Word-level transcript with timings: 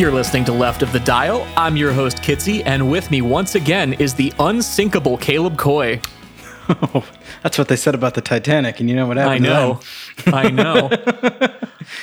You're 0.00 0.10
listening 0.12 0.46
to 0.46 0.52
Left 0.52 0.80
of 0.80 0.92
the 0.94 1.00
Dial. 1.00 1.46
I'm 1.58 1.76
your 1.76 1.92
host, 1.92 2.22
Kitsy, 2.22 2.62
and 2.64 2.90
with 2.90 3.10
me 3.10 3.20
once 3.20 3.54
again 3.54 3.92
is 3.92 4.14
the 4.14 4.32
unsinkable 4.38 5.18
Caleb 5.18 5.58
Coy. 5.58 6.00
Oh, 6.70 7.06
that's 7.42 7.58
what 7.58 7.68
they 7.68 7.76
said 7.76 7.94
about 7.94 8.14
the 8.14 8.22
Titanic, 8.22 8.80
and 8.80 8.88
you 8.88 8.96
know 8.96 9.06
what 9.06 9.18
happened? 9.18 9.46
I 9.46 9.50
know. 9.50 9.80
I 10.26 10.48
know. 10.50 10.88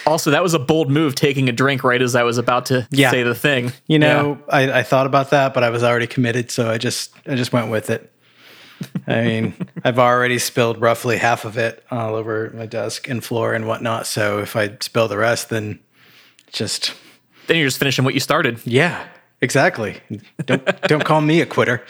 also, 0.06 0.30
that 0.30 0.44
was 0.44 0.54
a 0.54 0.60
bold 0.60 0.92
move 0.92 1.16
taking 1.16 1.50
a 1.50 1.52
drink 1.52 1.84
right 1.84 2.00
as 2.00 2.16
I 2.16 2.22
was 2.22 2.38
about 2.38 2.68
to 2.68 2.88
Yeah. 2.92 3.10
say 3.10 3.24
the 3.24 3.34
thing. 3.34 3.72
You 3.88 3.98
know, 3.98 4.38
I, 4.48 4.72
I 4.80 4.84
thought 4.84 5.08
about 5.08 5.32
that, 5.32 5.56
but 5.56 5.64
I 5.64 5.72
was 5.72 5.82
already 5.82 6.06
committed, 6.06 6.52
so 6.52 6.70
I 6.70 6.78
just 6.78 7.12
I 7.26 7.34
just 7.34 7.52
went 7.52 7.72
with 7.72 7.90
it. 7.90 8.14
I 9.08 9.24
mean, 9.24 9.56
I've 9.84 9.98
already 9.98 10.38
spilled 10.38 10.80
roughly 10.80 11.18
half 11.18 11.46
of 11.46 11.58
it 11.58 11.84
all 11.90 12.14
over 12.14 12.52
my 12.54 12.68
desk 12.68 13.10
and 13.10 13.24
floor 13.24 13.56
and 13.56 13.66
whatnot. 13.66 14.06
So 14.06 14.38
if 14.38 14.56
I 14.56 14.78
spill 14.82 15.08
the 15.08 15.18
rest, 15.18 15.50
then 15.50 15.80
just 16.52 16.94
then 17.48 17.58
you're 17.58 17.68
just 17.68 17.80
finishing 17.80 18.06
what 18.06 18.14
you 18.14 18.20
started. 18.20 18.60
yeah, 18.66 19.08
exactly. 19.42 20.02
Don't 20.46 20.82
don't 20.84 21.04
call 21.04 21.22
me 21.22 21.42
a 21.42 21.46
quitter. 21.46 21.84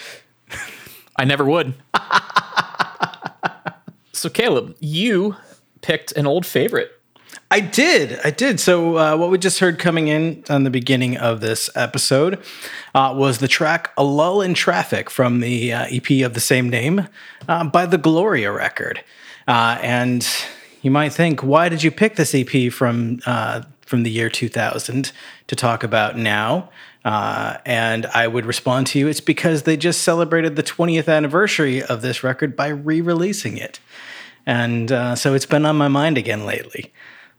I 1.16 1.26
never 1.26 1.46
would. 1.46 1.74
so, 4.14 4.30
Caleb, 4.30 4.76
you 4.80 5.36
picked 5.82 6.12
an 6.14 6.28
old 6.28 6.46
favorite. 6.46 6.92
I 7.50 7.62
did. 7.62 8.20
I 8.24 8.32
did. 8.32 8.60
So, 8.60 8.98
uh, 8.98 9.18
what 9.18 9.30
we 9.30 9.38
just 9.38 9.60
heard 9.60 9.80
coming 9.80 10.10
in 10.10 10.44
on 10.50 10.64
the 10.64 10.70
beginning 10.70 11.18
of 11.18 11.40
this 11.40 11.70
episode 11.76 12.44
uh, 12.94 13.14
was 13.16 13.40
the 13.40 13.48
track 13.48 13.92
A 13.98 14.04
Lull 14.04 14.42
in 14.42 14.54
Traffic 14.54 15.10
from 15.10 15.40
the 15.40 15.74
uh, 15.74 15.88
EP 15.90 16.26
of 16.26 16.34
the 16.34 16.40
same 16.40 16.70
name 16.70 17.08
uh, 17.48 17.64
by 17.64 17.86
the 17.86 17.98
Gloria 17.98 18.52
record. 18.52 19.02
Uh, 19.48 19.78
and 19.82 20.28
you 20.82 20.92
might 20.92 21.14
think, 21.14 21.42
why 21.42 21.70
did 21.70 21.84
you 21.84 21.92
pick 21.92 22.16
this 22.18 22.36
EP 22.36 22.72
from, 22.72 23.20
uh, 23.26 23.62
from 23.88 24.04
the 24.04 24.12
year 24.12 24.30
2000 24.30 25.12
to 25.48 25.56
talk 25.56 25.84
about 25.84 26.18
now? 26.18 26.70
Uh, 27.06 27.58
and 27.66 28.06
I 28.08 28.28
would 28.28 28.46
respond 28.46 28.88
to 28.88 29.00
you, 29.00 29.08
it's 29.08 29.22
because 29.22 29.64
they 29.64 29.78
just 29.78 30.02
celebrated 30.02 30.56
the 30.56 30.64
20th 30.64 31.08
anniversary 31.08 31.82
of 31.82 32.02
this 32.02 32.24
record 32.24 32.56
by 32.56 32.68
re 32.68 33.00
releasing 33.00 33.58
it. 33.58 33.80
And 34.46 34.92
uh, 34.92 35.16
so 35.16 35.34
it's 35.34 35.46
been 35.46 35.66
on 35.66 35.78
my 35.78 35.88
mind 35.88 36.18
again 36.18 36.46
lately. 36.46 36.94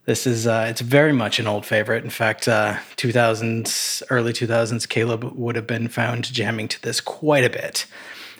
This 0.06 0.26
is 0.26 0.46
uh, 0.46 0.66
it's 0.70 0.80
very 0.80 1.12
much 1.12 1.38
an 1.38 1.46
old 1.46 1.66
favorite. 1.66 2.02
In 2.02 2.08
fact, 2.08 2.48
uh, 2.48 2.76
2000s, 2.96 4.02
early 4.08 4.32
2000s, 4.32 4.88
Caleb 4.88 5.22
would 5.22 5.54
have 5.54 5.66
been 5.66 5.88
found 5.88 6.24
jamming 6.32 6.68
to 6.68 6.80
this 6.80 7.02
quite 7.02 7.44
a 7.44 7.50
bit. 7.50 7.84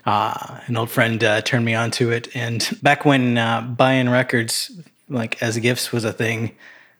Uh, 0.07 0.61
an 0.67 0.79
old 0.79 0.91
friend 0.91 1.23
uh, 1.23 1.43
turned 1.43 1.67
me 1.67 1.75
onto 1.75 2.11
it, 2.11 2.35
and 2.35 2.79
back 2.83 3.05
when 3.05 3.37
uh, 3.37 3.61
buying 3.61 4.09
records 4.09 4.71
like 5.11 5.43
as 5.43 5.59
gifts 5.59 5.93
was 5.93 6.05
a 6.05 6.13
thing, 6.13 6.53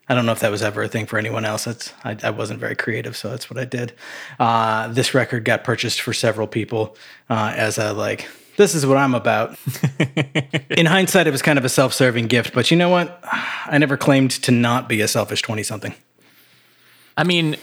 I 0.09 0.15
don't 0.15 0.25
know 0.25 0.31
if 0.31 0.39
that 0.39 0.49
was 0.49 0.63
ever 0.63 0.81
a 0.81 0.87
thing 0.87 1.05
for 1.05 1.19
anyone 1.19 1.45
else. 1.45 1.65
That's 1.65 1.93
I, 2.03 2.17
I 2.23 2.29
wasn't 2.31 2.59
very 2.59 2.75
creative, 2.75 3.15
so 3.15 3.29
that's 3.29 3.49
what 3.49 3.59
I 3.59 3.65
did. 3.65 3.93
Uh, 4.39 4.87
this 4.87 5.13
record 5.13 5.45
got 5.45 5.63
purchased 5.63 6.01
for 6.01 6.13
several 6.13 6.47
people 6.47 6.97
uh, 7.29 7.53
as 7.55 7.77
a 7.77 7.93
like. 7.93 8.27
This 8.57 8.75
is 8.75 8.85
what 8.85 8.97
I'm 8.97 9.15
about. 9.15 9.57
In 10.71 10.85
hindsight, 10.85 11.27
it 11.27 11.31
was 11.31 11.41
kind 11.41 11.57
of 11.57 11.63
a 11.63 11.69
self-serving 11.69 12.27
gift, 12.27 12.53
but 12.53 12.71
you 12.71 12.75
know 12.75 12.89
what? 12.89 13.23
I 13.23 13.77
never 13.77 13.95
claimed 13.95 14.31
to 14.31 14.51
not 14.51 14.89
be 14.89 14.99
a 14.99 15.07
selfish 15.07 15.41
twenty-something. 15.43 15.93
I 17.15 17.23
mean, 17.23 17.57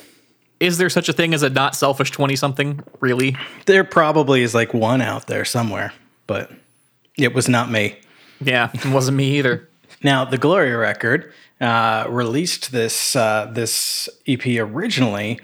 is 0.60 0.78
there 0.78 0.88
such 0.88 1.08
a 1.08 1.12
thing 1.12 1.34
as 1.34 1.42
a 1.42 1.50
not 1.50 1.74
selfish 1.74 2.10
20 2.10 2.36
something, 2.36 2.82
really? 3.00 3.36
There 3.66 3.84
probably 3.84 4.42
is 4.42 4.54
like 4.54 4.72
one 4.72 5.00
out 5.00 5.26
there 5.26 5.44
somewhere, 5.44 5.92
but 6.26 6.50
it 7.16 7.34
was 7.34 7.48
not 7.48 7.70
me. 7.70 7.96
Yeah, 8.40 8.70
it 8.72 8.86
wasn't 8.86 9.16
me 9.16 9.38
either. 9.38 9.68
Now, 10.02 10.24
the 10.24 10.38
Gloria 10.38 10.76
record 10.76 11.32
uh, 11.60 12.06
released 12.08 12.72
this 12.72 13.16
uh, 13.16 13.50
this 13.52 14.08
EP 14.26 14.46
originally 14.46 15.40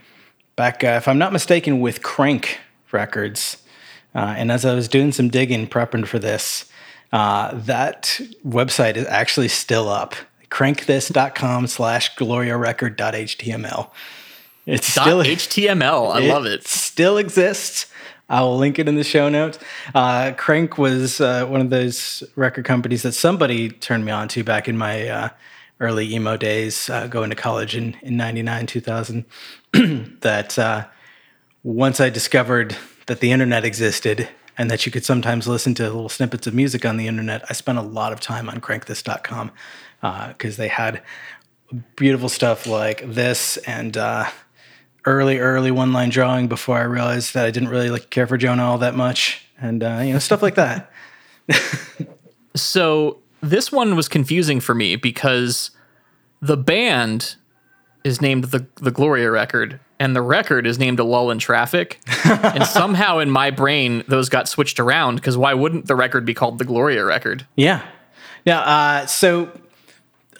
back, 0.57 0.85
uh, 0.85 0.89
if 0.89 1.09
I'm 1.09 1.19
not 1.19 1.33
mistaken, 1.33 1.81
with 1.81 2.03
Crank 2.03 2.59
Records. 2.91 3.63
Uh, 4.15 4.35
and 4.37 4.53
as 4.53 4.65
I 4.65 4.75
was 4.75 4.89
doing 4.89 5.13
some 5.13 5.29
digging, 5.29 5.67
prepping 5.67 6.07
for 6.07 6.19
this, 6.19 6.67
uh, 7.13 7.53
that 7.55 8.21
website 8.47 8.97
is 8.97 9.07
actually 9.07 9.49
still 9.49 9.89
up. 9.89 10.15
Crankthis.com 10.51 11.67
slash 11.67 12.15
gloria 12.17 12.59
record.html. 12.59 13.91
It's 14.67 14.87
still 14.87 15.23
HTML. 15.23 16.15
I 16.15 16.21
love 16.29 16.45
it. 16.45 16.67
Still 16.67 17.17
exists. 17.17 17.87
I 18.29 18.43
will 18.43 18.57
link 18.57 18.79
it 18.79 18.87
in 18.89 18.95
the 18.95 19.05
show 19.05 19.29
notes. 19.29 19.59
Uh, 19.95 20.33
Crank 20.37 20.79
was 20.79 21.21
uh, 21.21 21.47
one 21.47 21.61
of 21.61 21.71
those 21.71 22.23
record 22.37 22.65
companies 22.65 23.03
that 23.03 23.13
somebody 23.13 23.71
turned 23.71 24.05
me 24.05 24.13
on 24.13 24.29
to 24.29 24.45
back 24.45 24.69
in 24.69 24.79
my 24.79 25.09
uh, 25.09 25.29
early 25.83 26.15
emo 26.15 26.37
days, 26.37 26.89
uh, 26.89 27.07
going 27.07 27.29
to 27.29 27.37
college 27.37 27.77
in, 27.77 27.97
in 28.03 28.17
99, 28.17 28.67
2000. 28.67 29.25
that 30.21 30.59
uh, 30.59 30.87
once 31.63 32.01
I 32.01 32.09
discovered 32.09 32.77
that 33.07 33.21
the 33.21 33.33
internet 33.33 33.65
existed 33.65 34.29
and 34.57 34.71
that 34.71 34.87
you 34.87 34.93
could 34.93 35.05
sometimes 35.05 35.49
listen 35.49 35.75
to 35.75 35.83
little 35.85 36.09
snippets 36.09 36.47
of 36.47 36.55
music 36.55 36.87
on 36.87 36.97
the 36.97 37.07
internet, 37.07 37.45
I 37.51 37.53
spent 37.53 37.79
a 37.79 37.83
lot 37.83 38.13
of 38.13 38.21
time 38.21 38.49
on 38.49 38.61
crankthis.com 38.61 39.51
because 40.29 40.57
they 40.57 40.69
had 40.69 41.03
beautiful 41.97 42.29
stuff 42.29 42.67
like 42.67 43.03
this 43.07 43.57
and 43.59 43.97
uh, 43.97 44.29
early, 45.05 45.39
early 45.39 45.71
onelinedrawing 45.71 46.49
before 46.49 46.79
I 46.79 46.83
realized 46.83 47.35
that 47.35 47.45
I 47.45 47.51
didn't 47.51 47.71
really 47.71 47.91
like 47.91 48.11
care 48.11 48.27
for 48.27 48.37
Jonah 48.37 48.65
all 48.65 48.79
that 48.79 48.95
much, 48.95 49.47
and 49.61 49.83
uh, 49.83 50.01
you 50.05 50.13
know 50.13 50.19
stuff 50.19 50.43
like 50.43 50.55
that. 50.57 50.91
So 52.55 53.22
this 53.43 53.71
one 53.71 53.97
was 53.97 54.09
confusing 54.09 54.61
for 54.61 54.75
me 54.75 54.97
because 54.97 55.71
the 56.41 56.57
band 56.57 57.37
is 58.05 58.21
named 58.21 58.45
the 58.45 58.67
the 58.77 58.91
Gloria 58.91 59.31
record 59.31 59.79
and 60.03 60.17
the 60.17 60.23
record 60.23 60.67
is 60.67 60.79
named 60.79 60.99
A 60.99 61.05
Lull 61.05 61.31
in 61.31 61.39
Traffic. 61.39 62.01
and 62.25 62.65
somehow 62.65 63.19
in 63.19 63.31
my 63.31 63.51
brain 63.51 64.03
those 64.09 64.29
got 64.29 64.49
switched 64.49 64.81
around 64.81 65.17
because 65.17 65.37
why 65.37 65.55
wouldn't 65.55 65.87
the 65.87 65.95
record 65.95 66.25
be 66.25 66.35
called 66.35 66.59
the 66.59 66.65
Gloria 66.65 67.05
record? 67.05 67.47
Yeah. 67.55 67.87
Now, 68.45 68.63
uh, 68.63 69.07
so 69.07 69.53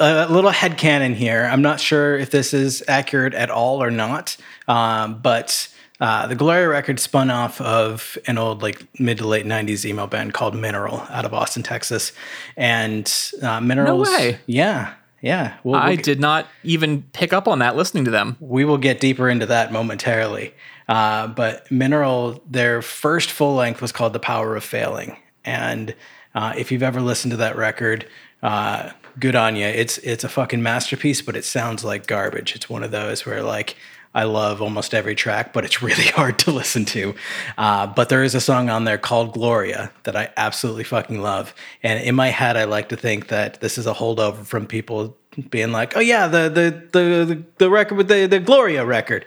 a 0.01 0.27
little 0.29 0.51
headcanon 0.51 1.15
here. 1.15 1.45
I'm 1.45 1.63
not 1.63 1.79
sure 1.79 2.17
if 2.19 2.31
this 2.31 2.53
is 2.53 2.83
accurate 2.89 3.35
at 3.35 3.51
all 3.51 3.83
or 3.83 3.91
not, 3.91 4.37
um, 4.67 5.21
but 5.21 5.69
uh, 6.03 6.27
the 6.27 6.35
Gloria 6.35 6.69
record 6.69 6.99
spun 6.99 7.31
off 7.31 7.61
of 7.61 8.19
an 8.27 8.37
old, 8.37 8.61
like 8.61 8.85
mid 8.99 9.19
to 9.19 9.27
late 9.29 9.47
90s 9.47 9.85
emo 9.85 10.09
band 10.09 10.35
called 10.35 10.53
Mineral 10.53 10.99
out 11.09 11.25
of 11.25 11.33
Austin, 11.33 11.63
Texas. 11.63 12.11
And 12.57 13.09
uh, 13.41 13.61
Minerals. 13.61 14.09
way. 14.09 14.41
Yeah. 14.47 14.95
Yeah. 15.21 15.57
We'll, 15.63 15.77
I 15.77 15.91
we'll, 15.91 15.99
did 15.99 16.19
not 16.19 16.49
even 16.65 17.05
pick 17.13 17.33
up 17.33 17.47
on 17.47 17.61
that 17.61 17.77
listening 17.77 18.05
to 18.07 18.11
them. 18.11 18.37
we 18.41 18.65
will 18.65 18.79
get 18.79 18.99
deeper 18.99 19.29
into 19.29 19.47
that 19.47 19.71
momentarily. 19.71 20.55
Uh, 20.89 21.29
but 21.29 21.71
Mineral, 21.71 22.43
their 22.51 22.83
first 22.83 23.31
full 23.31 23.55
length 23.55 23.81
was 23.81 23.93
called 23.93 24.13
The 24.13 24.19
Power 24.19 24.57
of 24.57 24.65
Failing. 24.65 25.17
And 25.45 25.95
uh, 26.35 26.53
if 26.59 26.73
you've 26.73 26.83
ever 26.83 27.01
listened 27.01 27.31
to 27.31 27.37
that 27.37 27.57
record, 27.57 28.09
uh, 28.43 28.91
good 29.21 29.37
on 29.37 29.55
you. 29.55 29.67
It's 29.67 29.99
it's 29.99 30.25
a 30.25 30.29
fucking 30.29 30.65
masterpiece, 30.65 31.23
but 31.23 31.37
it 31.37 31.45
sounds 31.45 31.85
like 31.85 32.09
garbage. 32.09 32.57
It's 32.57 32.69
one 32.69 32.83
of 32.83 32.91
those 32.91 33.25
where 33.25 33.43
like 33.43 33.77
I 34.15 34.25
love 34.25 34.61
almost 34.61 34.95
every 34.95 35.15
track, 35.15 35.53
but 35.53 35.65
it's 35.65 35.83
really 35.89 36.05
hard 36.05 36.39
to 36.41 36.51
listen 36.51 36.85
to. 36.87 37.15
Uh, 37.57 37.87
but 37.87 38.09
there 38.09 38.23
is 38.23 38.35
a 38.35 38.41
song 38.41 38.71
on 38.71 38.85
there 38.85 38.99
called 38.99 39.35
Gloria 39.35 39.93
that 40.05 40.17
I 40.17 40.31
absolutely 40.37 40.85
fucking 40.85 41.21
love. 41.21 41.55
And 41.83 42.03
in 42.03 42.15
my 42.15 42.29
head, 42.29 42.57
I 42.57 42.65
like 42.65 42.89
to 42.91 42.97
think 42.97 43.29
that 43.29 43.61
this 43.61 43.79
is 43.79 43.87
a 43.87 43.95
holdover 43.95 44.45
from 44.45 44.67
people 44.67 45.17
being 45.51 45.73
like, 45.73 45.97
"Oh 45.97 46.01
yeah, 46.01 46.27
the 46.27 46.49
the 46.49 46.89
the 46.93 47.43
the, 47.59 47.71
record 47.71 47.97
with 47.97 48.09
the 48.09 48.27
the 48.27 48.39
Gloria 48.39 48.85
record," 48.85 49.25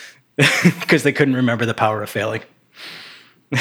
because 0.36 1.02
they 1.02 1.12
couldn't 1.12 1.36
remember 1.36 1.64
the 1.64 1.74
power 1.74 2.02
of 2.02 2.10
failing. 2.10 2.42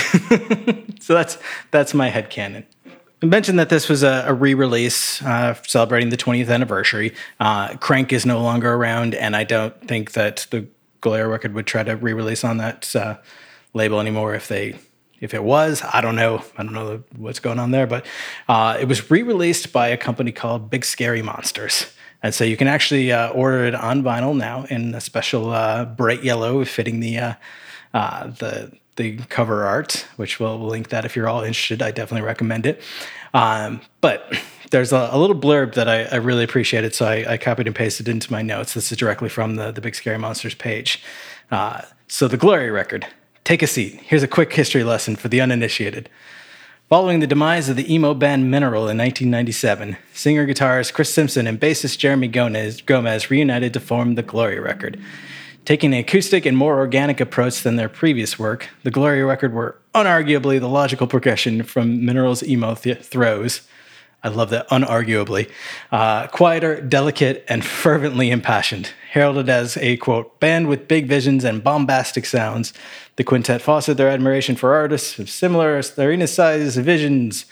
so 1.00 1.14
that's 1.14 1.38
that's 1.72 1.94
my 1.94 2.10
headcanon. 2.10 2.66
I 3.22 3.26
mentioned 3.26 3.58
that 3.58 3.70
this 3.70 3.90
was 3.90 4.04
a, 4.04 4.26
a 4.28 4.34
re-release 4.34 5.24
uh, 5.24 5.56
celebrating 5.66 6.10
the 6.10 6.18
20th 6.18 6.50
anniversary. 6.50 7.16
Uh, 7.40 7.76
Crank 7.78 8.14
is 8.14 8.28
no 8.28 8.42
longer 8.42 8.72
around, 8.72 9.16
and 9.16 9.36
I 9.36 9.44
don't 9.44 9.76
think 9.88 10.12
that 10.12 10.46
the 10.52 10.68
Gloria 11.02 11.28
record 11.28 11.54
would 11.54 11.66
try 11.66 11.82
to 11.82 11.96
re-release 11.96 12.44
on 12.44 12.58
that 12.58 12.96
uh, 12.96 13.18
label 13.74 14.00
anymore. 14.00 14.36
If 14.36 14.48
they, 14.48 14.78
if 15.20 15.34
it 15.34 15.44
was, 15.44 15.82
I 15.82 16.02
don't 16.02 16.16
know. 16.16 16.44
I 16.60 16.64
don't 16.64 16.74
know 16.74 17.04
what's 17.16 17.40
going 17.40 17.58
on 17.58 17.72
there, 17.72 17.88
but 17.88 18.06
uh, 18.48 18.78
it 18.80 18.88
was 18.88 19.10
re-released 19.10 19.74
by 19.74 19.88
a 19.88 19.98
company 19.98 20.32
called 20.32 20.70
Big 20.70 20.86
Scary 20.86 21.24
Monsters. 21.24 21.92
And 22.22 22.36
so 22.36 22.44
you 22.44 22.58
can 22.58 22.68
actually 22.68 23.12
uh, 23.12 23.30
order 23.30 23.66
it 23.66 23.74
on 23.74 24.04
vinyl 24.04 24.38
now 24.38 24.66
in 24.66 24.94
a 24.94 25.02
special 25.02 25.52
uh, 25.52 25.86
bright 25.86 26.24
yellow, 26.24 26.64
fitting 26.66 27.00
the 27.00 27.36
the 27.94 28.72
the 28.98 29.18
cover 29.30 29.66
art, 29.66 30.06
which 30.18 30.40
we'll, 30.40 30.60
link 30.60 30.90
that 30.90 31.06
if 31.06 31.16
you're 31.16 31.30
all 31.30 31.42
interested. 31.42 31.82
I 31.82 31.92
definitely 31.92 32.26
recommend 32.26 32.66
it. 32.66 32.82
Um, 33.34 33.82
but 34.02 34.32
there's 34.72 34.92
a, 34.92 35.10
a 35.12 35.18
little 35.18 35.36
blurb 35.36 35.76
that 35.76 35.88
I, 35.88 36.04
I 36.04 36.16
really 36.16 36.44
appreciated, 36.44 36.94
so 36.94 37.06
I, 37.06 37.34
I 37.34 37.38
copied 37.38 37.68
and 37.68 37.76
pasted 37.76 38.08
into 38.08 38.32
my 38.32 38.42
notes. 38.42 38.74
This 38.74 38.92
is 38.92 38.98
directly 38.98 39.30
from 39.30 39.56
the 39.56 39.72
the 39.72 39.82
Big 39.82 39.96
Scary 39.96 40.18
Monsters 40.18 40.56
page. 40.56 41.02
Uh, 41.50 41.82
so 42.08 42.28
the 42.28 42.38
Gloria 42.38 42.72
record. 42.72 43.08
Take 43.44 43.62
a 43.62 43.68
seat. 43.68 44.02
Here's 44.04 44.24
a 44.24 44.28
quick 44.28 44.52
history 44.52 44.84
lesson 44.84 45.16
for 45.16 45.30
the 45.30 45.40
uninitiated. 45.40 46.10
Following 46.90 47.20
the 47.20 47.28
demise 47.28 47.68
of 47.68 47.76
the 47.76 47.94
emo 47.94 48.14
band 48.14 48.50
Mineral 48.50 48.90
in 48.90 48.98
1997, 48.98 49.98
singer 50.14 50.48
guitarist 50.48 50.94
Chris 50.94 51.14
Simpson 51.14 51.46
and 51.46 51.60
bassist 51.60 51.98
Jeremy 51.98 52.30
Gomez, 52.30 52.82
Gomez 52.82 53.30
reunited 53.30 53.74
to 53.74 53.80
form 53.80 54.16
the 54.16 54.24
Gloria 54.24 54.62
record. 54.62 54.98
Taking 55.68 55.94
an 55.94 56.00
acoustic 56.00 56.46
and 56.46 56.56
more 56.56 56.78
organic 56.78 57.20
approach 57.20 57.62
than 57.62 57.76
their 57.76 57.90
previous 57.90 58.40
work, 58.40 58.70
the 58.84 58.90
Gloria 58.90 59.26
record 59.26 59.52
were 59.52 59.78
unarguably 59.94 60.62
the 60.62 60.70
logical 60.70 61.08
progression 61.08 61.62
from 61.64 62.06
Minerals' 62.06 62.42
emo 62.42 62.74
th- 62.74 63.00
throes. 63.00 63.68
I 64.24 64.30
love 64.30 64.50
that, 64.52 64.70
unarguably. 64.70 65.52
Uh, 65.92 66.28
quieter, 66.28 66.80
delicate, 66.80 67.44
and 67.50 67.66
fervently 67.84 68.32
impassioned. 68.32 68.92
Heralded 69.12 69.50
as 69.50 69.76
a 69.76 69.98
quote, 69.98 70.40
band 70.40 70.70
with 70.70 70.88
big 70.88 71.06
visions 71.06 71.44
and 71.44 71.62
bombastic 71.62 72.26
sounds, 72.26 72.72
the 73.18 73.26
quintet 73.26 73.62
fostered 73.62 73.98
their 73.98 74.08
admiration 74.08 74.56
for 74.56 74.74
artists 74.74 75.20
of 75.20 75.30
similar 75.30 75.82
arena 75.98 76.28
size 76.28 76.78
visions, 76.78 77.46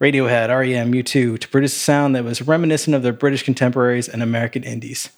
Radiohead, 0.00 0.48
REM, 0.48 0.94
U2, 0.94 1.38
to 1.38 1.48
produce 1.48 1.76
a 1.76 1.78
sound 1.78 2.16
that 2.16 2.24
was 2.24 2.40
reminiscent 2.40 2.96
of 2.96 3.02
their 3.02 3.12
British 3.12 3.42
contemporaries 3.42 4.08
and 4.08 4.22
American 4.22 4.64
indies. 4.64 5.10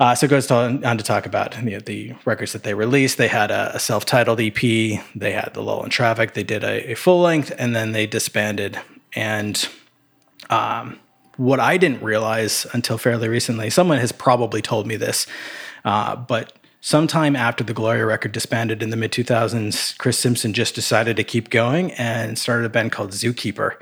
Uh, 0.00 0.14
so 0.14 0.26
it 0.26 0.28
goes 0.28 0.48
on, 0.50 0.84
on 0.84 0.96
to 0.96 1.02
talk 1.02 1.26
about 1.26 1.56
you 1.62 1.70
know, 1.70 1.80
the 1.80 2.14
records 2.24 2.52
that 2.52 2.62
they 2.62 2.74
released. 2.74 3.18
They 3.18 3.28
had 3.28 3.50
a, 3.50 3.74
a, 3.74 3.80
self-titled 3.80 4.40
EP. 4.40 4.54
They 4.54 5.32
had 5.32 5.50
the 5.54 5.62
Lull 5.62 5.82
in 5.82 5.90
Traffic. 5.90 6.34
They 6.34 6.44
did 6.44 6.62
a, 6.62 6.92
a 6.92 6.94
full 6.94 7.20
length, 7.20 7.52
and 7.58 7.74
then 7.74 7.90
they 7.92 8.06
disbanded. 8.06 8.78
And 9.14 9.68
um, 10.50 11.00
what 11.36 11.58
I 11.58 11.78
didn't 11.78 12.02
realize 12.02 12.64
until 12.72 12.96
fairly 12.96 13.28
recently, 13.28 13.70
someone 13.70 13.98
has 13.98 14.12
probably 14.12 14.62
told 14.62 14.86
me 14.86 14.96
this, 14.96 15.26
uh, 15.84 16.14
but 16.14 16.52
sometime 16.80 17.34
after 17.34 17.64
the 17.64 17.74
Gloria 17.74 18.06
record 18.06 18.32
disbanded 18.32 18.82
in 18.82 18.90
the 18.90 18.96
mid 18.96 19.10
2000s, 19.10 19.98
Chris 19.98 20.18
Simpson 20.18 20.52
just 20.52 20.76
decided 20.76 21.16
to 21.16 21.24
keep 21.24 21.50
going 21.50 21.90
and 21.92 22.38
started 22.38 22.66
a 22.66 22.68
band 22.68 22.92
called 22.92 23.10
Zookeeper, 23.10 23.76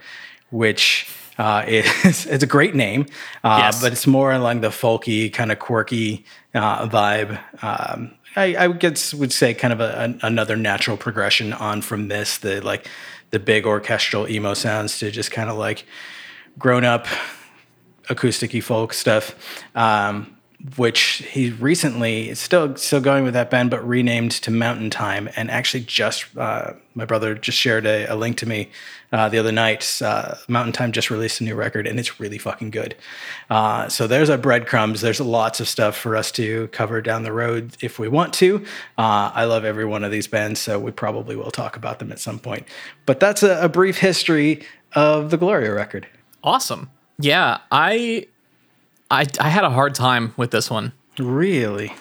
which 0.51 1.07
uh, 1.39 1.65
it's, 1.67 2.27
it's 2.27 2.43
a 2.43 2.47
great 2.47 2.75
name, 2.75 3.07
uh, 3.45 3.59
yes. 3.61 3.83
but 3.83 3.93
it's 3.93 4.07
more 4.07 4.33
along 4.33 4.61
the 4.61 4.69
folky, 4.69 5.33
kind 5.33 5.53
of 5.53 5.59
quirky 5.59 6.25
uh, 6.55 6.89
vibe. 6.89 7.39
Um, 7.63 8.13
I, 8.37 8.57
I 8.57 8.69
guess 8.69 9.15
would 9.15 9.33
say 9.33 9.55
kind 9.55 9.73
of 9.73 9.81
a, 9.81 10.17
a, 10.23 10.27
another 10.27 10.57
natural 10.57 10.97
progression 10.97 11.53
on 11.53 11.81
from 11.83 12.09
this, 12.09 12.39
the 12.39 12.61
like 12.61 12.89
the 13.31 13.39
big 13.39 13.67
orchestral 13.67 14.29
emo 14.29 14.55
sounds 14.55 14.99
to 14.99 15.11
just 15.11 15.31
kind 15.31 15.51
of 15.51 15.57
like 15.57 15.85
grown 16.59 16.85
up 16.85 17.07
acousticy 18.09 18.63
folk 18.63 18.93
stuff. 18.93 19.35
Um, 19.75 20.36
which 20.77 21.23
he 21.31 21.51
recently 21.51 22.29
is 22.29 22.41
still 22.41 22.75
still 22.77 23.01
going 23.01 23.25
with 23.25 23.35
that 23.35 23.51
band, 23.51 23.71
but 23.71 23.87
renamed 23.87 24.33
to 24.33 24.51
Mountain 24.51 24.91
Time. 24.91 25.29
And 25.37 25.51
actually, 25.51 25.85
just 25.85 26.37
uh, 26.37 26.73
my 26.95 27.05
brother 27.05 27.35
just 27.35 27.59
shared 27.59 27.87
a, 27.87 28.13
a 28.13 28.17
link 28.17 28.37
to 28.39 28.47
me 28.47 28.71
uh, 29.13 29.29
the 29.29 29.39
other 29.39 29.53
night. 29.53 30.01
Uh, 30.03 30.35
Mountain 30.49 30.73
Time 30.73 30.93
just 30.93 31.11
released 31.11 31.41
a 31.41 31.45
new 31.45 31.55
record, 31.55 31.87
and 31.87 32.01
it's 32.01 32.19
really 32.19 32.39
fucking 32.39 32.71
good. 32.71 32.95
Uh, 33.49 33.89
so 33.89 34.07
there's 34.07 34.31
our 34.31 34.39
breadcrumbs. 34.39 35.01
There's 35.01 35.21
lots 35.21 35.61
of 35.61 35.69
stuff 35.69 35.97
for 35.97 36.17
us 36.17 36.33
to 36.33 36.69
cover 36.69 37.01
down 37.01 37.23
the 37.23 37.33
road 37.33 37.77
if 37.81 37.99
we 37.99 38.09
want 38.09 38.33
to. 38.35 38.65
Uh, 38.99 39.31
I 39.35 39.45
love 39.45 39.65
every 39.65 39.85
one 39.85 40.05
of 40.05 40.11
these 40.11 40.27
bands, 40.27 40.61
so 40.61 40.79
we 40.79 40.91
probably 40.91 41.37
will 41.37 41.51
talk 41.51 41.77
about 41.77 41.99
them 41.99 42.11
at 42.11 42.19
some 42.19 42.39
point. 42.39 42.67
But 43.05 43.21
that's 43.21 43.43
a, 43.43 43.63
a 43.63 43.69
brief 43.69 43.99
history 43.99 44.65
of 44.95 45.31
the 45.31 45.37
Gloria 45.37 45.73
record. 45.73 46.07
Awesome. 46.43 46.91
Yeah, 47.19 47.59
I 47.71 48.27
I 49.11 49.27
I 49.41 49.49
had 49.49 49.65
a 49.65 49.71
hard 49.71 49.95
time 49.95 50.35
with 50.37 50.51
this 50.51 50.71
one. 50.71 50.93
Really? 51.19 51.93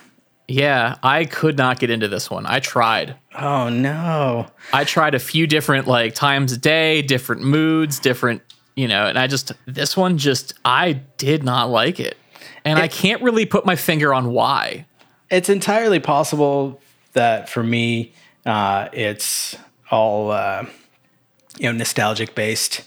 Yeah, 0.47 0.97
I 1.01 1.25
could 1.25 1.57
not 1.57 1.79
get 1.79 1.89
into 1.89 2.07
this 2.07 2.29
one. 2.29 2.45
I 2.45 2.59
tried. 2.59 3.15
Oh 3.37 3.69
no. 3.69 4.47
I 4.71 4.83
tried 4.83 5.15
a 5.15 5.19
few 5.19 5.47
different 5.47 5.87
like 5.87 6.13
times 6.13 6.51
a 6.51 6.57
day, 6.57 7.01
different 7.01 7.41
moods, 7.41 7.99
different, 7.99 8.41
you 8.75 8.87
know, 8.87 9.07
and 9.07 9.17
I 9.17 9.27
just 9.27 9.51
this 9.65 9.97
one 9.97 10.17
just 10.17 10.53
I 10.63 10.93
did 11.17 11.43
not 11.43 11.69
like 11.69 11.99
it. 11.99 12.17
And 12.63 12.77
it, 12.77 12.81
I 12.83 12.87
can't 12.87 13.21
really 13.21 13.45
put 13.45 13.65
my 13.65 13.75
finger 13.75 14.13
on 14.13 14.31
why. 14.31 14.85
It's 15.31 15.49
entirely 15.49 15.99
possible 15.99 16.79
that 17.13 17.49
for 17.49 17.63
me 17.63 18.13
uh, 18.45 18.89
it's 18.93 19.55
all 19.89 20.29
uh, 20.31 20.65
you 21.57 21.65
know 21.65 21.71
nostalgic 21.71 22.35
based 22.35 22.83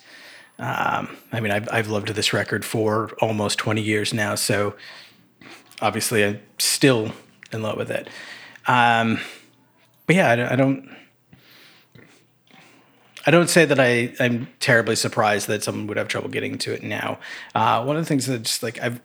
um, 0.58 1.16
I 1.32 1.40
mean, 1.40 1.52
I've, 1.52 1.68
I've 1.70 1.88
loved 1.88 2.08
this 2.08 2.32
record 2.32 2.64
for 2.64 3.10
almost 3.20 3.58
20 3.58 3.80
years 3.80 4.12
now, 4.12 4.34
so 4.34 4.74
obviously 5.80 6.24
I'm 6.24 6.40
still 6.58 7.12
in 7.52 7.62
love 7.62 7.76
with 7.76 7.90
it. 7.90 8.08
Um, 8.66 9.20
but 10.06 10.16
yeah, 10.16 10.30
I, 10.30 10.52
I, 10.52 10.56
don't. 10.56 10.96
I 13.26 13.30
don't 13.30 13.48
say 13.48 13.64
that 13.66 13.78
I, 13.78 14.14
I'm 14.18 14.48
terribly 14.58 14.96
surprised 14.96 15.46
that 15.48 15.62
someone 15.62 15.86
would 15.86 15.96
have 15.96 16.08
trouble 16.08 16.28
getting 16.28 16.58
to 16.58 16.72
it 16.72 16.82
now. 16.82 17.18
Uh, 17.54 17.84
one 17.84 17.96
of 17.96 18.02
the 18.02 18.08
things 18.08 18.26
that 18.26 18.42
just 18.42 18.62
like 18.62 18.80
I've 18.80 19.00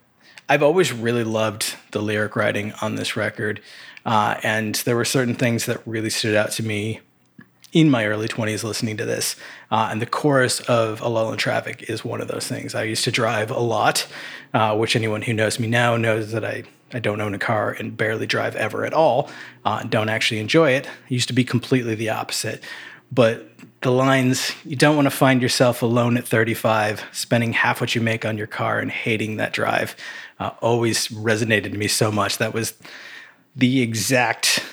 I've 0.50 0.64
always 0.64 0.92
really 0.92 1.24
loved 1.24 1.76
the 1.92 2.02
lyric 2.02 2.36
writing 2.36 2.74
on 2.82 2.96
this 2.96 3.16
record, 3.16 3.62
uh, 4.06 4.36
and 4.44 4.76
there 4.76 4.96
were 4.96 5.06
certain 5.06 5.36
things 5.36 5.66
that 5.68 5.86
really 5.86 6.10
stood 6.10 6.36
out 6.36 6.52
to 6.52 6.64
me 6.64 7.02
in 7.74 7.90
my 7.90 8.06
early 8.06 8.28
20s 8.28 8.64
listening 8.64 8.96
to 8.98 9.06
this. 9.06 9.36
Uh, 9.72 9.90
and 9.92 10.02
the 10.02 10.06
chorus 10.06 10.62
of 10.62 11.02
A 11.02 11.10
Lull 11.10 11.32
in 11.32 11.38
Traffic 11.38 11.90
is 11.90 12.06
one 12.06 12.22
of 12.22 12.28
those 12.28 12.48
things. 12.48 12.76
I 12.76 12.84
used 12.84 13.04
to 13.04 13.12
drive 13.12 13.52
a 13.52 13.60
lot, 13.60 14.08
uh, 14.54 14.78
which 14.78 14.96
anyone 14.96 15.24
who 15.24 15.34
knows 15.34 15.60
me 15.60 15.68
now 15.68 15.98
knows 15.98 16.32
that 16.32 16.46
I, 16.46 16.64
I 16.94 17.00
don't 17.00 17.20
own 17.20 17.34
a 17.34 17.40
car 17.40 17.72
and 17.72 17.98
barely 17.98 18.28
drive 18.28 18.56
ever 18.56 18.86
at 18.86 18.94
all, 18.94 19.30
uh, 19.66 19.84
don't 19.84 20.10
actually 20.10 20.40
enjoy 20.40 20.72
it. 20.72 20.88
Used 21.10 21.28
to 21.28 21.34
be 21.34 21.44
completely 21.44 21.96
the 21.96 22.10
opposite. 22.10 22.64
But 23.12 23.50
the 23.82 23.92
lines, 23.92 24.54
you 24.64 24.76
don't 24.76 24.96
want 24.96 25.08
to 25.08 25.12
find 25.12 25.42
yourself 25.42 25.82
alone 25.82 26.16
at 26.18 26.28
35, 26.28 27.04
spending 27.12 27.54
half 27.54 27.82
what 27.82 27.96
you 27.96 28.02
make 28.02 28.24
on 28.24 28.38
your 28.38 28.48
car 28.48 28.80
and 28.80 28.90
hating 28.90 29.38
that 29.38 29.52
drive, 29.52 29.96
uh, 30.40 30.52
always 30.62 31.10
resonated 31.10 31.72
to 31.72 31.78
me 31.78 31.88
so 31.88 32.12
much. 32.12 32.38
That 32.38 32.54
was 32.54 32.74
the 33.56 33.82
exact 33.82 34.64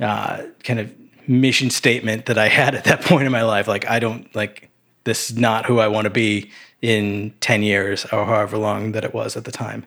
uh, 0.00 0.44
kind 0.64 0.80
of 0.80 0.92
mission 1.30 1.70
statement 1.70 2.26
that 2.26 2.36
I 2.36 2.48
had 2.48 2.74
at 2.74 2.84
that 2.84 3.00
point 3.04 3.24
in 3.24 3.32
my 3.32 3.42
life. 3.42 3.68
Like, 3.68 3.88
I 3.88 4.00
don't 4.00 4.34
like 4.34 4.68
this 5.04 5.30
is 5.30 5.38
not 5.38 5.64
who 5.64 5.78
I 5.78 5.88
want 5.88 6.04
to 6.04 6.10
be 6.10 6.50
in 6.82 7.32
10 7.40 7.62
years 7.62 8.04
or 8.06 8.26
however 8.26 8.58
long 8.58 8.92
that 8.92 9.04
it 9.04 9.14
was 9.14 9.36
at 9.36 9.44
the 9.44 9.52
time. 9.52 9.86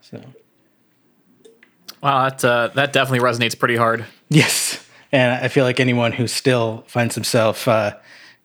So, 0.00 0.22
wow, 2.02 2.28
that, 2.28 2.44
uh, 2.44 2.68
that 2.74 2.92
definitely 2.92 3.26
resonates 3.26 3.58
pretty 3.58 3.76
hard. 3.76 4.06
Yes. 4.28 4.82
And 5.10 5.32
I 5.32 5.48
feel 5.48 5.64
like 5.64 5.80
anyone 5.80 6.12
who 6.12 6.26
still 6.26 6.84
finds 6.86 7.14
himself 7.14 7.66
uh, 7.66 7.96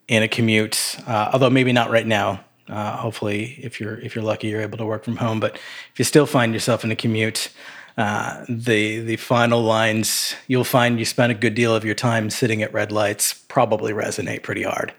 in 0.08 0.24
a 0.24 0.28
commute, 0.28 0.98
uh, 1.08 1.30
although 1.34 1.50
maybe 1.50 1.72
not 1.72 1.92
right 1.92 2.08
now. 2.08 2.44
Uh, 2.68 2.96
hopefully, 2.96 3.60
if 3.62 3.82
you're 3.82 4.00
if 4.00 4.16
you're 4.16 4.24
lucky, 4.24 4.48
you're 4.48 4.62
able 4.62 4.78
to 4.78 4.86
work 4.86 5.04
from 5.04 5.18
home. 5.18 5.42
But 5.42 5.56
if 5.56 6.00
you 6.00 6.06
still 6.06 6.26
find 6.26 6.54
yourself 6.54 6.86
in 6.86 6.92
a 6.92 6.96
commute, 6.96 7.52
uh, 7.98 8.46
the 8.48 9.00
the 9.00 9.18
final 9.18 9.62
lines 9.62 10.36
you'll 10.48 10.64
find 10.64 11.00
you 11.00 11.06
spend 11.06 11.32
a 11.32 11.36
good 11.36 11.56
deal 11.56 11.76
of 11.76 11.84
your 11.84 11.96
time 11.96 12.30
sitting 12.30 12.62
at 12.62 12.74
red 12.74 12.92
lights 12.92 13.34
probably 13.48 13.94
resonate 13.94 14.44
pretty 14.44 14.64
hard. 14.64 14.94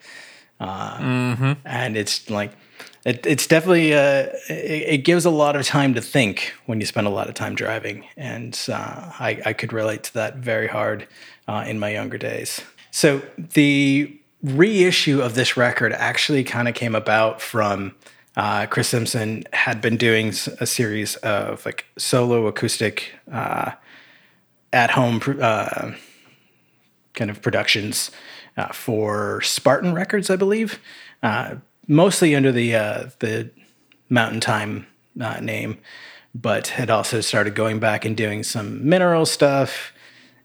Uh, 0.61 0.99
mm-hmm. 0.99 1.53
and 1.65 1.97
it's 1.97 2.31
like 2.31 2.53
it, 3.05 3.27
it's 3.27 3.47
definitely 3.49 3.95
uh, 3.95 4.29
it, 4.49 4.85
it, 4.89 4.99
gives 4.99 5.25
a 5.25 5.31
lot 5.31 5.57
of 5.57 5.67
time 5.67 5.95
to 5.95 6.01
think 6.01 6.55
when 6.67 6.79
you 6.79 6.87
spend 6.87 7.07
a 7.07 7.11
lot 7.11 7.29
of 7.29 7.35
time 7.35 7.57
driving. 7.57 8.05
And 8.17 8.59
uh, 8.69 9.11
I, 9.19 9.43
I, 9.45 9.53
could 9.55 9.73
relate 9.73 10.05
to 10.05 10.15
that 10.15 10.37
very 10.37 10.69
hard 10.69 11.09
uh, 11.49 11.65
in 11.67 11.81
my 11.81 11.91
younger 11.91 12.17
days. 12.17 12.61
So 12.93 13.23
the 13.37 14.17
reissue 14.43 15.21
of 15.21 15.35
this 15.35 15.57
record 15.57 15.93
actually 15.93 16.45
kind 16.45 16.69
of 16.69 16.75
came 16.75 16.95
about 16.95 17.41
from 17.41 17.95
uh, 18.37 18.67
Chris 18.67 18.89
Simpson 18.89 19.45
had 19.53 19.81
been 19.81 19.97
doing 19.97 20.29
a 20.61 20.67
series 20.67 21.17
of 21.17 21.65
like 21.67 21.87
solo 21.99 22.47
acoustic 22.47 23.13
uh, 23.31 23.73
at 24.73 24.91
home 24.91 25.21
uh, 25.41 25.93
kind 27.15 27.31
of 27.31 27.43
productions 27.43 28.11
uh, 28.57 28.69
for 28.69 29.41
Spartan 29.43 29.95
Records, 29.95 30.31
I 30.31 30.37
believe, 30.37 30.81
uh, 31.23 31.57
mostly 31.87 32.35
under 32.35 32.53
the 32.53 32.75
uh, 32.75 33.11
the 33.19 33.51
Mountain 34.09 34.41
Time 34.41 34.87
name, 35.41 35.79
but 36.35 36.69
had 36.69 36.89
also 36.91 37.21
started 37.21 37.55
going 37.55 37.81
back 37.81 38.05
and 38.05 38.17
doing 38.17 38.43
some 38.43 38.89
mineral 38.89 39.27
stuff 39.27 39.92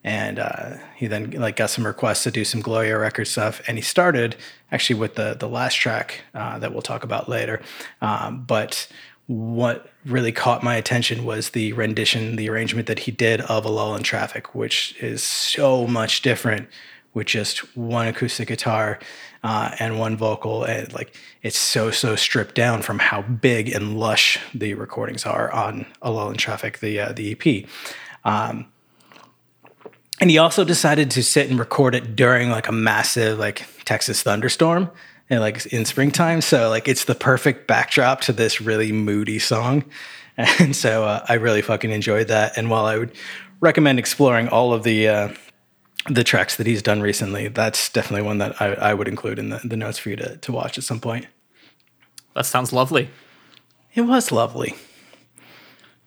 and 0.07 0.39
uh, 0.39 0.77
he 0.95 1.05
then 1.07 1.31
like 1.31 1.57
got 1.57 1.69
some 1.69 1.85
requests 1.85 2.23
to 2.23 2.31
do 2.31 2.45
some 2.45 2.61
Gloria 2.61 2.97
record 2.97 3.25
stuff, 3.25 3.61
and 3.67 3.77
he 3.77 3.81
started 3.81 4.37
actually 4.71 4.97
with 4.97 5.15
the 5.15 5.35
the 5.37 5.49
last 5.49 5.75
track 5.75 6.21
uh, 6.33 6.57
that 6.59 6.71
we'll 6.71 6.81
talk 6.81 7.03
about 7.03 7.27
later. 7.27 7.61
Um, 8.01 8.45
but 8.45 8.87
what 9.25 9.91
really 10.05 10.31
caught 10.31 10.63
my 10.63 10.75
attention 10.77 11.25
was 11.25 11.49
the 11.49 11.73
rendition, 11.73 12.37
the 12.37 12.49
arrangement 12.49 12.87
that 12.87 12.99
he 12.99 13.11
did 13.11 13.41
of 13.41 13.65
"A 13.65 13.69
Lull 13.69 13.97
in 13.97 14.03
Traffic," 14.03 14.55
which 14.55 14.95
is 15.01 15.21
so 15.21 15.85
much 15.85 16.21
different 16.21 16.69
with 17.13 17.27
just 17.27 17.75
one 17.75 18.07
acoustic 18.07 18.47
guitar 18.47 18.99
uh, 19.43 19.75
and 19.77 19.99
one 19.99 20.15
vocal, 20.15 20.63
and 20.63 20.93
like 20.93 21.17
it's 21.43 21.57
so 21.57 21.91
so 21.91 22.15
stripped 22.15 22.55
down 22.55 22.81
from 22.81 22.99
how 22.99 23.23
big 23.23 23.67
and 23.67 23.99
lush 23.99 24.39
the 24.53 24.73
recordings 24.73 25.25
are 25.25 25.51
on 25.51 25.85
"A 26.01 26.09
Lull 26.09 26.29
in 26.29 26.37
Traffic," 26.37 26.79
the 26.79 26.97
uh, 26.97 27.11
the 27.11 27.35
EP. 27.37 27.69
Um, 28.23 28.67
and 30.19 30.29
he 30.29 30.37
also 30.37 30.63
decided 30.63 31.11
to 31.11 31.23
sit 31.23 31.49
and 31.49 31.59
record 31.59 31.95
it 31.95 32.15
during 32.15 32.49
like 32.49 32.67
a 32.67 32.71
massive 32.71 33.37
like 33.37 33.67
Texas 33.85 34.23
thunderstorm 34.23 34.89
and 35.29 35.41
like 35.41 35.65
in 35.67 35.85
springtime. 35.85 36.41
So 36.41 36.69
like 36.69 36.87
it's 36.87 37.05
the 37.05 37.15
perfect 37.15 37.67
backdrop 37.67 38.21
to 38.21 38.33
this 38.33 38.61
really 38.61 38.91
moody 38.91 39.39
song. 39.39 39.85
And 40.59 40.75
so 40.75 41.03
uh, 41.03 41.25
I 41.27 41.33
really 41.33 41.63
fucking 41.63 41.89
enjoyed 41.89 42.27
that. 42.27 42.59
And 42.59 42.69
while 42.69 42.85
I 42.85 42.99
would 42.99 43.11
recommend 43.59 43.97
exploring 43.97 44.49
all 44.49 44.71
of 44.71 44.83
the 44.83 45.07
uh, 45.07 45.29
the 46.07 46.23
tracks 46.23 46.57
that 46.57 46.67
he's 46.67 46.83
done 46.83 47.01
recently, 47.01 47.47
that's 47.47 47.89
definitely 47.89 48.21
one 48.21 48.37
that 48.37 48.61
I, 48.61 48.73
I 48.73 48.93
would 48.93 49.07
include 49.07 49.39
in 49.39 49.49
the, 49.49 49.59
the 49.65 49.75
notes 49.75 49.97
for 49.97 50.11
you 50.11 50.15
to, 50.17 50.37
to 50.37 50.51
watch 50.51 50.77
at 50.77 50.83
some 50.83 50.99
point. 50.99 51.25
That 52.35 52.45
sounds 52.45 52.71
lovely. 52.71 53.09
It 53.95 54.01
was 54.01 54.31
lovely. 54.31 54.75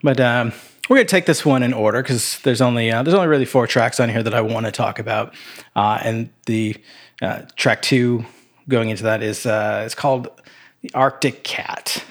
But 0.00 0.20
um, 0.20 0.52
we're 0.90 0.96
gonna 0.96 1.06
take 1.06 1.24
this 1.24 1.46
one 1.46 1.62
in 1.62 1.72
order 1.72 2.02
because 2.02 2.40
there's 2.40 2.60
only 2.60 2.90
uh, 2.90 3.04
there's 3.04 3.14
only 3.14 3.28
really 3.28 3.44
four 3.44 3.68
tracks 3.68 4.00
on 4.00 4.08
here 4.08 4.24
that 4.24 4.34
I 4.34 4.40
want 4.40 4.66
to 4.66 4.72
talk 4.72 4.98
about, 4.98 5.32
uh, 5.76 6.00
and 6.02 6.28
the 6.46 6.76
uh, 7.22 7.42
track 7.54 7.80
two 7.80 8.24
going 8.68 8.90
into 8.90 9.04
that 9.04 9.22
is 9.22 9.46
uh, 9.46 9.82
it's 9.86 9.94
called 9.94 10.28
the 10.82 10.92
Arctic 10.92 11.44
Cat. 11.44 12.04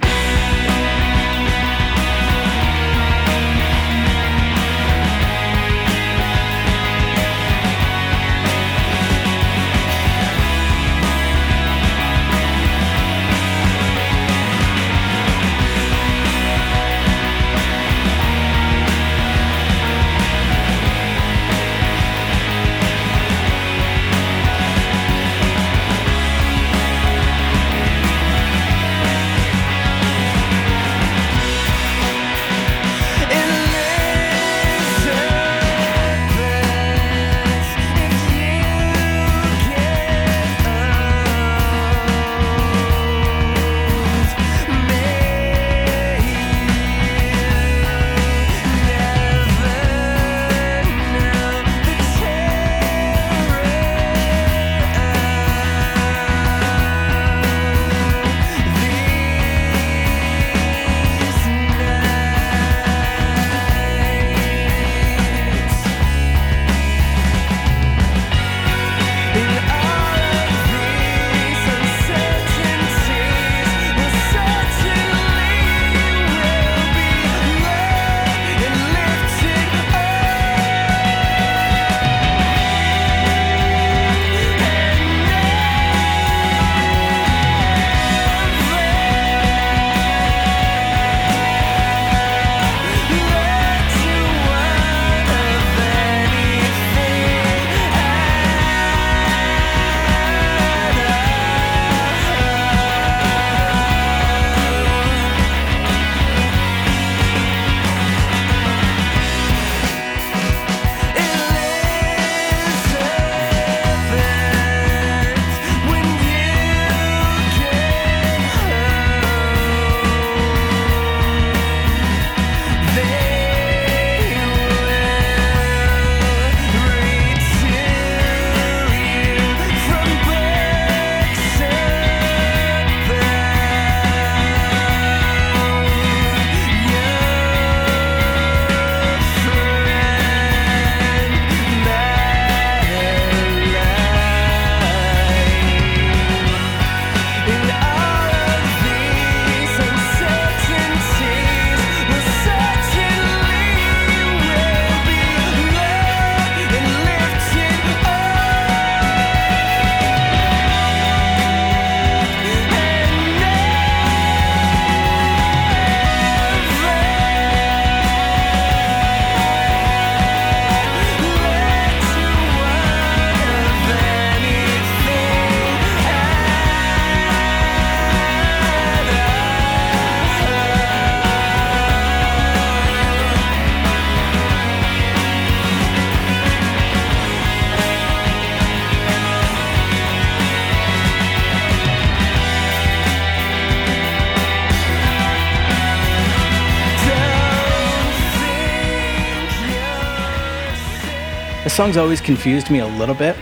Song's 201.80 201.96
always 201.96 202.20
confused 202.20 202.70
me 202.70 202.80
a 202.80 202.88
little 202.88 203.16
bit 203.16 203.38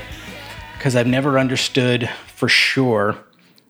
because 0.77 0.95
I've 0.95 1.07
never 1.07 1.39
understood 1.39 2.07
for 2.27 2.47
sure 2.47 3.17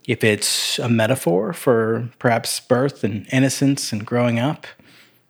if 0.05 0.25
it's 0.25 0.77
a 0.77 0.89
metaphor 0.89 1.53
for 1.53 2.09
perhaps 2.19 2.59
birth 2.59 3.01
and 3.05 3.25
innocence 3.31 3.93
and 3.93 4.05
growing 4.05 4.39
up. 4.39 4.67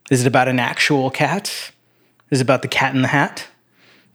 Is 0.09 0.21
it 0.21 0.27
about 0.27 0.47
an 0.47 0.57
actual 0.57 1.11
cat? 1.11 1.71
Is 2.31 2.39
it 2.39 2.45
about 2.45 2.63
the 2.63 2.67
cat 2.67 2.95
in 2.95 3.03
the 3.03 3.09
hat? 3.09 3.45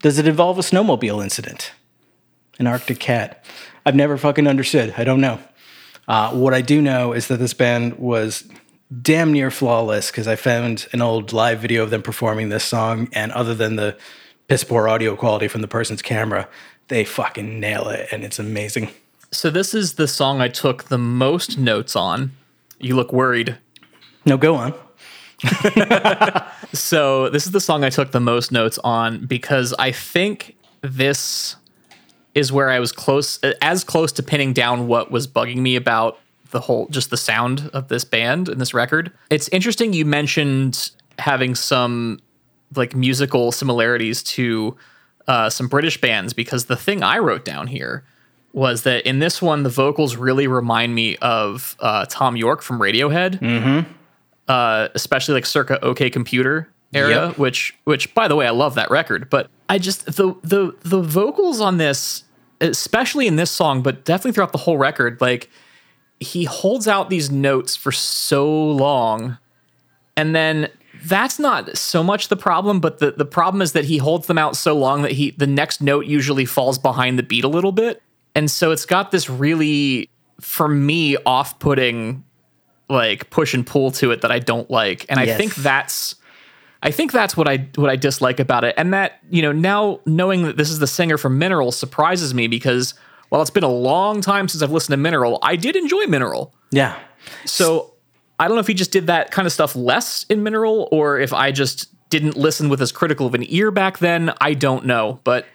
Does 0.00 0.18
it 0.18 0.26
involve 0.26 0.58
a 0.58 0.62
snowmobile 0.62 1.22
incident? 1.22 1.70
An 2.58 2.66
Arctic 2.66 2.98
cat? 2.98 3.44
I've 3.86 3.94
never 3.94 4.16
fucking 4.16 4.48
understood. 4.48 4.92
I 4.96 5.04
don't 5.04 5.20
know. 5.20 5.38
Uh, 6.08 6.32
what 6.32 6.52
I 6.52 6.62
do 6.62 6.82
know 6.82 7.12
is 7.12 7.28
that 7.28 7.38
this 7.38 7.54
band 7.54 7.96
was 7.96 8.50
damn 9.00 9.32
near 9.32 9.52
flawless 9.52 10.10
because 10.10 10.26
I 10.26 10.34
found 10.34 10.88
an 10.92 11.00
old 11.00 11.32
live 11.32 11.60
video 11.60 11.84
of 11.84 11.90
them 11.90 12.02
performing 12.02 12.48
this 12.48 12.64
song, 12.64 13.08
and 13.12 13.30
other 13.30 13.54
than 13.54 13.76
the 13.76 13.96
piss 14.52 14.64
poor 14.64 14.86
audio 14.86 15.16
quality 15.16 15.48
from 15.48 15.62
the 15.62 15.66
person's 15.66 16.02
camera, 16.02 16.46
they 16.88 17.04
fucking 17.04 17.58
nail 17.58 17.88
it, 17.88 18.06
and 18.12 18.22
it's 18.22 18.38
amazing. 18.38 18.90
So 19.30 19.48
this 19.48 19.72
is 19.72 19.94
the 19.94 20.06
song 20.06 20.42
I 20.42 20.48
took 20.48 20.84
the 20.84 20.98
most 20.98 21.56
notes 21.56 21.96
on. 21.96 22.32
You 22.78 22.94
look 22.94 23.14
worried. 23.14 23.56
No, 24.26 24.36
go 24.36 24.54
on. 24.56 24.74
So 26.74 27.28
this 27.28 27.44
is 27.44 27.52
the 27.52 27.60
song 27.60 27.84
I 27.84 27.90
took 27.90 28.12
the 28.12 28.20
most 28.20 28.50
notes 28.50 28.78
on 28.82 29.26
because 29.26 29.74
I 29.78 29.92
think 29.92 30.56
this 30.80 31.56
is 32.34 32.50
where 32.50 32.70
I 32.70 32.78
was 32.78 32.92
close 32.92 33.38
as 33.60 33.84
close 33.84 34.10
to 34.12 34.22
pinning 34.22 34.54
down 34.54 34.86
what 34.86 35.10
was 35.10 35.26
bugging 35.26 35.58
me 35.58 35.76
about 35.76 36.18
the 36.50 36.60
whole 36.60 36.86
just 36.88 37.10
the 37.10 37.18
sound 37.18 37.68
of 37.74 37.88
this 37.88 38.06
band 38.06 38.48
and 38.48 38.58
this 38.58 38.72
record. 38.72 39.12
It's 39.28 39.48
interesting 39.48 39.92
you 39.92 40.06
mentioned 40.06 40.92
having 41.18 41.54
some 41.54 42.20
like 42.74 42.94
musical 42.94 43.52
similarities 43.52 44.22
to 44.22 44.76
uh, 45.26 45.50
some 45.50 45.68
British 45.68 46.00
bands 46.00 46.32
because 46.32 46.66
the 46.66 46.76
thing 46.76 47.02
I 47.02 47.18
wrote 47.18 47.44
down 47.44 47.66
here 47.66 48.04
was 48.52 48.82
that 48.82 49.06
in 49.06 49.18
this 49.18 49.40
one 49.40 49.62
the 49.62 49.70
vocals 49.70 50.16
really 50.16 50.46
remind 50.46 50.94
me 50.94 51.16
of 51.18 51.76
uh, 51.80 52.06
Thom 52.06 52.36
Yorke 52.36 52.62
from 52.62 52.78
Radiohead, 52.78 53.40
mm-hmm. 53.40 53.90
uh, 54.48 54.88
especially 54.94 55.34
like 55.34 55.46
circa 55.46 55.82
OK 55.84 56.10
Computer 56.10 56.68
era, 56.92 57.28
Yep. 57.28 57.38
which 57.38 57.74
which 57.84 58.14
by 58.14 58.28
the 58.28 58.36
way 58.36 58.46
I 58.46 58.50
love 58.50 58.74
that 58.74 58.90
record, 58.90 59.30
but 59.30 59.48
I 59.68 59.78
just 59.78 60.04
the 60.04 60.34
the 60.42 60.76
the 60.82 61.00
vocals 61.00 61.60
on 61.60 61.78
this, 61.78 62.24
especially 62.60 63.26
in 63.26 63.36
this 63.36 63.50
song, 63.50 63.82
but 63.82 64.04
definitely 64.04 64.32
throughout 64.32 64.52
the 64.52 64.58
whole 64.58 64.76
record, 64.76 65.20
like 65.20 65.48
he 66.20 66.44
holds 66.44 66.86
out 66.86 67.10
these 67.10 67.30
notes 67.30 67.74
for 67.74 67.90
so 67.90 68.48
long 68.48 69.38
and 70.16 70.34
then 70.34 70.68
that's 71.04 71.38
not 71.38 71.76
so 71.76 72.02
much 72.02 72.28
the 72.28 72.36
problem 72.36 72.80
but 72.80 72.98
the, 72.98 73.12
the 73.12 73.24
problem 73.24 73.62
is 73.62 73.72
that 73.72 73.84
he 73.84 73.98
holds 73.98 74.26
them 74.26 74.38
out 74.38 74.56
so 74.56 74.76
long 74.76 75.02
that 75.02 75.12
he 75.12 75.30
the 75.32 75.46
next 75.46 75.80
note 75.80 76.06
usually 76.06 76.44
falls 76.44 76.78
behind 76.78 77.18
the 77.18 77.22
beat 77.22 77.44
a 77.44 77.48
little 77.48 77.72
bit 77.72 78.02
and 78.34 78.50
so 78.50 78.70
it's 78.70 78.86
got 78.86 79.10
this 79.10 79.28
really 79.28 80.08
for 80.40 80.68
me 80.68 81.16
off-putting 81.26 82.24
like 82.88 83.30
push 83.30 83.54
and 83.54 83.66
pull 83.66 83.90
to 83.90 84.10
it 84.10 84.20
that 84.22 84.30
i 84.30 84.38
don't 84.38 84.70
like 84.70 85.06
and 85.08 85.18
i 85.18 85.26
think 85.26 85.54
that's 85.56 86.16
I 86.82 86.90
think 86.90 87.12
that's 87.12 87.36
what 87.36 87.48
I 87.48 87.68
what 87.76 87.88
I 87.88 87.96
dislike 87.96 88.40
about 88.40 88.64
it, 88.64 88.74
and 88.76 88.92
that 88.92 89.20
you 89.30 89.40
know 89.40 89.52
now 89.52 90.00
knowing 90.04 90.42
that 90.42 90.56
this 90.56 90.68
is 90.68 90.80
the 90.80 90.86
singer 90.88 91.16
from 91.16 91.38
Mineral 91.38 91.70
surprises 91.70 92.34
me 92.34 92.48
because 92.48 92.94
while 93.28 93.40
it's 93.40 93.50
been 93.50 93.62
a 93.62 93.68
long 93.68 94.20
time 94.20 94.48
since 94.48 94.62
I've 94.62 94.72
listened 94.72 94.92
to 94.92 94.96
Mineral, 94.96 95.38
I 95.42 95.56
did 95.56 95.76
enjoy 95.76 96.06
Mineral. 96.06 96.52
Yeah. 96.70 96.98
So 97.44 97.91
I 98.42 98.48
don't 98.48 98.56
know 98.56 98.60
if 98.60 98.66
he 98.66 98.74
just 98.74 98.90
did 98.90 99.06
that 99.06 99.30
kind 99.30 99.46
of 99.46 99.52
stuff 99.52 99.76
less 99.76 100.26
in 100.28 100.42
Mineral, 100.42 100.88
or 100.90 101.20
if 101.20 101.32
I 101.32 101.52
just 101.52 101.86
didn't 102.10 102.36
listen 102.36 102.68
with 102.68 102.82
as 102.82 102.90
critical 102.90 103.24
of 103.24 103.34
an 103.34 103.44
ear 103.46 103.70
back 103.70 103.98
then. 103.98 104.32
I 104.40 104.54
don't 104.54 104.84
know, 104.84 105.20
but 105.22 105.46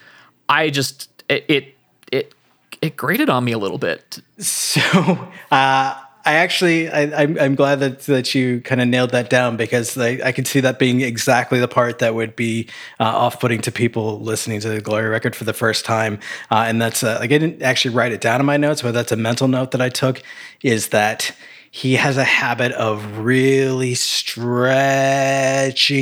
I 0.47 0.69
just 0.69 1.09
it 1.27 1.43
it 1.49 1.75
it, 2.13 2.33
it 2.81 2.95
grated 2.95 3.29
on 3.29 3.43
me 3.43 3.51
a 3.51 3.57
little 3.57 3.77
bit. 3.77 4.21
So 4.37 4.79
uh, 4.79 5.27
I 5.51 6.01
actually 6.23 6.89
I, 6.89 7.23
I'm 7.23 7.37
I'm 7.37 7.55
glad 7.55 7.81
that 7.81 7.99
that 8.05 8.33
you 8.33 8.61
kind 8.61 8.79
of 8.79 8.87
nailed 8.87 9.09
that 9.09 9.29
down 9.29 9.57
because 9.57 9.97
I, 9.97 10.19
I 10.23 10.31
could 10.31 10.47
see 10.47 10.61
that 10.61 10.79
being 10.79 11.01
exactly 11.01 11.59
the 11.59 11.67
part 11.67 11.99
that 11.99 12.15
would 12.15 12.37
be 12.37 12.69
uh, 13.01 13.03
off-putting 13.03 13.59
to 13.63 13.71
people 13.71 14.21
listening 14.21 14.61
to 14.61 14.69
the 14.69 14.79
Gloria 14.79 15.09
record 15.09 15.35
for 15.35 15.43
the 15.43 15.51
first 15.53 15.83
time. 15.83 16.19
Uh, 16.49 16.63
and 16.65 16.81
that's 16.81 17.03
uh, 17.03 17.17
like 17.19 17.33
I 17.33 17.37
didn't 17.37 17.61
actually 17.61 17.95
write 17.95 18.13
it 18.13 18.21
down 18.21 18.39
in 18.39 18.45
my 18.45 18.55
notes, 18.55 18.81
but 18.81 18.93
that's 18.93 19.11
a 19.11 19.17
mental 19.17 19.49
note 19.49 19.71
that 19.71 19.81
I 19.81 19.89
took. 19.89 20.23
Is 20.63 20.87
that 20.87 21.35
he 21.77 21.93
has 21.93 22.17
a 22.17 22.23
habit 22.23 22.71
of 22.71 23.19
really 23.19 23.93
stretching 23.93 24.41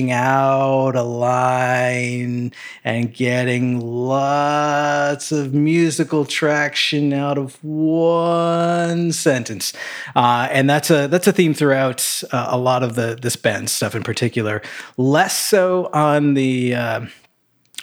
out 0.09 0.95
a 0.95 1.03
line 1.03 2.53
and 2.85 3.13
getting 3.13 3.81
lots 3.81 5.33
of 5.33 5.53
musical 5.53 6.23
traction 6.23 7.11
out 7.11 7.37
of 7.37 7.61
one 7.61 9.11
sentence, 9.11 9.73
uh, 10.15 10.47
and 10.49 10.69
that's 10.69 10.89
a 10.89 11.09
that's 11.09 11.27
a 11.27 11.33
theme 11.33 11.53
throughout 11.53 12.23
uh, 12.31 12.47
a 12.51 12.57
lot 12.57 12.81
of 12.81 12.95
the 12.95 13.19
this 13.21 13.35
band 13.35 13.69
stuff 13.69 13.93
in 13.95 14.03
particular. 14.03 14.61
Less 14.95 15.37
so 15.37 15.89
on 15.91 16.35
the. 16.35 16.73
Uh, 16.73 17.07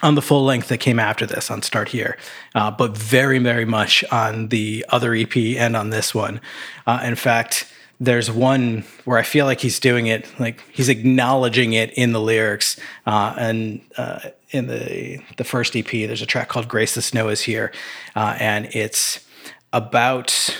on 0.01 0.15
the 0.15 0.21
full 0.21 0.43
length 0.43 0.67
that 0.67 0.79
came 0.79 0.99
after 0.99 1.25
this 1.25 1.49
on 1.49 1.61
Start 1.61 1.87
Here, 1.87 2.17
uh, 2.55 2.69
but 2.69 2.97
very, 2.97 3.39
very 3.39 3.63
much 3.63 4.03
on 4.11 4.49
the 4.49 4.85
other 4.89 5.13
EP 5.15 5.37
and 5.37 5.77
on 5.77 5.91
this 5.91 6.13
one. 6.13 6.41
Uh, 6.85 6.99
in 7.05 7.15
fact, 7.15 7.72
there's 7.99 8.29
one 8.29 8.83
where 9.05 9.17
I 9.17 9.23
feel 9.23 9.45
like 9.45 9.61
he's 9.61 9.79
doing 9.79 10.07
it, 10.07 10.27
like 10.39 10.61
he's 10.71 10.89
acknowledging 10.89 11.73
it 11.73 11.91
in 11.91 12.11
the 12.11 12.19
lyrics. 12.19 12.79
Uh, 13.05 13.35
and 13.37 13.81
uh, 13.97 14.19
in 14.51 14.67
the 14.67 15.19
the 15.37 15.43
first 15.43 15.75
EP, 15.75 15.89
there's 15.89 16.21
a 16.21 16.25
track 16.25 16.49
called 16.49 16.67
"Grace 16.67 16.95
the 16.95 17.01
Snow 17.01 17.29
Is 17.29 17.41
Here," 17.41 17.71
uh, 18.15 18.35
and 18.39 18.67
it's 18.73 19.25
about 19.71 20.57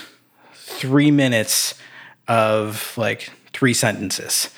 three 0.54 1.10
minutes 1.10 1.74
of 2.26 2.96
like 2.96 3.30
three 3.52 3.74
sentences 3.74 4.50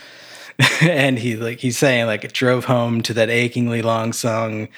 and 0.81 1.19
he 1.19 1.37
like 1.37 1.61
he's 1.61 1.77
saying 1.77 2.07
like 2.07 2.25
it 2.25 2.33
drove 2.33 2.65
home 2.65 3.03
to 3.03 3.13
that 3.13 3.29
achingly 3.29 3.83
long 3.83 4.13
song 4.13 4.69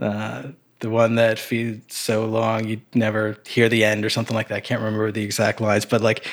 uh 0.00 0.44
the 0.80 0.90
one 0.90 1.16
that 1.16 1.38
feels 1.38 1.80
so 1.88 2.24
long 2.24 2.64
you'd 2.64 2.82
never 2.94 3.36
hear 3.46 3.68
the 3.68 3.84
end 3.84 4.04
or 4.04 4.10
something 4.10 4.34
like 4.34 4.48
that 4.48 4.56
i 4.56 4.60
can't 4.60 4.80
remember 4.80 5.10
the 5.10 5.24
exact 5.24 5.60
lines 5.60 5.84
but 5.84 6.00
like 6.00 6.26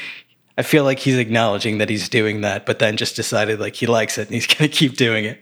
i 0.58 0.62
feel 0.62 0.84
like 0.84 1.00
he's 1.00 1.18
acknowledging 1.18 1.78
that 1.78 1.90
he's 1.90 2.10
doing 2.10 2.42
that 2.42 2.66
but 2.66 2.80
then 2.80 2.98
just 2.98 3.16
decided 3.16 3.60
like 3.60 3.76
he 3.76 3.88
likes 3.88 4.18
it 4.18 4.28
and 4.28 4.36
he's 4.36 4.48
going 4.56 4.70
to 4.70 4.76
keep 4.76 4.96
doing 4.96 5.26
it 5.26 5.42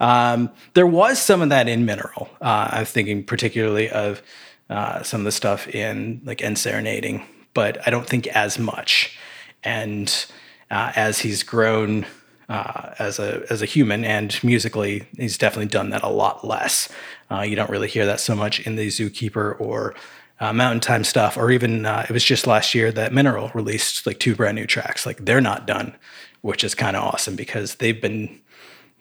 um, 0.00 0.50
there 0.72 0.86
was 0.86 1.20
some 1.20 1.42
of 1.42 1.50
that 1.50 1.68
in 1.68 1.84
mineral 1.84 2.28
uh, 2.40 2.68
i'm 2.72 2.84
thinking 2.84 3.24
particularly 3.24 3.88
of 3.90 4.22
uh, 4.68 5.02
some 5.02 5.22
of 5.22 5.24
the 5.24 5.32
stuff 5.32 5.66
in 5.68 6.20
like 6.24 6.38
EndSerenading 6.38 7.24
but 7.54 7.86
i 7.86 7.90
don't 7.90 8.06
think 8.06 8.26
as 8.28 8.58
much 8.58 9.18
and 9.62 10.26
uh, 10.70 10.92
as 10.94 11.18
he's 11.18 11.42
grown 11.42 12.06
uh, 12.50 12.94
as 12.98 13.20
a 13.20 13.44
as 13.48 13.62
a 13.62 13.66
human 13.66 14.04
and 14.04 14.42
musically, 14.42 15.06
he's 15.16 15.38
definitely 15.38 15.66
done 15.66 15.90
that 15.90 16.02
a 16.02 16.08
lot 16.08 16.44
less. 16.44 16.88
Uh, 17.30 17.42
you 17.42 17.54
don't 17.54 17.70
really 17.70 17.86
hear 17.86 18.04
that 18.04 18.18
so 18.18 18.34
much 18.34 18.58
in 18.66 18.74
the 18.74 18.88
Zookeeper 18.88 19.58
or 19.60 19.94
uh, 20.40 20.52
Mountain 20.52 20.80
Time 20.80 21.04
stuff, 21.04 21.36
or 21.36 21.50
even 21.50 21.86
uh, 21.86 22.04
it 22.08 22.12
was 22.12 22.24
just 22.24 22.46
last 22.46 22.74
year 22.74 22.90
that 22.92 23.12
Mineral 23.12 23.50
released 23.54 24.06
like 24.06 24.18
two 24.18 24.34
brand 24.34 24.56
new 24.56 24.66
tracks. 24.66 25.04
Like 25.06 25.24
they're 25.24 25.40
not 25.40 25.66
done, 25.66 25.94
which 26.40 26.64
is 26.64 26.74
kind 26.74 26.96
of 26.96 27.02
awesome 27.04 27.36
because 27.36 27.76
they've 27.76 28.00
been 28.00 28.40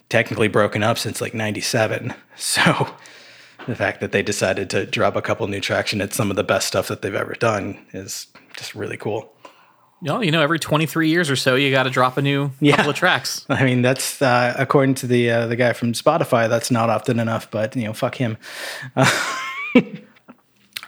technically 0.09 0.47
broken 0.47 0.83
up 0.83 0.97
since 0.97 1.21
like 1.21 1.33
'97. 1.33 2.13
So 2.35 2.93
the 3.67 3.75
fact 3.75 3.99
that 3.99 4.11
they 4.13 4.21
decided 4.23 4.69
to 4.69 4.85
drop 4.85 5.15
a 5.17 5.21
couple 5.21 5.45
new 5.47 5.59
tracks 5.59 5.91
and 5.93 6.01
it's 6.01 6.15
some 6.15 6.29
of 6.29 6.37
the 6.37 6.43
best 6.43 6.67
stuff 6.67 6.87
that 6.87 7.01
they've 7.01 7.13
ever 7.13 7.33
done 7.33 7.77
is 7.93 8.27
just 8.55 8.73
really 8.73 8.95
cool. 8.97 9.31
Well, 10.01 10.23
you 10.23 10.31
know, 10.31 10.41
every 10.41 10.57
23 10.59 11.09
years 11.09 11.29
or 11.29 11.35
so, 11.35 11.55
you 11.55 11.69
got 11.71 11.83
to 11.83 11.89
drop 11.89 12.15
a 12.17 12.21
new 12.21 12.51
Yeah. 12.61 12.77
couple 12.77 12.91
of 12.91 12.95
tracks. 12.95 13.45
I 13.49 13.65
mean, 13.65 13.81
that's 13.81 14.21
uh, 14.21 14.55
according 14.57 14.95
to 14.95 15.07
the 15.07 15.29
uh, 15.29 15.47
the 15.47 15.57
guy 15.57 15.73
from 15.73 15.91
Spotify. 15.91 16.47
That's 16.47 16.71
not 16.71 16.89
often 16.89 17.19
enough, 17.19 17.51
but 17.51 17.75
you 17.75 17.83
know, 17.83 17.93
fuck 17.93 18.15
him. 18.15 18.37
Uh, 18.95 19.11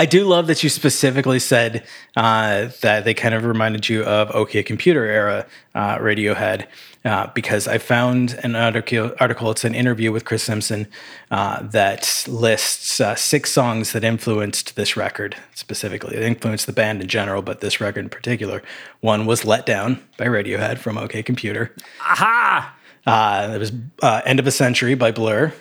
I 0.01 0.05
do 0.05 0.25
love 0.25 0.47
that 0.47 0.63
you 0.63 0.69
specifically 0.69 1.37
said 1.37 1.85
uh, 2.15 2.69
that 2.81 3.05
they 3.05 3.13
kind 3.13 3.35
of 3.35 3.45
reminded 3.45 3.87
you 3.87 4.03
of 4.03 4.31
OK 4.31 4.63
Computer 4.63 5.05
era 5.05 5.45
uh, 5.75 5.99
Radiohead, 5.99 6.65
uh, 7.05 7.27
because 7.35 7.67
I 7.67 7.77
found 7.77 8.39
an 8.41 8.55
article. 8.55 9.11
Article. 9.19 9.51
It's 9.51 9.63
an 9.63 9.75
interview 9.75 10.11
with 10.11 10.25
Chris 10.25 10.41
Simpson 10.41 10.87
uh, 11.29 11.61
that 11.67 12.25
lists 12.27 12.99
uh, 12.99 13.13
six 13.13 13.51
songs 13.51 13.91
that 13.91 14.03
influenced 14.03 14.75
this 14.75 14.97
record 14.97 15.35
specifically. 15.53 16.17
It 16.17 16.23
influenced 16.23 16.65
the 16.65 16.73
band 16.73 17.03
in 17.03 17.07
general, 17.07 17.43
but 17.43 17.59
this 17.61 17.79
record 17.79 18.05
in 18.05 18.09
particular. 18.09 18.63
One 19.01 19.27
was 19.27 19.45
"Let 19.45 19.67
Down" 19.67 20.01
by 20.17 20.25
Radiohead 20.25 20.79
from 20.79 20.97
OK 20.97 21.21
Computer. 21.21 21.75
Aha! 21.99 22.75
Uh, 23.05 23.47
there 23.49 23.59
was 23.59 23.71
uh, 24.01 24.21
End 24.25 24.39
of 24.39 24.47
a 24.47 24.51
Century 24.51 24.95
by 24.95 25.11
Blur. 25.11 25.53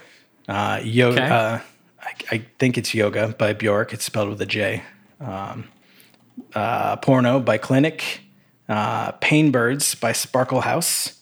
Uh, 0.48 0.80
yoga, 0.82 1.22
Okay. 1.24 1.64
I, 2.10 2.36
I 2.36 2.46
think 2.58 2.76
it's 2.76 2.94
Yoga 2.94 3.34
by 3.38 3.52
Bjork. 3.52 3.92
It's 3.92 4.04
spelled 4.04 4.28
with 4.28 4.40
a 4.40 4.46
J. 4.46 4.82
Um, 5.20 5.68
uh, 6.54 6.96
Porno 6.96 7.40
by 7.40 7.58
Clinic. 7.58 8.22
Uh, 8.68 9.12
Painbirds 9.12 9.98
by 10.00 10.12
Sparklehorse. 10.12 11.18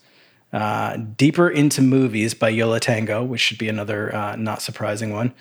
Uh, 0.53 0.97
Deeper 0.97 1.49
into 1.49 1.83
Movies 1.83 2.35
by 2.35 2.49
Yo 2.49 2.69
La 2.69 2.79
Tengo, 2.79 3.23
which 3.23 3.41
should 3.41 3.59
be 3.59 3.69
another 3.69 4.15
uh, 4.15 4.37
not 4.37 4.63
surprising 4.63 5.13
one. 5.13 5.33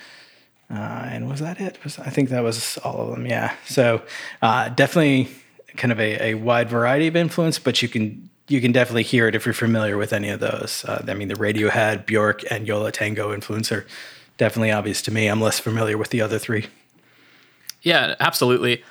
Uh, 0.69 0.73
and 1.12 1.29
was 1.29 1.39
that 1.39 1.62
it? 1.62 1.81
Was 1.83 1.97
I 1.99 2.10
think 2.10 2.29
that 2.29 2.43
was 2.43 2.77
all 2.79 3.01
of 3.01 3.12
them. 3.12 3.25
Yeah. 3.25 3.55
So 3.65 4.01
uh, 4.41 4.69
definitely 4.69 5.29
kind 5.77 5.91
of 5.91 5.99
a, 5.99 6.31
a 6.31 6.33
wide 6.33 6.69
variety 6.69 7.07
of 7.07 7.15
influence, 7.15 7.57
but 7.60 7.81
you 7.81 7.88
can 7.88 8.29
you 8.49 8.62
can 8.62 8.71
definitely 8.71 9.03
hear 9.03 9.27
it 9.27 9.36
if 9.36 9.45
you're 9.45 9.53
familiar 9.53 9.97
with 9.97 10.13
any 10.13 10.29
of 10.29 10.39
those. 10.39 10.86
Uh, 10.86 11.03
I 11.07 11.13
mean, 11.13 11.27
the 11.27 11.36
Radiohead, 11.36 12.05
Bjork, 12.05 12.49
and 12.49 12.67
Yo 12.67 12.81
La 12.81 12.89
Tengo 12.89 13.33
influence 13.33 13.71
are 13.71 13.86
definitely 14.38 14.71
obvious 14.71 15.02
to 15.04 15.12
me. 15.12 15.28
I'm 15.28 15.41
less 15.41 15.60
familiar 15.60 15.97
with 15.97 16.10
the 16.10 16.21
other 16.21 16.39
three. 16.39 16.67
Yeah, 17.82 18.15
absolutely. 18.19 18.84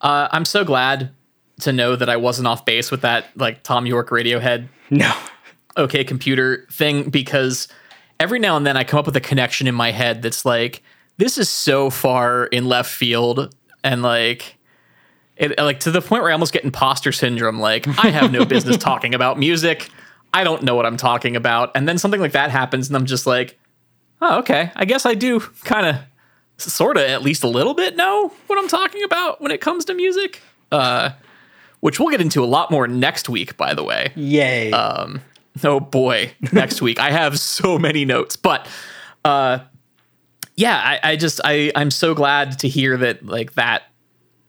Uh, 0.00 0.28
I'm 0.30 0.44
so 0.44 0.64
glad 0.64 1.10
to 1.60 1.72
know 1.72 1.96
that 1.96 2.08
I 2.08 2.16
wasn't 2.16 2.48
off 2.48 2.64
base 2.64 2.90
with 2.90 3.00
that 3.02 3.26
like 3.34 3.62
Thom 3.62 3.86
Yorke 3.86 4.10
Radiohead 4.10 4.68
No. 4.90 5.10
okay 5.76 6.04
computer 6.04 6.66
thing 6.70 7.08
because 7.08 7.66
every 8.20 8.38
now 8.38 8.58
and 8.58 8.66
then 8.66 8.76
I 8.76 8.84
come 8.84 8.98
up 8.98 9.06
with 9.06 9.16
a 9.16 9.20
connection 9.22 9.66
in 9.66 9.74
my 9.74 9.90
head 9.90 10.20
that's 10.20 10.44
like 10.44 10.82
this 11.16 11.38
is 11.38 11.48
so 11.48 11.88
far 11.88 12.44
in 12.44 12.66
left 12.66 12.90
field 12.90 13.54
and 13.82 14.02
like 14.02 14.56
it 15.38 15.58
like 15.58 15.80
to 15.80 15.90
the 15.90 16.02
point 16.02 16.22
where 16.22 16.30
I 16.30 16.34
almost 16.34 16.52
get 16.52 16.62
imposter 16.62 17.10
syndrome 17.10 17.58
like 17.58 17.86
I 18.04 18.10
have 18.10 18.30
no 18.32 18.44
business 18.44 18.76
talking 18.78 19.14
about 19.14 19.38
music. 19.38 19.88
I 20.34 20.44
don't 20.44 20.62
know 20.62 20.74
what 20.74 20.84
I'm 20.84 20.98
talking 20.98 21.36
about. 21.36 21.70
And 21.74 21.88
then 21.88 21.96
something 21.96 22.20
like 22.20 22.32
that 22.32 22.50
happens 22.50 22.88
and 22.88 22.96
I'm 22.96 23.06
just 23.06 23.26
like, 23.26 23.58
"Oh, 24.20 24.38
okay. 24.40 24.70
I 24.76 24.84
guess 24.84 25.06
I 25.06 25.14
do 25.14 25.40
kind 25.64 25.86
of 25.86 25.96
sort 26.58 26.96
of 26.96 27.02
at 27.04 27.22
least 27.22 27.42
a 27.44 27.48
little 27.48 27.74
bit 27.74 27.96
know 27.96 28.32
what 28.46 28.58
I'm 28.58 28.68
talking 28.68 29.02
about 29.04 29.40
when 29.40 29.50
it 29.52 29.60
comes 29.60 29.84
to 29.86 29.94
music." 29.94 30.40
Uh 30.72 31.10
which 31.80 32.00
we'll 32.00 32.08
get 32.10 32.20
into 32.22 32.42
a 32.42 32.46
lot 32.46 32.70
more 32.70 32.88
next 32.88 33.28
week, 33.28 33.56
by 33.58 33.74
the 33.74 33.84
way. 33.84 34.10
Yay. 34.16 34.72
Oh 35.62 35.78
boy, 35.80 36.32
next 36.52 36.82
week 36.82 36.98
I 36.98 37.10
have 37.10 37.38
so 37.38 37.78
many 37.78 38.04
notes, 38.04 38.36
but 38.36 38.66
uh, 39.24 39.58
yeah, 40.56 40.76
I, 41.02 41.12
I 41.12 41.16
just 41.16 41.40
I 41.44 41.70
I'm 41.74 41.90
so 41.90 42.14
glad 42.14 42.58
to 42.60 42.68
hear 42.68 42.96
that 42.96 43.24
like 43.24 43.54
that 43.54 43.84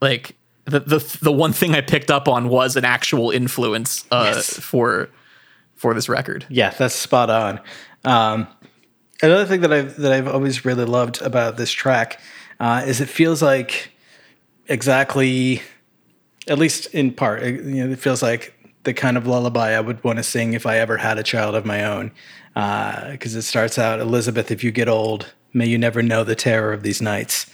like 0.00 0.36
the 0.64 0.80
the 0.80 1.18
the 1.22 1.32
one 1.32 1.52
thing 1.52 1.74
I 1.74 1.80
picked 1.82 2.10
up 2.10 2.28
on 2.28 2.48
was 2.48 2.76
an 2.76 2.84
actual 2.84 3.30
influence 3.30 4.04
uh, 4.10 4.32
Yes. 4.34 4.58
for 4.58 5.08
for 5.76 5.94
this 5.94 6.08
record. 6.08 6.46
Yeah, 6.48 6.70
that's 6.70 6.94
spot 6.94 7.30
on. 7.30 7.60
Um, 8.04 8.46
another 9.22 9.46
thing 9.46 9.60
that 9.62 9.72
I've 9.72 9.96
that 9.96 10.12
I've 10.12 10.28
always 10.28 10.64
really 10.64 10.84
loved 10.84 11.22
about 11.22 11.56
this 11.56 11.70
track 11.70 12.20
uh, 12.60 12.82
is 12.86 13.00
it 13.00 13.08
feels 13.08 13.42
like 13.42 13.92
exactly, 14.68 15.62
at 16.46 16.58
least 16.58 16.86
in 16.94 17.12
part, 17.12 17.42
it, 17.42 17.64
you 17.64 17.84
know, 17.84 17.92
it 17.92 17.98
feels 17.98 18.22
like 18.22 18.54
the 18.84 18.94
kind 18.94 19.16
of 19.16 19.26
lullaby 19.26 19.70
I 19.70 19.80
would 19.80 20.02
want 20.04 20.18
to 20.18 20.22
sing 20.22 20.54
if 20.54 20.66
I 20.66 20.78
ever 20.78 20.96
had 20.96 21.18
a 21.18 21.22
child 21.22 21.54
of 21.54 21.66
my 21.66 21.84
own. 21.84 22.12
Because 22.54 23.34
it 23.34 23.42
starts 23.42 23.78
out, 23.78 24.00
Elizabeth, 24.00 24.50
if 24.50 24.64
you 24.64 24.70
get 24.70 24.88
old, 24.88 25.32
may 25.52 25.66
you 25.66 25.78
never 25.78 26.02
know 26.02 26.24
the 26.24 26.34
terror 26.34 26.72
of 26.72 26.82
these 26.82 27.00
nights. 27.00 27.46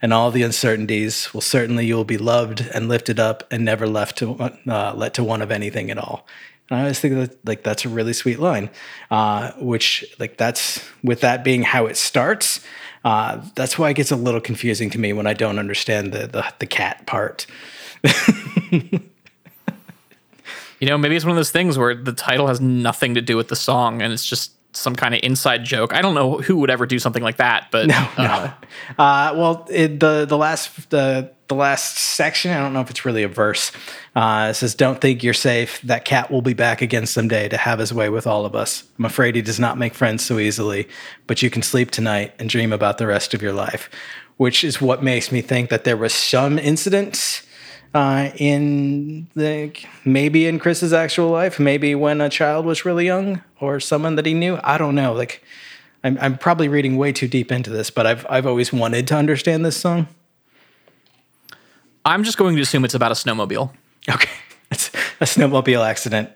And 0.00 0.12
all 0.12 0.30
the 0.30 0.42
uncertainties 0.42 1.32
will 1.32 1.40
certainly 1.40 1.86
you 1.86 1.94
will 1.94 2.04
be 2.04 2.18
loved 2.18 2.60
and 2.74 2.88
lifted 2.88 3.20
up 3.20 3.44
and 3.52 3.64
never 3.64 3.86
left 3.86 4.18
to 4.18 4.34
uh, 4.34 4.92
let 4.94 5.14
to 5.14 5.24
one 5.24 5.42
of 5.42 5.50
anything 5.52 5.90
at 5.90 5.98
all. 5.98 6.26
And 6.70 6.78
I 6.78 6.82
always 6.82 7.00
think 7.00 7.14
that 7.14 7.46
like 7.46 7.62
that's 7.62 7.84
a 7.84 7.88
really 7.88 8.12
sweet 8.12 8.38
line, 8.38 8.70
uh, 9.10 9.52
which 9.58 10.04
like 10.18 10.36
that's 10.36 10.88
with 11.02 11.20
that 11.20 11.44
being 11.44 11.62
how 11.62 11.86
it 11.86 11.96
starts. 11.96 12.60
Uh, 13.04 13.44
that's 13.56 13.78
why 13.78 13.90
it 13.90 13.94
gets 13.94 14.10
a 14.10 14.16
little 14.16 14.40
confusing 14.40 14.88
to 14.90 14.98
me 14.98 15.12
when 15.12 15.26
I 15.26 15.34
don't 15.34 15.58
understand 15.58 16.12
the 16.12 16.26
the, 16.26 16.54
the 16.58 16.66
cat 16.66 17.06
part. 17.06 17.46
You 20.82 20.88
know, 20.88 20.98
maybe 20.98 21.14
it's 21.14 21.24
one 21.24 21.30
of 21.30 21.36
those 21.36 21.52
things 21.52 21.78
where 21.78 21.94
the 21.94 22.12
title 22.12 22.48
has 22.48 22.60
nothing 22.60 23.14
to 23.14 23.20
do 23.20 23.36
with 23.36 23.46
the 23.46 23.54
song 23.54 24.02
and 24.02 24.12
it's 24.12 24.26
just 24.26 24.50
some 24.72 24.96
kind 24.96 25.14
of 25.14 25.20
inside 25.22 25.64
joke. 25.64 25.94
I 25.94 26.02
don't 26.02 26.14
know 26.14 26.38
who 26.38 26.56
would 26.56 26.70
ever 26.70 26.86
do 26.86 26.98
something 26.98 27.22
like 27.22 27.36
that, 27.36 27.68
but 27.70 27.86
uh, 28.16 28.52
Uh, 28.98 29.34
well, 29.36 29.66
it, 29.70 30.00
the 30.00 30.24
the 30.24 30.36
last 30.36 30.90
the 30.90 31.30
the 31.48 31.54
last 31.54 31.98
section. 31.98 32.50
I 32.50 32.58
don't 32.60 32.72
know 32.72 32.80
if 32.80 32.88
it's 32.90 33.04
really 33.04 33.22
a 33.22 33.28
verse. 33.28 33.70
Uh, 34.16 34.48
it 34.50 34.54
says, 34.54 34.74
"Don't 34.74 35.00
think 35.00 35.22
you're 35.22 35.34
safe. 35.34 35.80
That 35.82 36.04
cat 36.04 36.30
will 36.30 36.42
be 36.42 36.54
back 36.54 36.80
again 36.82 37.06
someday 37.06 37.48
to 37.48 37.56
have 37.56 37.78
his 37.78 37.92
way 37.92 38.08
with 38.08 38.26
all 38.26 38.46
of 38.46 38.54
us. 38.54 38.84
I'm 38.98 39.04
afraid 39.04 39.34
he 39.34 39.42
does 39.42 39.60
not 39.60 39.78
make 39.78 39.94
friends 39.94 40.24
so 40.24 40.38
easily, 40.38 40.88
but 41.26 41.42
you 41.42 41.50
can 41.50 41.62
sleep 41.62 41.90
tonight 41.90 42.32
and 42.38 42.48
dream 42.48 42.72
about 42.72 42.98
the 42.98 43.06
rest 43.06 43.34
of 43.34 43.42
your 43.42 43.52
life." 43.52 43.90
Which 44.38 44.64
is 44.64 44.80
what 44.80 45.02
makes 45.02 45.30
me 45.30 45.42
think 45.42 45.68
that 45.68 45.84
there 45.84 45.96
was 45.96 46.14
some 46.14 46.58
incident 46.58 47.42
uh, 47.94 48.30
in 48.36 49.26
the 49.34 49.72
maybe 50.04 50.46
in 50.46 50.58
Chris's 50.58 50.92
actual 50.92 51.28
life, 51.30 51.58
maybe 51.60 51.94
when 51.94 52.20
a 52.20 52.28
child 52.28 52.64
was 52.66 52.84
really 52.84 53.04
young 53.06 53.42
or 53.60 53.80
someone 53.80 54.16
that 54.16 54.26
he 54.26 54.34
knew. 54.34 54.58
I 54.64 54.78
don't 54.78 54.94
know. 54.94 55.12
Like, 55.12 55.42
I'm 56.04 56.16
I'm 56.20 56.38
probably 56.38 56.68
reading 56.68 56.96
way 56.96 57.12
too 57.12 57.28
deep 57.28 57.52
into 57.52 57.70
this, 57.70 57.90
but 57.90 58.06
I've 58.06 58.26
I've 58.30 58.46
always 58.46 58.72
wanted 58.72 59.06
to 59.08 59.16
understand 59.16 59.64
this 59.64 59.76
song. 59.76 60.08
I'm 62.04 62.24
just 62.24 62.38
going 62.38 62.56
to 62.56 62.62
assume 62.62 62.84
it's 62.84 62.94
about 62.94 63.12
a 63.12 63.14
snowmobile. 63.14 63.72
Okay, 64.10 64.30
it's 64.70 64.88
a 65.20 65.24
snowmobile 65.24 65.86
accident. 65.86 66.30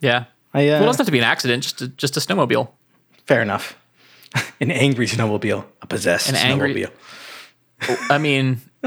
Yeah. 0.00 0.24
I, 0.54 0.68
uh, 0.68 0.72
well, 0.72 0.82
it 0.82 0.86
doesn't 0.86 0.98
have 1.00 1.06
to 1.06 1.12
be 1.12 1.18
an 1.18 1.24
accident, 1.24 1.62
just 1.62 1.80
a, 1.80 1.88
just 1.88 2.16
a 2.16 2.20
snowmobile. 2.20 2.68
Fair 3.26 3.40
enough. 3.40 3.78
An 4.60 4.70
angry 4.70 5.06
snowmobile, 5.06 5.64
a 5.80 5.86
possessed 5.86 6.28
An 6.28 6.34
angry- 6.36 6.74
snowmobile. 6.74 8.10
I 8.10 8.18
mean, 8.18 8.60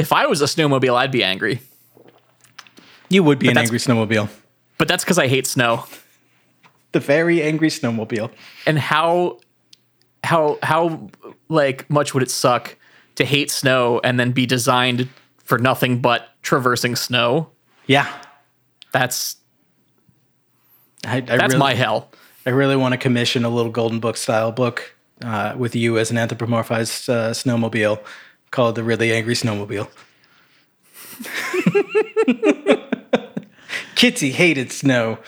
if 0.00 0.12
I 0.12 0.26
was 0.26 0.40
a 0.40 0.46
snowmobile, 0.46 0.96
I'd 0.96 1.12
be 1.12 1.22
angry. 1.22 1.60
You 3.08 3.22
would 3.22 3.38
be 3.38 3.48
an 3.48 3.58
angry 3.58 3.78
snowmobile. 3.78 4.28
But 4.78 4.88
that's 4.88 5.04
because 5.04 5.18
I 5.18 5.28
hate 5.28 5.46
snow. 5.46 5.84
The 6.92 7.00
very 7.00 7.42
angry 7.42 7.68
snowmobile. 7.68 8.30
And 8.66 8.78
how, 8.78 9.40
how, 10.24 10.58
how, 10.62 11.10
like, 11.48 11.88
much 11.90 12.14
would 12.14 12.22
it 12.22 12.30
suck 12.30 12.76
to 13.16 13.24
hate 13.24 13.50
snow 13.50 14.00
and 14.02 14.18
then 14.18 14.32
be 14.32 14.46
designed 14.46 15.08
for 15.44 15.58
nothing 15.58 16.00
but 16.00 16.28
traversing 16.42 16.96
snow? 16.96 17.50
Yeah, 17.86 18.08
That's 18.92 19.36
I, 21.04 21.16
I 21.16 21.20
that's 21.20 21.54
really, 21.54 21.58
my 21.58 21.74
hell. 21.74 22.10
I 22.46 22.50
really 22.50 22.76
want 22.76 22.92
to 22.92 22.98
commission 22.98 23.44
a 23.44 23.48
little 23.48 23.70
golden 23.70 24.00
book 24.00 24.16
style 24.16 24.52
book 24.52 24.94
uh, 25.24 25.54
with 25.56 25.74
you 25.74 25.98
as 25.98 26.10
an 26.10 26.16
anthropomorphized 26.16 27.08
uh, 27.08 27.30
snowmobile 27.30 28.02
called 28.50 28.74
the 28.74 28.82
Really 28.82 29.12
Angry 29.12 29.34
Snowmobile. 29.34 29.88
Kitsy 33.94 34.32
hated 34.32 34.72
snow. 34.72 35.18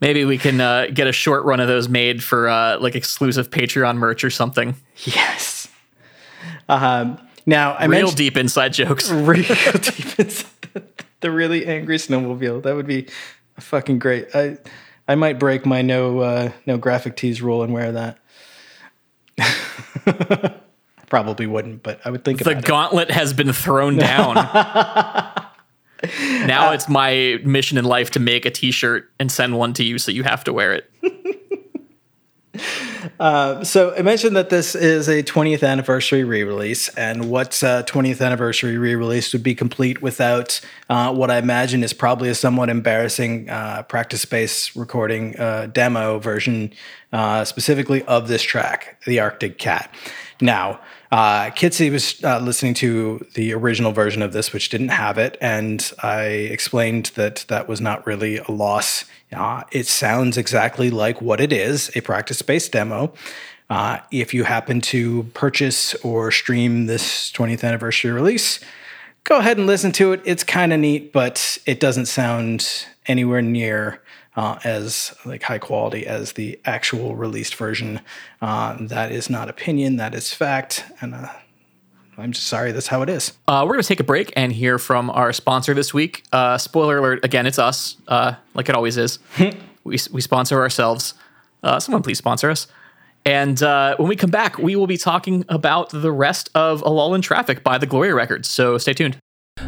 Maybe 0.00 0.24
we 0.26 0.36
can 0.36 0.60
uh, 0.60 0.88
get 0.92 1.06
a 1.06 1.12
short 1.12 1.44
run 1.44 1.60
of 1.60 1.68
those 1.68 1.88
made 1.88 2.22
for 2.22 2.46
uh, 2.48 2.78
like 2.78 2.94
exclusive 2.94 3.48
Patreon 3.48 3.96
merch 3.96 4.22
or 4.22 4.28
something. 4.28 4.74
Yes. 5.04 5.66
Um, 6.68 7.18
now 7.46 7.72
I 7.72 7.86
Real 7.86 8.00
mentioned 8.00 8.16
deep 8.18 8.36
inside 8.36 8.74
jokes. 8.74 9.10
real 9.12 9.42
deep 9.44 10.18
inside 10.18 10.50
the, 10.74 10.82
the 11.20 11.30
really 11.30 11.66
angry 11.66 11.96
snowmobile. 11.96 12.62
That 12.62 12.76
would 12.76 12.86
be 12.86 13.08
fucking 13.58 13.98
great. 13.98 14.28
I 14.34 14.58
I 15.08 15.14
might 15.14 15.38
break 15.38 15.64
my 15.64 15.82
no 15.82 16.20
uh, 16.20 16.52
no 16.66 16.76
graphic 16.76 17.16
tees 17.16 17.40
rule 17.40 17.62
and 17.62 17.72
wear 17.72 17.92
that. 17.92 18.18
Probably 21.08 21.46
wouldn't, 21.46 21.82
but 21.82 22.00
I 22.04 22.10
would 22.10 22.24
think 22.24 22.42
The 22.42 22.50
about 22.50 22.64
it. 22.64 22.66
gauntlet 22.66 23.10
has 23.10 23.32
been 23.32 23.52
thrown 23.52 23.96
down. 23.96 24.34
now 26.46 26.72
it's 26.72 26.88
my 26.88 27.38
mission 27.44 27.78
in 27.78 27.84
life 27.84 28.10
to 28.12 28.20
make 28.20 28.44
a 28.46 28.50
t-shirt 28.50 29.10
and 29.20 29.30
send 29.30 29.56
one 29.56 29.72
to 29.74 29.84
you 29.84 29.98
so 29.98 30.10
you 30.12 30.22
have 30.24 30.44
to 30.44 30.52
wear 30.52 30.72
it. 30.72 30.90
So 33.74 33.94
I 33.96 34.02
mentioned 34.02 34.36
that 34.36 34.50
this 34.50 34.74
is 34.74 35.08
a 35.08 35.22
20th 35.22 35.66
anniversary 35.66 36.24
re-release, 36.24 36.88
and 36.90 37.30
what 37.30 37.62
uh, 37.62 37.82
20th 37.84 38.24
anniversary 38.24 38.78
re-release 38.78 39.32
would 39.32 39.42
be 39.42 39.54
complete 39.54 40.02
without 40.02 40.60
uh, 40.88 41.12
what 41.12 41.30
I 41.30 41.38
imagine 41.38 41.82
is 41.82 41.92
probably 41.92 42.28
a 42.28 42.34
somewhat 42.34 42.68
embarrassing 42.68 43.48
uh, 43.48 43.82
practice 43.82 44.22
space 44.22 44.74
recording 44.76 45.38
uh, 45.38 45.66
demo 45.72 46.18
version, 46.18 46.72
uh, 47.12 47.44
specifically 47.44 48.02
of 48.04 48.28
this 48.28 48.42
track, 48.42 49.00
"The 49.06 49.20
Arctic 49.20 49.58
Cat." 49.58 49.92
Now, 50.40 50.80
uh, 51.12 51.50
Kitsy 51.50 51.92
was 51.92 52.22
uh, 52.24 52.40
listening 52.40 52.74
to 52.74 53.24
the 53.34 53.52
original 53.54 53.92
version 53.92 54.20
of 54.20 54.32
this, 54.32 54.52
which 54.52 54.68
didn't 54.68 54.88
have 54.88 55.16
it, 55.16 55.38
and 55.40 55.92
I 56.02 56.24
explained 56.24 57.12
that 57.14 57.44
that 57.48 57.68
was 57.68 57.80
not 57.80 58.06
really 58.06 58.38
a 58.38 58.50
loss. 58.50 59.04
Uh, 59.34 59.64
it 59.72 59.86
sounds 59.86 60.38
exactly 60.38 60.90
like 60.90 61.20
what 61.20 61.40
it 61.40 61.52
is 61.52 61.90
a 61.96 62.00
practice 62.00 62.42
based 62.42 62.72
demo. 62.72 63.12
Uh, 63.70 63.98
if 64.10 64.34
you 64.34 64.44
happen 64.44 64.80
to 64.80 65.24
purchase 65.34 65.94
or 65.96 66.30
stream 66.30 66.86
this 66.86 67.32
20th 67.32 67.64
anniversary 67.64 68.12
release, 68.12 68.60
go 69.24 69.38
ahead 69.38 69.56
and 69.56 69.66
listen 69.66 69.90
to 69.92 70.12
it. 70.12 70.20
It's 70.24 70.44
kind 70.44 70.72
of 70.72 70.80
neat, 70.80 71.12
but 71.12 71.58
it 71.66 71.80
doesn't 71.80 72.06
sound 72.06 72.86
anywhere 73.06 73.42
near 73.42 74.00
uh, 74.36 74.58
as 74.64 75.14
like 75.24 75.42
high 75.42 75.58
quality 75.58 76.06
as 76.06 76.32
the 76.32 76.58
actual 76.64 77.16
released 77.16 77.54
version. 77.54 78.00
Uh, 78.42 78.76
that 78.80 79.12
is 79.12 79.30
not 79.30 79.48
opinion, 79.48 79.96
that 79.96 80.14
is 80.14 80.32
fact, 80.32 80.84
and 81.00 81.14
uh, 81.14 81.28
I'm 82.16 82.32
just 82.32 82.46
sorry 82.46 82.72
that's 82.72 82.86
how 82.86 83.02
it 83.02 83.08
is. 83.08 83.32
Uh, 83.48 83.64
we're 83.66 83.74
going 83.74 83.82
to 83.82 83.88
take 83.88 84.00
a 84.00 84.04
break 84.04 84.32
and 84.36 84.52
hear 84.52 84.78
from 84.78 85.10
our 85.10 85.32
sponsor 85.32 85.74
this 85.74 85.92
week. 85.92 86.24
Uh, 86.32 86.58
spoiler 86.58 86.98
alert, 86.98 87.24
again, 87.24 87.46
it's 87.46 87.58
us, 87.58 87.96
uh, 88.08 88.34
like 88.54 88.68
it 88.68 88.74
always 88.74 88.96
is. 88.96 89.18
we, 89.84 89.98
we 90.12 90.20
sponsor 90.20 90.60
ourselves. 90.60 91.14
Uh, 91.62 91.80
someone 91.80 92.02
please 92.02 92.18
sponsor 92.18 92.50
us. 92.50 92.66
And 93.26 93.62
uh, 93.62 93.96
when 93.96 94.08
we 94.08 94.16
come 94.16 94.30
back, 94.30 94.58
we 94.58 94.76
will 94.76 94.86
be 94.86 94.98
talking 94.98 95.44
about 95.48 95.90
the 95.90 96.12
rest 96.12 96.50
of 96.54 96.82
A 96.82 96.90
Lull 96.90 97.14
in 97.14 97.22
Traffic 97.22 97.64
by 97.64 97.78
the 97.78 97.86
Gloria 97.86 98.14
Records. 98.14 98.48
So 98.48 98.76
stay 98.76 98.92
tuned. 98.92 99.18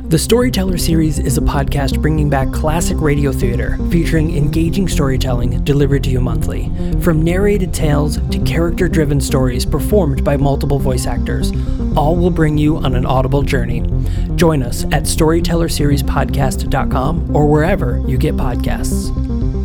The 0.09 0.19
Storyteller 0.19 0.79
series 0.79 1.19
is 1.19 1.37
a 1.39 1.41
podcast 1.41 2.03
bringing 2.03 2.29
back 2.29 2.53
classic 2.53 3.01
radio 3.01 3.33
theater, 3.33 3.79
featuring 3.91 4.37
engaging 4.37 4.89
storytelling 4.89 5.65
delivered 5.65 6.05
to 6.05 6.11
you 6.11 6.21
monthly. 6.21 6.71
From 7.01 7.23
narrated 7.23 7.73
tales 7.73 8.19
to 8.31 8.39
character 8.41 8.89
driven 8.89 9.19
stories 9.21 9.65
performed 9.65 10.23
by 10.25 10.37
multiple 10.37 10.79
voice 10.79 11.07
actors, 11.07 11.51
all 11.97 12.15
will 12.15 12.31
bring 12.31 12.59
you 12.59 12.77
on 12.77 12.95
an 12.95 13.07
audible 13.07 13.41
journey. 13.43 13.81
Join 14.37 14.63
us 14.63 14.85
at 14.87 15.05
StorytellerSeriesPodcast.com 15.05 17.37
or 17.37 17.47
wherever 17.47 18.03
you 18.07 18.19
get 18.19 18.37
podcasts. 18.37 19.56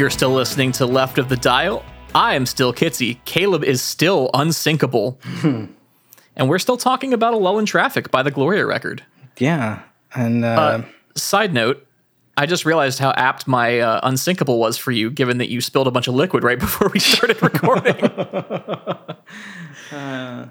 You're 0.00 0.08
still 0.08 0.30
listening 0.32 0.72
to 0.72 0.86
Left 0.86 1.18
of 1.18 1.28
the 1.28 1.36
Dial. 1.36 1.84
I 2.14 2.34
am 2.34 2.46
still 2.46 2.72
Kitsy. 2.72 3.22
Caleb 3.26 3.62
is 3.62 3.82
still 3.82 4.30
unsinkable. 4.32 5.20
and 5.44 6.48
we're 6.48 6.58
still 6.58 6.78
talking 6.78 7.12
about 7.12 7.34
A 7.34 7.36
Lull 7.36 7.58
in 7.58 7.66
Traffic 7.66 8.10
by 8.10 8.22
the 8.22 8.30
Gloria 8.30 8.64
record. 8.64 9.04
Yeah. 9.36 9.82
And 10.14 10.42
uh, 10.42 10.48
Uh, 10.48 10.82
side 11.16 11.52
note, 11.52 11.86
I 12.34 12.46
just 12.46 12.64
realized 12.64 12.98
how 12.98 13.10
apt 13.10 13.46
my 13.46 13.78
uh, 13.80 14.00
unsinkable 14.02 14.58
was 14.58 14.78
for 14.78 14.90
you, 14.90 15.10
given 15.10 15.36
that 15.36 15.50
you 15.50 15.60
spilled 15.60 15.86
a 15.86 15.90
bunch 15.90 16.08
of 16.08 16.14
liquid 16.14 16.44
right 16.44 16.58
before 16.66 16.88
we 16.88 16.98
started 16.98 17.42
recording. 17.42 17.96
I 19.92 20.48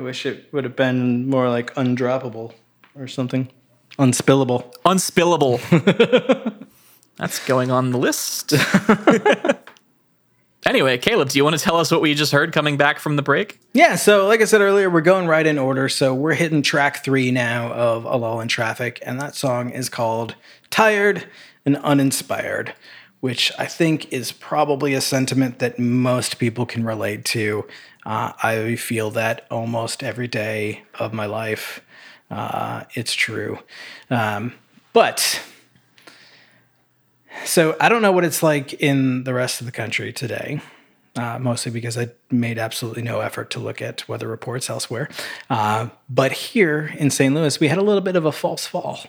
wish 0.00 0.26
it 0.26 0.52
would 0.52 0.64
have 0.64 0.74
been 0.74 1.28
more 1.28 1.48
like 1.48 1.72
undroppable 1.76 2.52
or 2.96 3.06
something. 3.06 3.48
Unspillable. 4.00 4.74
Unspillable. 4.84 5.60
That's 7.16 7.44
going 7.46 7.70
on 7.70 7.90
the 7.90 7.98
list. 7.98 8.54
anyway, 10.66 10.98
Caleb, 10.98 11.28
do 11.28 11.38
you 11.38 11.44
want 11.44 11.56
to 11.56 11.62
tell 11.62 11.76
us 11.76 11.90
what 11.90 12.00
we 12.00 12.14
just 12.14 12.32
heard 12.32 12.52
coming 12.52 12.76
back 12.76 12.98
from 12.98 13.16
the 13.16 13.22
break? 13.22 13.60
Yeah, 13.74 13.96
so 13.96 14.26
like 14.26 14.40
I 14.40 14.44
said 14.44 14.60
earlier, 14.60 14.90
we're 14.90 15.02
going 15.02 15.26
right 15.26 15.46
in 15.46 15.58
order. 15.58 15.88
So 15.88 16.14
we're 16.14 16.34
hitting 16.34 16.62
track 16.62 17.04
three 17.04 17.30
now 17.30 17.72
of 17.72 18.04
A 18.04 18.16
Lull 18.16 18.40
in 18.40 18.48
Traffic, 18.48 19.00
and 19.04 19.20
that 19.20 19.34
song 19.34 19.70
is 19.70 19.88
called 19.88 20.34
Tired 20.70 21.26
and 21.64 21.76
Uninspired, 21.78 22.74
which 23.20 23.52
I 23.58 23.66
think 23.66 24.12
is 24.12 24.32
probably 24.32 24.94
a 24.94 25.00
sentiment 25.00 25.58
that 25.58 25.78
most 25.78 26.38
people 26.38 26.66
can 26.66 26.84
relate 26.84 27.24
to. 27.26 27.66
Uh, 28.04 28.32
I 28.42 28.76
feel 28.76 29.10
that 29.12 29.46
almost 29.50 30.02
every 30.02 30.28
day 30.28 30.82
of 30.98 31.12
my 31.12 31.26
life. 31.26 31.80
Uh, 32.30 32.84
it's 32.94 33.12
true. 33.12 33.58
Um, 34.10 34.54
but 34.92 35.40
so 37.44 37.76
I 37.80 37.88
don't 37.88 38.02
know 38.02 38.12
what 38.12 38.24
it's 38.24 38.42
like 38.42 38.74
in 38.74 39.24
the 39.24 39.34
rest 39.34 39.60
of 39.60 39.66
the 39.66 39.72
country 39.72 40.12
today 40.12 40.60
uh, 41.16 41.38
mostly 41.38 41.70
because 41.70 41.98
I 41.98 42.10
made 42.30 42.58
absolutely 42.58 43.02
no 43.02 43.20
effort 43.20 43.50
to 43.50 43.60
look 43.60 43.82
at 43.82 44.08
weather 44.08 44.28
reports 44.28 44.70
elsewhere. 44.70 45.08
Uh, 45.50 45.88
but 46.08 46.32
here 46.32 46.92
in 46.98 47.10
St. 47.10 47.34
Louis, 47.34 47.60
we 47.60 47.68
had 47.68 47.78
a 47.78 47.82
little 47.82 48.00
bit 48.00 48.16
of 48.16 48.24
a 48.24 48.32
false 48.32 48.66
fall. 48.66 49.00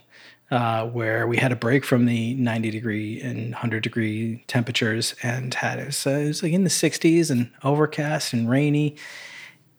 Uh, 0.52 0.86
where 0.86 1.26
we 1.26 1.38
had 1.38 1.52
a 1.52 1.56
break 1.56 1.84
from 1.84 2.06
the 2.06 2.36
90 2.36 2.70
degree 2.70 3.20
and 3.22 3.54
100 3.54 3.82
degree 3.82 4.44
temperatures 4.46 5.16
and 5.24 5.52
had 5.56 5.80
it 5.80 5.88
was, 5.88 6.06
uh, 6.06 6.12
it 6.12 6.28
was 6.28 6.44
like 6.44 6.52
in 6.52 6.64
the 6.64 6.70
60s 6.70 7.32
and 7.32 7.50
overcast 7.64 8.34
and 8.34 8.48
rainy 8.48 8.96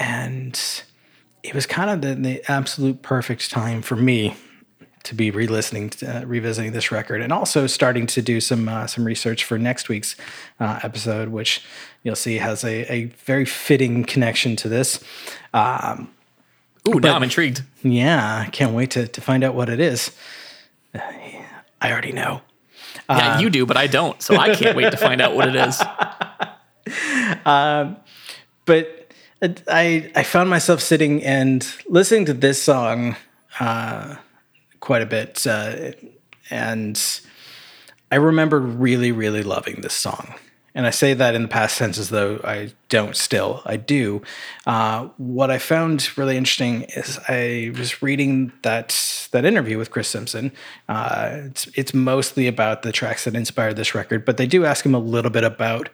and 0.00 0.83
it 1.44 1.54
was 1.54 1.64
kind 1.64 1.90
of 1.90 2.00
the, 2.00 2.20
the 2.20 2.50
absolute 2.50 3.02
perfect 3.02 3.52
time 3.52 3.83
for 3.83 3.94
me 3.94 4.35
to 5.05 5.14
be 5.14 5.31
re-listening, 5.31 5.90
to, 5.90 6.23
uh, 6.23 6.25
revisiting 6.25 6.73
this 6.73 6.90
record, 6.90 7.21
and 7.21 7.33
also 7.33 7.67
starting 7.67 8.07
to 8.09 8.23
do 8.23 8.40
some 8.40 8.69
uh, 8.69 8.87
some 8.87 9.05
research 9.05 9.45
for 9.45 9.59
next 9.59 9.88
week's 9.88 10.17
uh, 10.59 10.81
episode, 10.83 11.29
which 11.29 11.62
you'll 12.03 12.17
see 12.17 12.38
has 12.38 12.64
a, 12.64 12.93
a 12.93 13.05
very 13.25 13.45
fitting 13.45 14.05
connection 14.05 14.57
to 14.57 14.69
this. 14.69 15.03
Um, 15.53 16.11
Ooh, 16.88 17.01
now 17.01 17.14
I'm 17.17 17.23
intrigued. 17.23 17.62
yeah, 17.83 18.45
I 18.47 18.51
can't 18.51 18.75
wait 18.75 18.90
to 18.93 19.07
to 19.07 19.21
find 19.21 19.45
out 19.45 19.55
what 19.55 19.69
it 19.69 19.79
is. 19.79 20.11
Uh, 20.95 21.01
I 21.81 21.93
already 21.93 22.12
know. 22.12 22.40
Yeah, 23.09 23.38
you 23.40 23.51
do, 23.51 23.67
but 23.67 23.77
I 23.77 23.87
don't. 23.87 24.21
So 24.23 24.37
I 24.37 24.55
can't 24.55 24.77
wait 24.77 24.90
to 24.90 24.97
find 24.97 25.21
out 25.21 25.37
what 25.37 25.49
it 25.49 25.57
is. 25.57 25.79
but 28.64 29.12
I 29.69 30.11
I 30.14 30.23
found 30.23 30.49
myself 30.49 30.81
sitting 30.81 31.23
and 31.23 31.67
listening 31.87 32.25
to 32.27 32.33
this 32.33 32.62
song 32.62 33.17
uh, 33.61 34.17
quite 34.85 35.01
a 35.01 35.07
bit, 35.07 35.47
uh, 35.47 35.92
and 36.51 37.20
I 38.12 38.16
remember 38.16 38.61
really 38.61 39.12
really 39.12 39.42
loving 39.42 39.81
this 39.81 39.94
song. 39.94 40.35
And 40.77 40.87
I 40.87 40.90
say 40.90 41.14
that 41.14 41.35
in 41.35 41.42
the 41.42 41.49
past 41.49 41.79
tense 41.79 41.97
as 41.99 42.11
though 42.11 42.38
I 42.44 42.73
don't 42.90 43.16
still. 43.16 43.62
I 43.64 43.77
do. 43.77 44.23
Uh, 44.66 45.09
what 45.16 45.51
I 45.51 45.59
found 45.59 46.16
really 46.18 46.37
interesting 46.37 46.83
is 46.83 47.18
I 47.29 47.73
was 47.79 48.03
reading 48.03 48.53
that 48.62 49.29
that 49.33 49.47
interview 49.47 49.79
with 49.79 49.90
Chris 49.90 50.09
Simpson. 50.09 50.53
Uh, 50.87 51.38
it's 51.47 51.66
it's 51.75 51.94
mostly 51.94 52.47
about 52.47 52.83
the 52.83 52.92
tracks 52.92 53.25
that 53.25 53.35
inspired 53.35 53.77
this 53.77 53.94
record, 53.94 54.27
but 54.27 54.37
they 54.37 54.47
do 54.47 54.66
ask 54.66 54.85
him 54.85 54.94
a 54.94 54.99
little 54.99 55.31
bit 55.31 55.44
about 55.44 55.88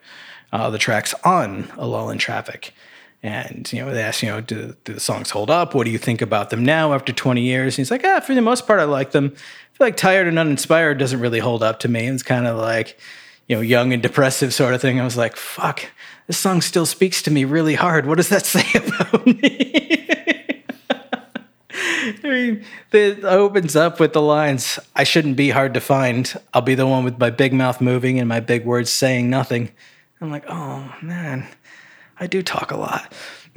uh, 0.52 0.68
the 0.68 0.78
tracks 0.78 1.14
on 1.22 1.70
A 1.78 1.86
Lull 1.86 2.10
in 2.10 2.18
Traffic. 2.18 2.74
And 3.22 3.70
you 3.72 3.84
know, 3.84 3.92
they 3.92 4.02
ask, 4.02 4.22
you 4.22 4.30
know, 4.30 4.40
do, 4.40 4.74
do 4.84 4.94
the 4.94 5.00
songs 5.00 5.30
hold 5.30 5.50
up? 5.50 5.74
What 5.74 5.84
do 5.84 5.90
you 5.90 5.98
think 5.98 6.22
about 6.22 6.50
them 6.50 6.64
now 6.64 6.94
after 6.94 7.12
20 7.12 7.42
years? 7.42 7.74
And 7.74 7.78
he's 7.78 7.90
like, 7.90 8.04
ah, 8.04 8.20
for 8.20 8.34
the 8.34 8.40
most 8.40 8.66
part, 8.66 8.80
I 8.80 8.84
like 8.84 9.10
them. 9.10 9.32
I 9.34 9.76
feel 9.76 9.86
like 9.86 9.96
Tired 9.96 10.26
and 10.26 10.38
Uninspired 10.38 10.98
doesn't 10.98 11.20
really 11.20 11.38
hold 11.38 11.62
up 11.62 11.80
to 11.80 11.88
me. 11.88 12.06
It's 12.06 12.22
kind 12.22 12.46
of 12.46 12.56
like, 12.56 12.98
you 13.46 13.56
know, 13.56 13.62
young 13.62 13.92
and 13.92 14.02
depressive 14.02 14.54
sort 14.54 14.74
of 14.74 14.80
thing. 14.80 15.00
I 15.00 15.04
was 15.04 15.18
like, 15.18 15.36
fuck, 15.36 15.84
this 16.26 16.38
song 16.38 16.62
still 16.62 16.86
speaks 16.86 17.22
to 17.22 17.30
me 17.30 17.44
really 17.44 17.74
hard. 17.74 18.06
What 18.06 18.16
does 18.16 18.30
that 18.30 18.46
say 18.46 18.66
about 18.78 19.26
me? 19.26 20.06
I 21.72 22.18
mean, 22.22 22.64
it 22.92 23.24
opens 23.24 23.76
up 23.76 24.00
with 24.00 24.14
the 24.14 24.22
lines, 24.22 24.78
I 24.96 25.04
shouldn't 25.04 25.36
be 25.36 25.50
hard 25.50 25.74
to 25.74 25.80
find. 25.80 26.32
I'll 26.54 26.62
be 26.62 26.74
the 26.74 26.86
one 26.86 27.04
with 27.04 27.18
my 27.18 27.30
big 27.30 27.52
mouth 27.52 27.80
moving 27.80 28.18
and 28.18 28.28
my 28.28 28.40
big 28.40 28.64
words 28.64 28.90
saying 28.90 29.28
nothing. 29.28 29.70
I'm 30.20 30.30
like, 30.30 30.44
oh 30.48 30.94
man, 31.02 31.46
I 32.20 32.26
do 32.26 32.42
talk 32.42 32.70
a 32.70 32.76
lot. 32.76 33.12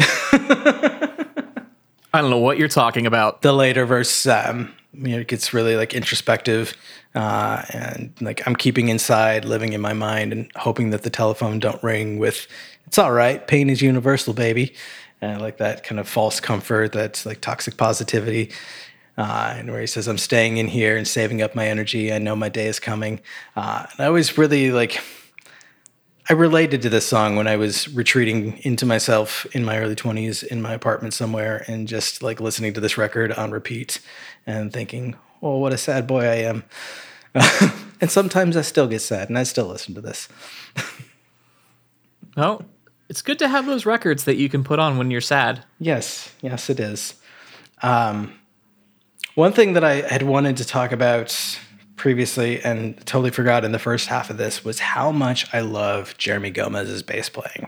I 2.16 2.22
don't 2.22 2.30
know 2.30 2.38
what 2.38 2.58
you're 2.58 2.70
talking 2.70 3.06
about. 3.06 3.42
The 3.42 3.52
later 3.52 3.86
verse, 3.86 4.26
um, 4.26 4.74
you 4.94 5.10
know, 5.10 5.20
it 5.20 5.28
gets 5.28 5.54
really 5.54 5.76
like 5.76 5.94
introspective, 5.94 6.74
uh, 7.14 7.64
and 7.70 8.14
like 8.22 8.48
I'm 8.48 8.56
keeping 8.56 8.88
inside, 8.88 9.44
living 9.46 9.74
in 9.74 9.82
my 9.82 9.94
mind, 9.94 10.32
and 10.32 10.52
hoping 10.56 10.92
that 10.92 11.04
the 11.04 11.10
telephone 11.10 11.60
don't 11.60 11.82
ring. 11.84 12.20
With 12.20 12.48
it's 12.86 12.98
all 12.98 13.12
right, 13.12 13.46
pain 13.46 13.70
is 13.70 13.82
universal, 13.82 14.34
baby. 14.34 14.74
And 15.22 15.42
like 15.42 15.58
that 15.58 15.84
kind 15.84 16.00
of 16.00 16.08
false 16.08 16.40
comfort, 16.40 16.92
that's 16.92 17.26
like 17.26 17.42
toxic 17.42 17.78
positivity. 17.78 18.52
Uh, 19.18 19.56
and 19.58 19.72
where 19.72 19.82
he 19.82 19.88
says, 19.88 20.08
"I'm 20.08 20.18
staying 20.18 20.58
in 20.58 20.68
here 20.68 20.96
and 20.96 21.08
saving 21.08 21.42
up 21.42 21.56
my 21.56 21.68
energy. 21.68 22.14
I 22.14 22.18
know 22.20 22.36
my 22.36 22.50
day 22.50 22.68
is 22.68 22.80
coming." 22.80 23.20
Uh, 23.56 23.86
and 23.92 24.06
I 24.06 24.10
was 24.10 24.38
really 24.38 24.72
like. 24.72 25.02
I 26.30 26.34
related 26.34 26.82
to 26.84 26.90
this 26.90 27.06
song 27.06 27.36
when 27.36 27.48
I 27.48 27.58
was 27.58 27.94
retreating 27.94 28.58
into 28.60 28.86
myself 28.86 29.46
in 29.54 29.66
my 29.66 29.78
early 29.78 29.96
20s 29.96 30.44
in 30.44 30.62
my 30.62 30.74
apartment 30.74 31.14
somewhere 31.14 31.66
and 31.68 31.88
just 31.88 32.24
like 32.24 32.40
listening 32.40 32.74
to 32.74 32.80
this 32.80 32.98
record 32.98 33.34
on 33.34 33.52
repeat 33.52 34.00
and 34.46 34.72
thinking, 34.72 35.16
oh, 35.42 35.58
what 35.58 35.74
a 35.74 35.78
sad 35.78 36.08
boy 36.08 36.26
I 36.26 36.36
am. 36.36 36.64
and 38.02 38.10
sometimes 38.10 38.56
I 38.56 38.62
still 38.62 38.88
get 38.88 39.02
sad 39.02 39.28
and 39.28 39.38
I 39.38 39.44
still 39.44 39.68
listen 39.68 39.94
to 39.96 40.02
this. 40.02 40.30
Well, 42.36 42.66
it's 43.10 43.22
good 43.22 43.40
to 43.40 43.48
have 43.48 43.66
those 43.66 43.86
records 43.86 44.24
that 44.24 44.38
you 44.38 44.50
can 44.50 44.64
put 44.64 44.80
on 44.80 44.98
when 44.98 45.12
you're 45.12 45.22
sad. 45.22 45.64
Yes, 45.80 46.34
yes, 46.42 46.70
it 46.70 46.80
is. 46.80 47.16
Um, 47.82 48.34
one 49.36 49.54
thing 49.54 49.74
that 49.74 49.84
I 49.84 50.02
had 50.02 50.24
wanted 50.24 50.58
to 50.58 50.66
talk 50.66 50.92
about 50.92 51.60
previously 51.96 52.62
and 52.62 52.98
totally 53.06 53.32
forgot 53.32 53.64
in 53.64 53.72
the 53.72 53.80
first 53.80 54.08
half 54.08 54.30
of 54.30 54.38
this 54.38 54.66
was 54.66 54.80
how 54.80 55.12
much 55.12 55.46
I 55.54 55.62
love 55.62 56.18
Jeremy 56.18 56.52
Gomez's 56.52 57.04
bass 57.04 57.30
playing. 57.30 57.68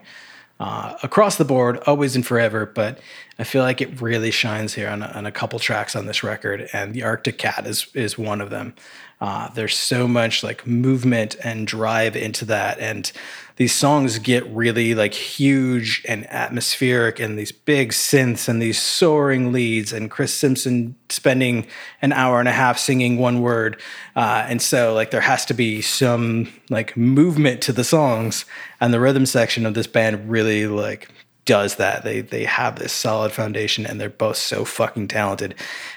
Uh, 0.58 0.96
across 1.04 1.36
the 1.36 1.44
board, 1.44 1.78
always 1.86 2.16
and 2.16 2.26
forever, 2.26 2.66
but 2.66 3.00
I 3.38 3.44
feel 3.44 3.62
like 3.62 3.82
it 3.82 4.00
really 4.00 4.32
shines 4.32 4.74
here 4.74 4.88
on 4.88 5.04
a, 5.04 5.08
on 5.08 5.26
a 5.26 5.32
couple 5.32 5.60
tracks 5.60 5.98
on 5.98 6.06
this 6.06 6.24
record, 6.24 6.70
and 6.72 6.94
the 6.94 7.04
Arctic 7.04 7.38
Cat 7.38 7.68
is 7.68 7.88
is 7.94 8.18
one 8.18 8.40
of 8.40 8.52
them. 8.52 8.74
Uh, 9.20 9.50
there's 9.50 9.78
so 9.78 10.08
much 10.08 10.44
like 10.44 10.66
movement 10.66 11.36
and 11.44 11.68
drive 11.68 12.16
into 12.16 12.46
that, 12.46 12.80
and 12.80 13.12
these 13.58 13.74
songs 13.74 14.20
get 14.20 14.46
really 14.48 14.94
like 14.96 15.14
huge 15.14 16.04
and 16.08 16.30
atmospheric, 16.30 17.20
and 17.20 17.38
these 17.38 17.52
big 17.52 17.92
synths 17.92 18.50
and 18.50 18.62
these 18.62 18.82
soaring 18.82 19.52
leads, 19.52 19.94
and 19.94 20.12
Chris 20.12 20.34
Simpson 20.34 20.96
spending 21.10 21.66
an 22.02 22.12
hour 22.12 22.40
and 22.40 22.50
a 22.50 22.54
half 22.54 22.78
singing 22.78 23.18
one 23.18 23.42
word, 23.42 23.80
uh, 24.16 24.46
and 24.48 24.62
so 24.62 24.94
like 24.94 25.12
there 25.12 25.22
has 25.22 25.46
to 25.46 25.54
be 25.54 25.82
some 25.82 26.52
like 26.70 26.98
movement 26.98 27.62
to 27.62 27.72
the 27.72 27.84
songs, 27.84 28.46
and 28.82 28.94
the 28.94 29.00
rhythm 29.00 29.26
section 29.26 29.66
of 29.66 29.74
this 29.74 29.88
band 29.88 30.30
really 30.30 30.68
like 30.68 31.10
does 31.46 31.76
that. 31.76 32.04
They 32.04 32.22
they 32.22 32.44
have 32.44 32.78
this 32.78 32.92
solid 32.92 33.32
foundation, 33.32 33.86
and 33.86 34.02
they're 34.02 34.10
both 34.10 34.38
so 34.38 34.66
fucking 34.66 35.08
talented 35.08 35.56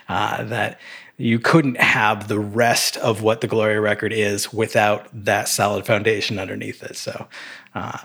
uh, 0.08 0.44
that 0.44 0.78
you 1.18 1.38
couldn't 1.38 1.78
have 1.80 2.28
the 2.28 2.38
rest 2.38 2.96
of 2.98 3.22
what 3.22 3.40
the 3.40 3.46
Gloria 3.48 3.80
record 3.80 4.12
is 4.12 4.52
without 4.52 5.08
that 5.12 5.48
solid 5.48 5.84
foundation 5.84 6.38
underneath 6.38 6.82
it. 6.82 6.96
So, 6.96 7.26
uh, 7.74 7.98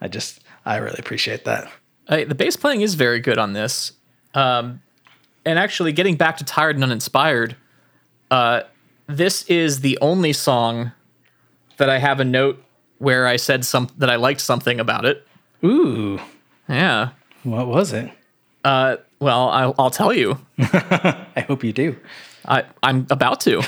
I 0.00 0.08
just 0.08 0.40
I 0.64 0.76
really 0.78 0.98
appreciate 0.98 1.44
that. 1.44 1.70
Uh, 2.08 2.24
the 2.24 2.34
bass 2.34 2.56
playing 2.56 2.80
is 2.80 2.94
very 2.94 3.20
good 3.20 3.38
on 3.38 3.52
this. 3.52 3.92
Um, 4.34 4.80
and 5.44 5.58
actually, 5.58 5.92
getting 5.92 6.16
back 6.16 6.36
to 6.38 6.44
Tired 6.44 6.74
and 6.76 6.82
Uninspired, 6.84 7.54
uh, 8.30 8.62
this 9.06 9.42
is 9.44 9.80
the 9.80 9.98
only 10.00 10.32
song 10.32 10.92
that 11.76 11.88
I 11.90 11.98
have 11.98 12.18
a 12.20 12.24
note 12.24 12.62
where 12.98 13.26
I 13.26 13.36
said 13.36 13.64
some 13.64 13.88
that 13.98 14.10
I 14.10 14.16
liked 14.16 14.40
something 14.40 14.80
about 14.80 15.04
it. 15.04 15.26
Ooh, 15.64 16.18
Yeah. 16.68 17.10
what 17.44 17.66
was 17.66 17.92
it? 17.92 18.10
Uh, 18.64 18.96
well, 19.20 19.48
I'll, 19.48 19.74
I'll 19.78 19.90
tell 19.90 20.12
you. 20.12 20.38
I 20.58 21.44
hope 21.46 21.62
you 21.64 21.72
do. 21.72 21.96
I, 22.48 22.64
I'm 22.82 23.06
about 23.10 23.40
to. 23.42 23.58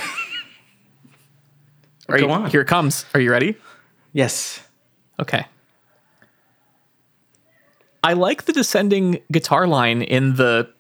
Are 2.09 2.19
Go 2.19 2.27
you- 2.27 2.31
on. 2.31 2.51
Here 2.51 2.63
it 2.63 2.67
comes. 2.67 3.05
Are 3.15 3.21
you 3.21 3.31
ready? 3.31 3.57
Yes. 4.13 4.61
Okay. 5.21 5.47
I 8.03 8.15
like 8.15 8.45
the 8.47 8.53
descending 8.53 9.21
guitar 9.31 9.67
line 9.67 10.03
in 10.03 10.37
the 10.37 10.71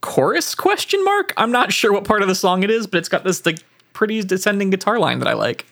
chorus 0.00 0.54
question 0.54 1.04
mark. 1.04 1.32
I'm 1.36 1.52
not 1.52 1.72
sure 1.72 1.92
what 1.92 2.04
part 2.04 2.22
of 2.22 2.28
the 2.28 2.34
song 2.34 2.62
it 2.62 2.70
is, 2.70 2.86
but 2.86 2.98
it's 2.98 3.08
got 3.10 3.24
this 3.24 3.44
like 3.44 3.58
pretty 3.92 4.22
descending 4.22 4.70
guitar 4.70 4.98
line 4.98 5.18
that 5.18 5.28
I 5.28 5.34
like. 5.34 5.66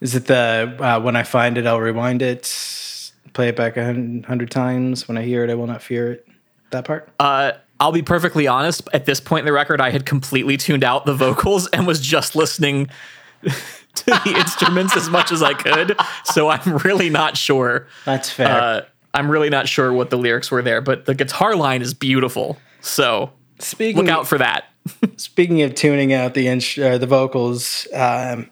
Is 0.00 0.14
it 0.14 0.26
the 0.26 0.76
uh, 0.80 1.00
when 1.00 1.16
I 1.16 1.22
find 1.24 1.58
it, 1.58 1.66
I'll 1.66 1.80
rewind 1.80 2.22
it, 2.22 3.12
play 3.34 3.48
it 3.48 3.56
back 3.56 3.76
a 3.76 3.84
hundred 3.84 4.50
times. 4.50 5.06
When 5.06 5.18
I 5.18 5.22
hear 5.22 5.44
it, 5.44 5.50
I 5.50 5.54
will 5.54 5.66
not 5.66 5.82
fear 5.82 6.12
it. 6.12 6.26
That 6.70 6.84
part. 6.84 7.08
Uh, 7.20 7.52
I'll 7.80 7.92
be 7.92 8.02
perfectly 8.02 8.46
honest. 8.46 8.88
At 8.92 9.06
this 9.06 9.20
point 9.20 9.40
in 9.40 9.46
the 9.46 9.52
record, 9.52 9.80
I 9.80 9.90
had 9.90 10.04
completely 10.04 10.56
tuned 10.56 10.84
out 10.84 11.06
the 11.06 11.14
vocals 11.14 11.68
and 11.68 11.86
was 11.86 12.00
just 12.00 12.34
listening 12.34 12.88
to 13.42 14.04
the 14.04 14.34
instruments 14.36 14.96
as 14.96 15.08
much 15.08 15.30
as 15.30 15.42
I 15.42 15.54
could. 15.54 15.96
So 16.24 16.48
I'm 16.48 16.78
really 16.78 17.10
not 17.10 17.36
sure. 17.36 17.86
That's 18.04 18.30
fair. 18.30 18.48
Uh, 18.48 18.80
I'm 19.14 19.30
really 19.30 19.50
not 19.50 19.68
sure 19.68 19.92
what 19.92 20.10
the 20.10 20.18
lyrics 20.18 20.50
were 20.50 20.62
there, 20.62 20.80
but 20.80 21.06
the 21.06 21.14
guitar 21.14 21.56
line 21.56 21.82
is 21.82 21.94
beautiful. 21.94 22.58
So 22.80 23.32
speaking 23.58 24.02
look 24.02 24.10
out 24.10 24.26
for 24.26 24.38
that. 24.38 24.64
speaking 25.16 25.62
of 25.62 25.74
tuning 25.74 26.12
out 26.12 26.34
the 26.34 26.48
ins- 26.48 26.78
uh, 26.78 26.98
the 26.98 27.06
vocals, 27.06 27.86
um, 27.94 28.50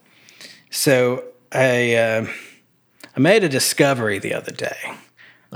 so 0.71 1.25
I 1.53 1.95
uh, 1.95 2.27
I 3.17 3.21
made 3.21 3.45
a 3.45 3.49
discovery 3.49 4.19
the 4.19 4.35
other 4.35 4.53
day. 4.53 4.77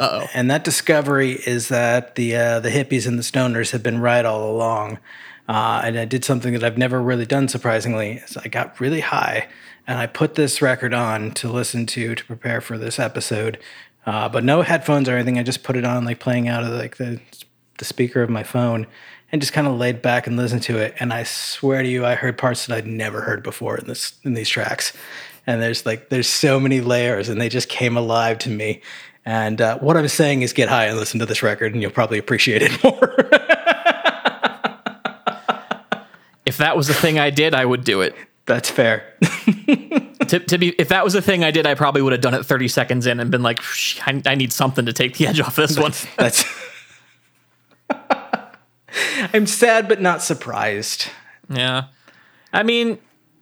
Uh 0.01 0.23
oh. 0.23 0.27
And 0.33 0.51
that 0.51 0.65
discovery 0.65 1.33
is 1.33 1.69
that 1.69 2.15
the 2.15 2.35
uh, 2.35 2.61
the 2.61 2.71
hippies 2.71 3.07
and 3.07 3.19
the 3.19 3.23
stoners 3.23 3.73
have 3.73 3.83
been 3.83 4.01
right 4.01 4.25
all 4.25 4.51
along. 4.51 4.99
Uh, 5.47 5.83
and 5.85 5.99
I 5.99 6.07
did 6.07 6.25
something 6.25 6.55
that 6.55 6.65
I've 6.65 6.79
never 6.79 7.03
really 7.03 7.27
done. 7.27 7.49
Surprisingly, 7.49 8.13
is 8.13 8.35
I 8.39 8.49
got 8.49 8.81
really 8.81 9.01
high 9.01 9.49
and 9.87 9.99
I 9.99 10.07
put 10.07 10.37
this 10.37 10.63
record 10.63 10.95
on 10.95 11.33
to 11.33 11.53
listen 11.53 11.85
to 11.87 12.15
to 12.15 12.25
prepare 12.25 12.63
for 12.63 12.79
this 12.79 12.99
episode. 12.99 13.59
Uh, 14.07 14.27
but 14.31 14.43
no 14.43 14.63
headphones 14.63 15.07
or 15.07 15.17
anything. 15.17 15.39
I 15.39 15.43
just 15.43 15.63
put 15.63 15.77
it 15.77 15.85
on 15.85 16.07
like 16.07 16.19
playing 16.19 16.49
out 16.49 16.63
of 16.65 16.71
like 16.71 16.97
the 16.97 17.21
the 17.77 17.85
speaker 17.85 18.23
of 18.23 18.31
my 18.31 18.43
phone 18.43 18.87
and 19.31 19.43
just 19.43 19.53
kind 19.53 19.67
of 19.67 19.75
laid 19.75 20.01
back 20.01 20.27
and 20.27 20.37
listened 20.37 20.63
to 20.63 20.79
it. 20.79 20.95
And 20.99 21.13
I 21.13 21.25
swear 21.25 21.83
to 21.83 21.89
you, 21.89 22.07
I 22.07 22.15
heard 22.15 22.39
parts 22.39 22.67
that 22.67 22.75
I'd 22.75 22.87
never 22.87 23.21
heard 23.21 23.43
before 23.43 23.77
in 23.77 23.87
this 23.87 24.15
in 24.25 24.33
these 24.33 24.49
tracks. 24.49 24.95
And 25.47 25.61
there's 25.61 25.85
like 25.85 26.09
there's 26.09 26.27
so 26.27 26.59
many 26.59 26.81
layers, 26.81 27.29
and 27.29 27.39
they 27.39 27.51
just 27.51 27.69
came 27.69 27.99
alive 27.99 28.39
to 28.41 28.49
me. 28.49 28.81
And 29.25 29.61
uh, 29.61 29.79
what 29.79 29.97
I'm 29.97 30.09
saying 30.09 30.43
is, 30.43 30.53
get 30.53 30.69
high 30.69 30.87
and 30.87 30.97
listen 30.97 31.21
to 31.21 31.27
this 31.27 31.43
record, 31.43 31.73
and 31.73 31.83
you'll 31.83 31.91
probably 31.91 32.19
appreciate 32.19 32.63
it 32.63 32.83
more. 32.85 33.17
If 36.47 36.57
that 36.57 36.77
was 36.77 36.89
the 36.89 36.95
thing 36.95 37.19
I 37.19 37.31
did, 37.31 37.55
I 37.55 37.65
would 37.65 37.85
do 37.85 38.01
it. 38.01 38.15
That's 38.47 38.69
fair. 38.69 39.15
to, 40.27 40.41
to 40.41 40.59
be, 40.59 40.71
if 40.71 40.89
that 40.89 41.05
was 41.05 41.15
a 41.15 41.23
thing 41.23 41.45
I 41.45 41.53
did, 41.53 41.65
I 41.67 41.75
probably 41.75 42.03
would 42.03 42.13
have 42.13 42.21
done 42.21 42.35
it 42.35 42.45
30 42.45 42.67
seconds 42.67 43.07
in 43.07 43.21
and 43.21 43.31
been 43.31 43.45
like, 43.45 43.61
I, 44.05 44.21
I 44.27 44.35
need 44.35 44.53
something 44.53 44.87
to 44.87 44.93
take 44.93 45.17
the 45.17 45.29
edge 45.29 45.41
off 45.41 45.55
this 45.55 45.79
one. 45.79 45.93
That's. 46.19 46.45
I'm 49.33 49.47
sad 49.47 49.87
but 49.87 50.01
not 50.01 50.23
surprised. 50.23 51.07
Yeah. 51.49 51.85
I 52.53 52.65
mean, 52.65 52.99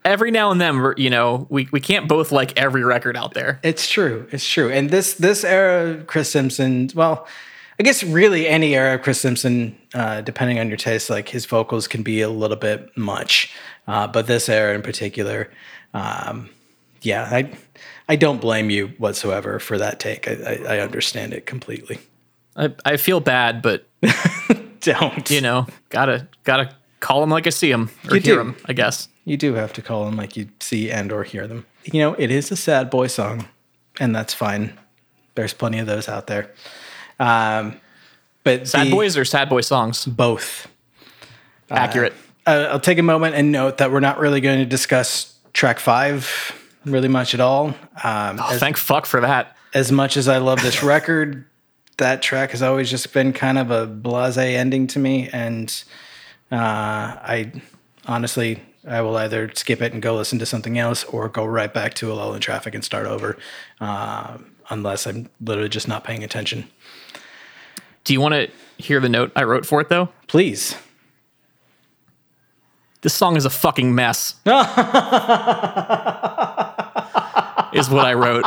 every 0.08 0.30
now 0.30 0.50
and 0.50 0.60
then, 0.60 0.78
we're- 0.78 0.94
you 0.96 1.10
know, 1.10 1.46
we, 1.50 1.68
we 1.70 1.80
can't 1.80 2.08
both 2.08 2.32
like 2.32 2.58
every 2.58 2.82
record 2.84 3.16
out 3.16 3.34
there. 3.34 3.60
It's 3.62 3.88
true. 3.88 4.26
It's 4.32 4.48
true. 4.48 4.70
And 4.70 4.90
this 4.90 5.14
this 5.14 5.44
era, 5.44 5.90
of 5.90 6.06
Chris 6.06 6.30
Simpson. 6.30 6.90
Well, 6.94 7.26
I 7.78 7.84
guess 7.84 8.02
really 8.02 8.48
any 8.48 8.74
era 8.74 8.94
of 8.96 9.02
Chris 9.02 9.20
Simpson, 9.20 9.78
uh, 9.94 10.20
depending 10.22 10.58
on 10.58 10.68
your 10.68 10.76
taste, 10.76 11.10
like 11.10 11.28
his 11.28 11.46
vocals 11.46 11.86
can 11.86 12.02
be 12.02 12.20
a 12.22 12.28
little 12.30 12.56
bit 12.56 12.90
much. 12.96 13.52
Uh, 13.86 14.06
but 14.08 14.26
this 14.26 14.48
era 14.48 14.74
in 14.74 14.82
particular, 14.82 15.48
um, 15.94 16.50
yeah, 17.02 17.28
I 17.30 17.52
I 18.08 18.16
don't 18.16 18.40
blame 18.40 18.70
you 18.70 18.88
whatsoever 18.98 19.58
for 19.60 19.78
that 19.78 20.00
take. 20.00 20.26
I, 20.26 20.32
I, 20.66 20.76
I 20.76 20.80
understand 20.80 21.32
it 21.32 21.46
completely. 21.46 21.98
I, 22.56 22.74
I 22.84 22.96
feel 22.96 23.20
bad, 23.20 23.62
but 23.62 23.86
Don't 24.80 25.30
you 25.30 25.40
know, 25.40 25.66
gotta 25.90 26.28
gotta 26.44 26.74
call 27.00 27.22
him 27.22 27.30
like 27.30 27.46
I 27.46 27.50
see 27.50 27.70
him 27.70 27.90
or 28.10 28.16
You 28.16 28.20
hear 28.22 28.34
do. 28.34 28.38
them. 28.38 28.56
I 28.66 28.72
guess. 28.72 29.08
You 29.28 29.36
do 29.36 29.54
have 29.54 29.72
to 29.74 29.82
call 29.82 30.04
them 30.06 30.16
like 30.16 30.36
you 30.36 30.48
see 30.60 30.90
and 30.90 31.12
or 31.12 31.22
hear 31.22 31.46
them. 31.46 31.66
You 31.84 32.00
know, 32.00 32.14
it 32.14 32.30
is 32.30 32.50
a 32.50 32.56
sad 32.56 32.88
boy 32.90 33.08
song, 33.08 33.46
and 34.00 34.14
that's 34.14 34.32
fine. 34.34 34.78
There's 35.34 35.52
plenty 35.52 35.78
of 35.78 35.86
those 35.86 36.08
out 36.08 36.26
there. 36.26 36.50
Um, 37.20 37.80
but 38.44 38.66
Sad 38.66 38.86
the- 38.86 38.90
boys 38.90 39.16
or 39.16 39.24
sad 39.24 39.48
boy 39.48 39.60
songs? 39.60 40.06
both. 40.06 40.66
Accurate. 41.70 42.14
Uh, 42.46 42.68
I'll 42.70 42.80
take 42.80 42.98
a 42.98 43.02
moment 43.02 43.34
and 43.34 43.52
note 43.52 43.76
that 43.78 43.92
we're 43.92 44.00
not 44.00 44.18
really 44.18 44.40
going 44.40 44.60
to 44.60 44.64
discuss 44.64 45.34
track 45.52 45.78
five 45.78 46.54
really 46.86 47.08
much 47.08 47.34
at 47.34 47.40
all. 47.40 47.66
Um, 48.02 48.38
Oh, 48.40 48.48
as, 48.52 48.60
thank 48.60 48.78
fuck 48.78 49.04
for 49.04 49.20
that. 49.20 49.54
as 49.74 49.92
much 49.92 50.16
as 50.16 50.28
I 50.28 50.38
love 50.38 50.62
this 50.62 50.82
record, 50.82 51.44
that 51.98 52.22
track 52.22 52.52
has 52.52 52.62
always 52.62 52.88
just 52.88 53.12
been 53.12 53.34
kind 53.34 53.58
of 53.58 53.70
a 53.70 53.86
blase 53.86 54.38
ending 54.38 54.86
to 54.86 54.98
me, 54.98 55.28
and 55.30 55.84
uh, 56.50 56.56
I 56.56 57.52
honestly 58.06 58.62
I 58.86 59.02
will 59.02 59.16
either 59.16 59.50
skip 59.54 59.82
it 59.82 59.92
and 59.92 60.00
go 60.00 60.14
listen 60.14 60.38
to 60.38 60.46
something 60.46 60.78
else, 60.78 61.04
or 61.04 61.28
go 61.28 61.44
right 61.44 61.72
back 61.72 61.94
to 61.94 62.12
a 62.12 62.14
lull 62.14 62.34
in 62.34 62.40
traffic 62.40 62.74
and 62.74 62.84
start 62.84 63.06
over, 63.06 63.36
uh, 63.80 64.38
unless 64.70 65.06
I'm 65.06 65.28
literally 65.40 65.68
just 65.68 65.88
not 65.88 66.04
paying 66.04 66.22
attention. 66.22 66.68
Do 68.04 68.12
you 68.12 68.20
want 68.20 68.34
to 68.34 68.82
hear 68.82 69.00
the 69.00 69.08
note 69.08 69.32
I 69.36 69.44
wrote 69.44 69.66
for 69.66 69.80
it 69.80 69.88
though? 69.88 70.08
Please. 70.28 70.76
This 73.02 73.14
song 73.14 73.36
is 73.36 73.44
a 73.44 73.50
fucking 73.50 73.94
mess. 73.94 74.34
is 74.46 74.52
what 77.90 78.06
I 78.06 78.14
wrote. 78.14 78.44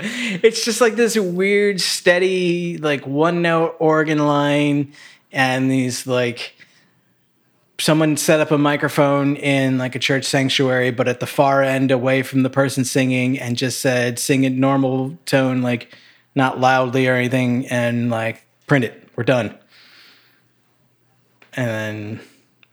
It's 0.00 0.64
just 0.64 0.80
like 0.80 0.96
this 0.96 1.16
weird, 1.16 1.80
steady, 1.80 2.76
like 2.78 3.06
one 3.06 3.40
note 3.40 3.76
organ 3.78 4.18
line, 4.18 4.92
and 5.30 5.70
these 5.70 6.06
like 6.06 6.54
someone 7.82 8.16
set 8.16 8.38
up 8.38 8.50
a 8.50 8.58
microphone 8.58 9.36
in 9.36 9.76
like 9.76 9.94
a 9.94 9.98
church 9.98 10.24
sanctuary, 10.24 10.90
but 10.90 11.08
at 11.08 11.20
the 11.20 11.26
far 11.26 11.62
end, 11.62 11.90
away 11.90 12.22
from 12.22 12.44
the 12.44 12.50
person 12.50 12.84
singing, 12.84 13.38
and 13.38 13.56
just 13.56 13.80
said, 13.80 14.18
sing 14.18 14.44
in 14.44 14.60
normal 14.60 15.18
tone, 15.26 15.62
like 15.62 15.96
not 16.34 16.60
loudly 16.60 17.08
or 17.08 17.14
anything, 17.14 17.66
and 17.66 18.08
like 18.08 18.46
print 18.66 18.84
it. 18.84 19.08
We're 19.16 19.24
done. 19.24 19.58
And 21.54 21.68
then 21.68 22.20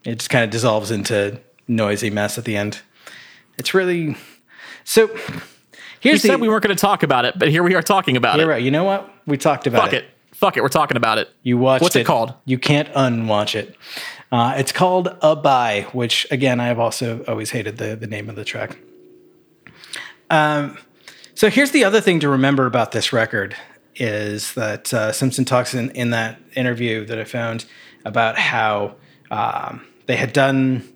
it 0.06 0.20
just 0.20 0.30
kind 0.30 0.44
of 0.44 0.52
dissolves 0.52 0.92
into 0.92 1.40
noisy 1.68 2.10
mess 2.10 2.38
at 2.38 2.46
the 2.46 2.56
end. 2.56 2.82
It's 3.58 3.74
really 3.74 4.16
so. 4.84 5.10
We 6.04 6.12
the, 6.14 6.20
said 6.20 6.40
we 6.40 6.48
weren't 6.48 6.64
going 6.64 6.76
to 6.76 6.80
talk 6.80 7.04
about 7.04 7.26
it, 7.26 7.38
but 7.38 7.50
here 7.50 7.62
we 7.62 7.76
are 7.76 7.82
talking 7.82 8.16
about 8.16 8.38
You're 8.38 8.46
it. 8.46 8.54
right. 8.54 8.64
You 8.64 8.72
know 8.72 8.86
what? 8.86 9.12
We 9.26 9.38
talked 9.38 9.68
about 9.68 9.92
it. 9.92 9.92
Fuck 9.92 9.94
it. 9.94 10.06
Fuck 10.34 10.58
it. 10.58 10.64
We're 10.64 10.70
talking 10.70 10.96
about 10.96 11.18
it. 11.18 11.30
You 11.44 11.58
watched 11.58 11.82
What's 11.82 11.98
it 11.98 12.06
called? 12.06 12.34
You 12.46 12.58
can't 12.58 12.88
unwatch 12.96 13.56
it. 13.56 13.76
Uh, 14.32 14.54
it's 14.58 14.72
called 14.72 15.16
A 15.22 15.36
Bye, 15.36 15.88
which 15.92 16.28
again 16.30 16.60
I've 16.60 16.80
also 16.80 17.24
always 17.28 17.52
hated 17.52 17.78
the 17.78 17.96
the 17.96 18.08
name 18.08 18.30
of 18.30 18.36
the 18.36 18.46
track. 18.46 18.78
Um, 20.30 20.78
so 21.34 21.50
here's 21.50 21.72
the 21.72 21.84
other 21.84 22.02
thing 22.02 22.20
to 22.20 22.30
remember 22.30 22.66
about 22.66 22.92
this 22.92 23.12
record 23.12 23.56
is 23.96 24.54
that 24.54 24.94
uh, 24.94 25.12
Simpson 25.12 25.46
talks 25.46 25.74
in, 25.74 25.90
in 25.92 26.12
that 26.12 26.40
interview 26.56 27.06
that 27.06 27.20
I 27.20 27.24
found 27.24 27.66
about 28.06 28.38
how 28.38 28.96
um, 29.32 29.86
they 30.06 30.16
had 30.16 30.34
done 30.34 30.88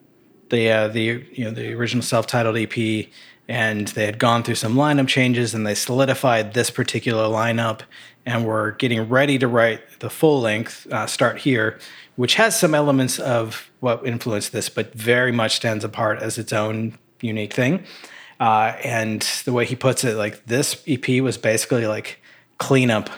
the 0.49 0.71
uh, 0.71 0.87
the 0.87 1.25
you 1.31 1.45
know 1.45 1.51
the 1.51 1.73
original 1.73 2.03
self-titled 2.03 2.57
EP, 2.57 3.07
and 3.47 3.87
they 3.89 4.05
had 4.05 4.19
gone 4.19 4.43
through 4.43 4.55
some 4.55 4.75
lineup 4.75 5.07
changes, 5.07 5.53
and 5.53 5.65
they 5.65 5.75
solidified 5.75 6.53
this 6.53 6.69
particular 6.69 7.23
lineup, 7.23 7.81
and 8.25 8.45
were 8.45 8.71
getting 8.73 9.09
ready 9.09 9.37
to 9.39 9.47
write 9.47 9.81
the 9.99 10.09
full 10.09 10.39
length 10.41 10.87
uh, 10.91 11.07
"Start 11.07 11.39
Here," 11.39 11.79
which 12.15 12.35
has 12.35 12.59
some 12.59 12.75
elements 12.75 13.19
of 13.19 13.69
what 13.79 14.05
influenced 14.05 14.51
this, 14.51 14.69
but 14.69 14.93
very 14.93 15.31
much 15.31 15.55
stands 15.55 15.83
apart 15.83 16.21
as 16.21 16.37
its 16.37 16.53
own 16.53 16.97
unique 17.21 17.53
thing. 17.53 17.83
Uh, 18.39 18.75
and 18.83 19.21
the 19.45 19.53
way 19.53 19.65
he 19.65 19.75
puts 19.75 20.03
it, 20.03 20.15
like 20.15 20.45
this 20.45 20.83
EP 20.87 21.21
was 21.21 21.37
basically 21.37 21.87
like 21.87 22.19
cleanup 22.57 23.09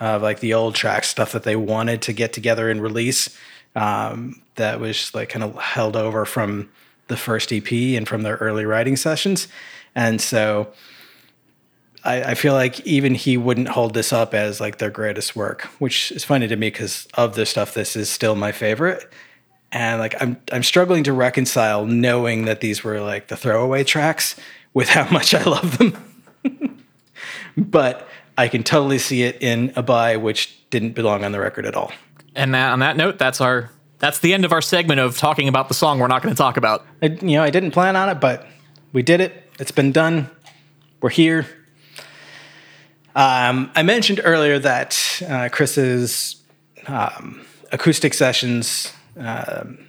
of 0.00 0.22
like 0.22 0.40
the 0.40 0.54
old 0.54 0.74
track 0.74 1.04
stuff 1.04 1.32
that 1.32 1.44
they 1.44 1.56
wanted 1.56 2.02
to 2.02 2.12
get 2.12 2.32
together 2.32 2.70
and 2.70 2.82
release 2.82 3.36
um, 3.74 4.42
that 4.56 4.80
was 4.80 5.14
like 5.14 5.28
kind 5.28 5.42
of 5.42 5.56
held 5.56 5.96
over 5.96 6.24
from 6.24 6.68
the 7.08 7.16
first 7.16 7.52
EP 7.52 7.70
and 7.72 8.08
from 8.08 8.22
their 8.22 8.36
early 8.36 8.64
writing 8.64 8.96
sessions. 8.96 9.48
And 9.94 10.20
so 10.20 10.72
I, 12.06 12.30
I 12.30 12.34
feel 12.34 12.54
like 12.54 12.80
even 12.86 13.14
he 13.14 13.36
wouldn't 13.36 13.68
hold 13.68 13.92
this 13.92 14.12
up 14.12 14.32
as 14.32 14.60
like 14.60 14.78
their 14.78 14.90
greatest 14.90 15.34
work, 15.34 15.62
which 15.80 16.12
is 16.12 16.24
funny 16.24 16.46
to 16.46 16.56
me 16.56 16.68
because 16.68 17.08
of 17.14 17.34
this 17.34 17.50
stuff, 17.50 17.74
this 17.74 17.96
is 17.96 18.08
still 18.08 18.36
my 18.36 18.52
favorite. 18.52 19.12
And 19.72 19.98
like 20.00 20.14
I'm 20.22 20.40
I'm 20.52 20.62
struggling 20.62 21.02
to 21.04 21.12
reconcile 21.12 21.84
knowing 21.84 22.44
that 22.44 22.60
these 22.60 22.84
were 22.84 23.00
like 23.00 23.26
the 23.26 23.36
throwaway 23.36 23.82
tracks 23.82 24.36
with 24.72 24.88
how 24.88 25.10
much 25.10 25.34
I 25.34 25.42
love 25.42 25.78
them. 25.78 26.14
but 27.56 28.08
I 28.38 28.46
can 28.46 28.62
totally 28.62 28.98
see 28.98 29.24
it 29.24 29.42
in 29.42 29.72
A 29.74 29.82
Bye 29.82 30.16
which 30.16 30.70
didn't 30.70 30.92
belong 30.92 31.24
on 31.24 31.32
the 31.32 31.40
record 31.40 31.66
at 31.66 31.74
all. 31.74 31.92
And 32.36 32.54
that, 32.54 32.70
on 32.72 32.78
that 32.78 32.96
note, 32.96 33.18
that's 33.18 33.40
our 33.40 33.70
that's 33.98 34.20
the 34.20 34.32
end 34.32 34.44
of 34.44 34.52
our 34.52 34.62
segment 34.62 35.00
of 35.00 35.18
talking 35.18 35.48
about 35.48 35.66
the 35.66 35.74
song 35.74 35.98
we're 35.98 36.06
not 36.06 36.22
going 36.22 36.34
to 36.34 36.38
talk 36.38 36.56
about. 36.56 36.86
I, 37.02 37.06
you 37.06 37.38
know, 37.38 37.42
I 37.42 37.50
didn't 37.50 37.72
plan 37.72 37.96
on 37.96 38.08
it, 38.08 38.20
but 38.20 38.46
we 38.92 39.02
did 39.02 39.20
it. 39.20 39.50
It's 39.58 39.72
been 39.72 39.90
done. 39.90 40.30
We're 41.00 41.10
here. 41.10 41.46
Um, 43.16 43.70
I 43.74 43.82
mentioned 43.82 44.20
earlier 44.22 44.58
that 44.58 45.22
uh, 45.26 45.48
Chris's 45.50 46.36
um, 46.86 47.46
acoustic 47.72 48.12
sessions 48.12 48.92
um, 49.16 49.86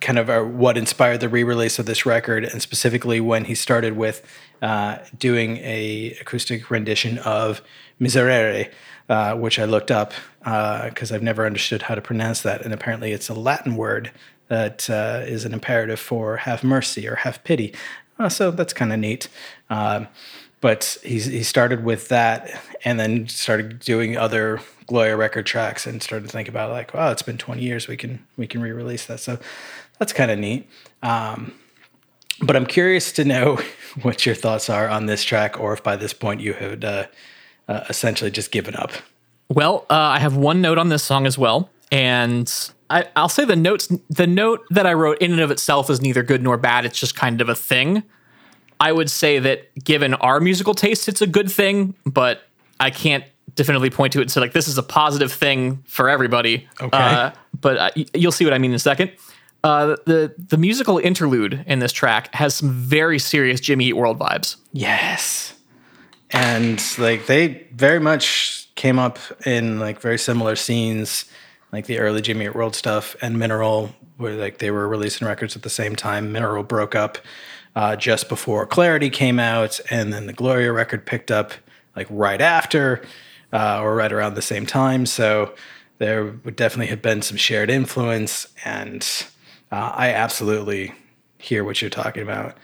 kind 0.00 0.18
of 0.18 0.28
are 0.28 0.44
what 0.44 0.76
inspired 0.76 1.20
the 1.20 1.28
re-release 1.28 1.78
of 1.78 1.86
this 1.86 2.04
record, 2.04 2.42
and 2.42 2.60
specifically 2.60 3.20
when 3.20 3.44
he 3.44 3.54
started 3.54 3.96
with 3.96 4.26
uh, 4.60 4.98
doing 5.16 5.58
a 5.58 6.16
acoustic 6.20 6.68
rendition 6.68 7.18
of 7.18 7.62
Miserere, 8.00 8.72
uh, 9.08 9.36
which 9.36 9.60
I 9.60 9.64
looked 9.64 9.92
up 9.92 10.12
because 10.40 11.12
I've 11.12 11.22
never 11.22 11.46
understood 11.46 11.82
how 11.82 11.94
to 11.94 12.00
pronounce 12.02 12.42
that, 12.42 12.62
and 12.62 12.74
apparently 12.74 13.12
it's 13.12 13.28
a 13.28 13.34
Latin 13.34 13.76
word 13.76 14.10
that 14.48 14.90
uh, 14.90 15.22
is 15.24 15.44
an 15.44 15.54
imperative 15.54 16.00
for 16.00 16.38
have 16.38 16.64
mercy 16.64 17.06
or 17.06 17.14
have 17.14 17.44
pity. 17.44 17.72
Uh, 18.18 18.28
so 18.28 18.50
that's 18.50 18.72
kind 18.72 18.92
of 18.92 18.98
neat. 18.98 19.28
But 20.60 20.98
he's, 21.02 21.24
he 21.24 21.42
started 21.42 21.84
with 21.84 22.08
that 22.08 22.60
and 22.84 23.00
then 23.00 23.28
started 23.28 23.78
doing 23.78 24.16
other 24.16 24.60
Gloria 24.86 25.16
record 25.16 25.46
tracks 25.46 25.86
and 25.86 26.02
started 26.02 26.26
to 26.26 26.32
think 26.32 26.48
about 26.48 26.70
like, 26.70 26.94
oh, 26.94 27.10
it's 27.10 27.22
been 27.22 27.38
20 27.38 27.62
years. 27.62 27.88
We 27.88 27.96
can 27.96 28.26
we 28.36 28.46
can 28.46 28.60
re-release 28.60 29.06
that. 29.06 29.20
So 29.20 29.38
that's 29.98 30.12
kind 30.12 30.30
of 30.30 30.38
neat. 30.38 30.68
Um, 31.02 31.54
but 32.42 32.56
I'm 32.56 32.66
curious 32.66 33.12
to 33.12 33.24
know 33.24 33.58
what 34.02 34.26
your 34.26 34.34
thoughts 34.34 34.68
are 34.68 34.88
on 34.88 35.06
this 35.06 35.24
track, 35.24 35.60
or 35.60 35.72
if 35.72 35.82
by 35.82 35.96
this 35.96 36.12
point 36.12 36.40
you 36.40 36.54
had 36.54 36.84
uh, 36.84 37.06
uh, 37.68 37.84
essentially 37.88 38.30
just 38.30 38.50
given 38.50 38.74
up. 38.74 38.92
Well, 39.48 39.86
uh, 39.90 39.94
I 39.94 40.18
have 40.18 40.36
one 40.36 40.60
note 40.60 40.78
on 40.78 40.88
this 40.88 41.02
song 41.02 41.26
as 41.26 41.36
well, 41.36 41.70
and 41.90 42.52
I, 42.88 43.06
I'll 43.16 43.28
say 43.28 43.44
the 43.44 43.56
notes. 43.56 43.88
The 44.08 44.26
note 44.26 44.64
that 44.70 44.86
I 44.86 44.92
wrote 44.92 45.18
in 45.18 45.32
and 45.32 45.40
of 45.40 45.50
itself 45.50 45.90
is 45.90 46.00
neither 46.00 46.22
good 46.22 46.42
nor 46.42 46.56
bad. 46.56 46.84
It's 46.84 46.98
just 46.98 47.14
kind 47.14 47.40
of 47.40 47.48
a 47.48 47.54
thing. 47.54 48.02
I 48.80 48.92
would 48.92 49.10
say 49.10 49.38
that 49.38 49.72
given 49.84 50.14
our 50.14 50.40
musical 50.40 50.74
taste, 50.74 51.08
it's 51.08 51.20
a 51.20 51.26
good 51.26 51.50
thing, 51.50 51.94
but 52.06 52.42
I 52.80 52.90
can't 52.90 53.24
definitively 53.54 53.90
point 53.90 54.12
to 54.14 54.20
it 54.20 54.22
and 54.22 54.30
say 54.30 54.40
like 54.40 54.52
this 54.52 54.68
is 54.68 54.78
a 54.78 54.82
positive 54.82 55.30
thing 55.30 55.82
for 55.86 56.08
everybody. 56.08 56.66
Okay. 56.80 56.96
Uh, 56.96 57.30
but 57.60 57.76
uh, 57.76 57.90
you'll 58.14 58.32
see 58.32 58.44
what 58.44 58.54
I 58.54 58.58
mean 58.58 58.70
in 58.70 58.76
a 58.76 58.80
second. 58.80 59.12
Uh, 59.62 59.96
the 60.06 60.34
the 60.38 60.56
musical 60.56 60.96
interlude 60.96 61.62
in 61.66 61.80
this 61.80 61.92
track 61.92 62.34
has 62.34 62.54
some 62.54 62.72
very 62.72 63.18
serious 63.18 63.60
Jimmy 63.60 63.86
Eat 63.86 63.92
World 63.92 64.18
vibes. 64.18 64.56
Yes. 64.72 65.54
And 66.30 66.82
like 66.96 67.26
they 67.26 67.66
very 67.72 68.00
much 68.00 68.70
came 68.76 68.98
up 68.98 69.18
in 69.44 69.78
like 69.78 70.00
very 70.00 70.18
similar 70.18 70.56
scenes, 70.56 71.26
like 71.72 71.84
the 71.84 71.98
early 71.98 72.22
Jimmy 72.22 72.46
Eat 72.46 72.54
World 72.54 72.74
stuff 72.74 73.14
and 73.20 73.38
Mineral, 73.38 73.94
where 74.16 74.36
like 74.36 74.58
they 74.58 74.70
were 74.70 74.88
releasing 74.88 75.26
records 75.26 75.54
at 75.56 75.62
the 75.62 75.70
same 75.70 75.94
time. 75.94 76.32
Mineral 76.32 76.62
broke 76.62 76.94
up 76.94 77.18
uh, 77.76 77.96
just 77.96 78.28
before 78.28 78.66
Clarity 78.66 79.10
came 79.10 79.38
out, 79.38 79.80
and 79.90 80.12
then 80.12 80.26
the 80.26 80.32
Gloria 80.32 80.72
record 80.72 81.06
picked 81.06 81.30
up 81.30 81.52
like 81.96 82.06
right 82.10 82.40
after 82.40 83.02
uh, 83.52 83.80
or 83.82 83.94
right 83.94 84.12
around 84.12 84.34
the 84.34 84.42
same 84.42 84.66
time. 84.66 85.06
So 85.06 85.54
there 85.98 86.24
would 86.24 86.56
definitely 86.56 86.88
have 86.88 87.02
been 87.02 87.22
some 87.22 87.36
shared 87.36 87.70
influence, 87.70 88.48
and 88.64 89.06
uh, 89.70 89.92
I 89.94 90.12
absolutely 90.12 90.92
hear 91.38 91.64
what 91.64 91.80
you're 91.80 91.90
talking 91.90 92.22
about. 92.22 92.56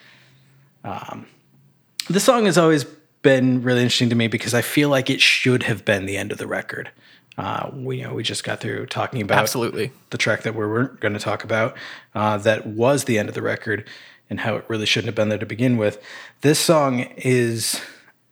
This 2.08 2.24
song 2.24 2.44
has 2.46 2.56
always 2.56 2.84
been 3.22 3.62
really 3.62 3.80
interesting 3.80 4.10
to 4.10 4.14
me 4.14 4.28
because 4.28 4.54
I 4.54 4.62
feel 4.62 4.88
like 4.88 5.10
it 5.10 5.20
should 5.20 5.64
have 5.64 5.84
been 5.84 6.06
the 6.06 6.16
end 6.16 6.30
of 6.30 6.38
the 6.38 6.46
record. 6.46 6.90
Uh, 7.36 7.70
we, 7.74 7.98
you 7.98 8.04
know, 8.04 8.14
we 8.14 8.22
just 8.22 8.44
got 8.44 8.60
through 8.60 8.86
talking 8.86 9.20
about 9.20 9.38
Absolutely. 9.38 9.90
the 10.10 10.18
track 10.18 10.42
that 10.42 10.54
we 10.54 10.64
were 10.64 10.84
going 11.00 11.12
to 11.12 11.18
talk 11.18 11.42
about 11.42 11.76
uh, 12.14 12.38
that 12.38 12.66
was 12.66 13.04
the 13.04 13.18
end 13.18 13.28
of 13.28 13.34
the 13.34 13.42
record 13.42 13.84
and 14.28 14.40
how 14.40 14.56
it 14.56 14.64
really 14.68 14.86
shouldn't 14.86 15.06
have 15.06 15.14
been 15.14 15.28
there 15.28 15.38
to 15.38 15.46
begin 15.46 15.76
with. 15.76 16.02
This 16.40 16.58
song 16.58 17.00
is 17.16 17.80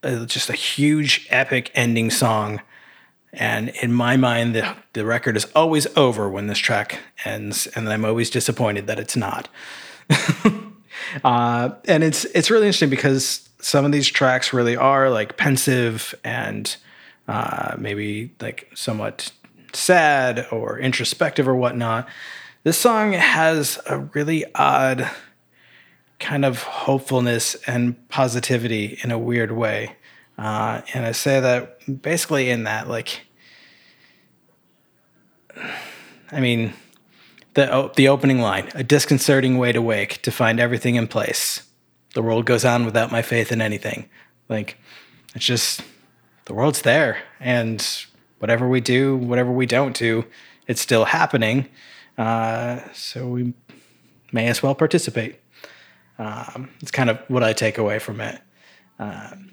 uh, 0.03 0.25
just 0.27 0.51
a 0.51 0.55
huge, 0.55 1.27
epic 1.31 1.71
ending 1.75 2.11
song. 2.11 2.61
And 3.33 3.71
in 3.83 3.93
my 3.93 4.17
mind, 4.17 4.55
the, 4.55 4.77
the 4.93 5.05
record 5.05 5.37
is 5.37 5.47
always 5.57 5.87
over 5.97 6.29
when 6.29 6.47
this 6.47 6.59
track 6.59 7.01
ends, 7.25 7.67
and 7.69 7.89
I'm 7.89 8.05
always 8.05 8.31
disappointed 8.31 8.87
that 8.87 9.01
it's 9.01 9.17
not. 9.17 9.49
Uh, 11.23 11.71
and 11.87 12.03
it's 12.03 12.25
it's 12.27 12.51
really 12.51 12.67
interesting 12.67 12.91
because 12.91 13.49
some 13.61 13.85
of 13.85 13.93
these 13.93 14.09
tracks 14.09 14.53
really 14.53 14.77
are 14.77 15.11
like 15.11 15.37
pensive 15.37 16.15
and 16.25 16.77
uh, 17.29 17.75
maybe 17.79 18.33
like 18.41 18.71
somewhat 18.75 19.33
sad 19.73 20.47
or 20.51 20.79
introspective 20.79 21.49
or 21.49 21.55
whatnot. 21.55 22.09
This 22.63 22.79
song 22.79 23.13
has 23.13 23.79
a 23.87 23.99
really 23.99 24.45
odd 24.55 25.11
kind 26.25 26.45
of 26.47 26.63
hopefulness 26.63 27.55
and 27.67 28.09
positivity 28.09 28.99
in 29.05 29.11
a 29.11 29.19
weird 29.19 29.53
way. 29.53 29.95
Uh, 30.39 30.81
and 30.95 31.05
I 31.05 31.13
say 31.13 31.39
that 31.39 31.79
basically 32.03 32.49
in 32.49 32.65
that, 32.65 32.89
like, 32.89 33.21
I 36.33 36.41
mean, 36.41 36.73
the 37.53 37.93
the 37.95 38.09
opening 38.09 38.41
line: 38.41 38.71
a 38.75 38.83
disconcerting 38.83 39.59
way 39.59 39.71
to 39.73 39.83
wake 39.83 40.23
to 40.23 40.33
find 40.33 40.59
everything 40.59 40.97
in 40.97 41.07
place. 41.07 41.63
The 42.15 42.23
world 42.23 42.47
goes 42.47 42.65
on 42.65 42.87
without 42.87 43.13
my 43.13 43.23
faith 43.23 43.53
in 43.53 43.61
anything. 43.61 44.09
Like, 44.49 44.79
it's 45.35 45.45
just 45.45 45.83
the 46.47 46.55
world's 46.55 46.83
there, 46.83 47.19
and 47.39 47.87
whatever 48.39 48.67
we 48.67 48.81
do, 48.81 49.17
whatever 49.17 49.53
we 49.53 49.67
don't 49.67 49.97
do, 49.97 50.25
it's 50.67 50.81
still 50.81 51.05
happening. 51.05 51.69
Uh, 52.17 52.81
so 52.93 53.29
we 53.29 53.53
may 54.33 54.47
as 54.49 54.63
well 54.63 54.75
participate. 54.75 55.44
Um, 56.19 56.71
it's 56.81 56.91
kind 56.91 57.11
of 57.11 57.19
what 57.29 57.43
I 57.43 57.53
take 57.53 57.79
away 57.79 57.99
from 57.99 58.21
it. 58.21 58.41
Um, 58.99 59.51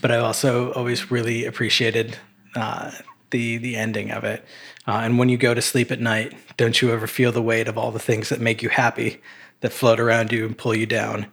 but 0.00 0.10
I 0.10 0.18
also 0.18 0.72
always 0.72 1.10
really 1.10 1.44
appreciated 1.44 2.18
uh, 2.54 2.92
the 3.30 3.56
the 3.58 3.76
ending 3.76 4.10
of 4.10 4.24
it. 4.24 4.44
Uh, 4.86 5.00
and 5.02 5.18
when 5.18 5.28
you 5.28 5.36
go 5.36 5.54
to 5.54 5.62
sleep 5.62 5.90
at 5.90 6.00
night, 6.00 6.34
don't 6.56 6.80
you 6.80 6.92
ever 6.92 7.06
feel 7.06 7.32
the 7.32 7.42
weight 7.42 7.68
of 7.68 7.78
all 7.78 7.90
the 7.90 7.98
things 7.98 8.28
that 8.28 8.40
make 8.40 8.62
you 8.62 8.68
happy, 8.68 9.20
that 9.60 9.72
float 9.72 9.98
around 9.98 10.30
you 10.32 10.46
and 10.46 10.56
pull 10.56 10.74
you 10.74 10.86
down? 10.86 11.26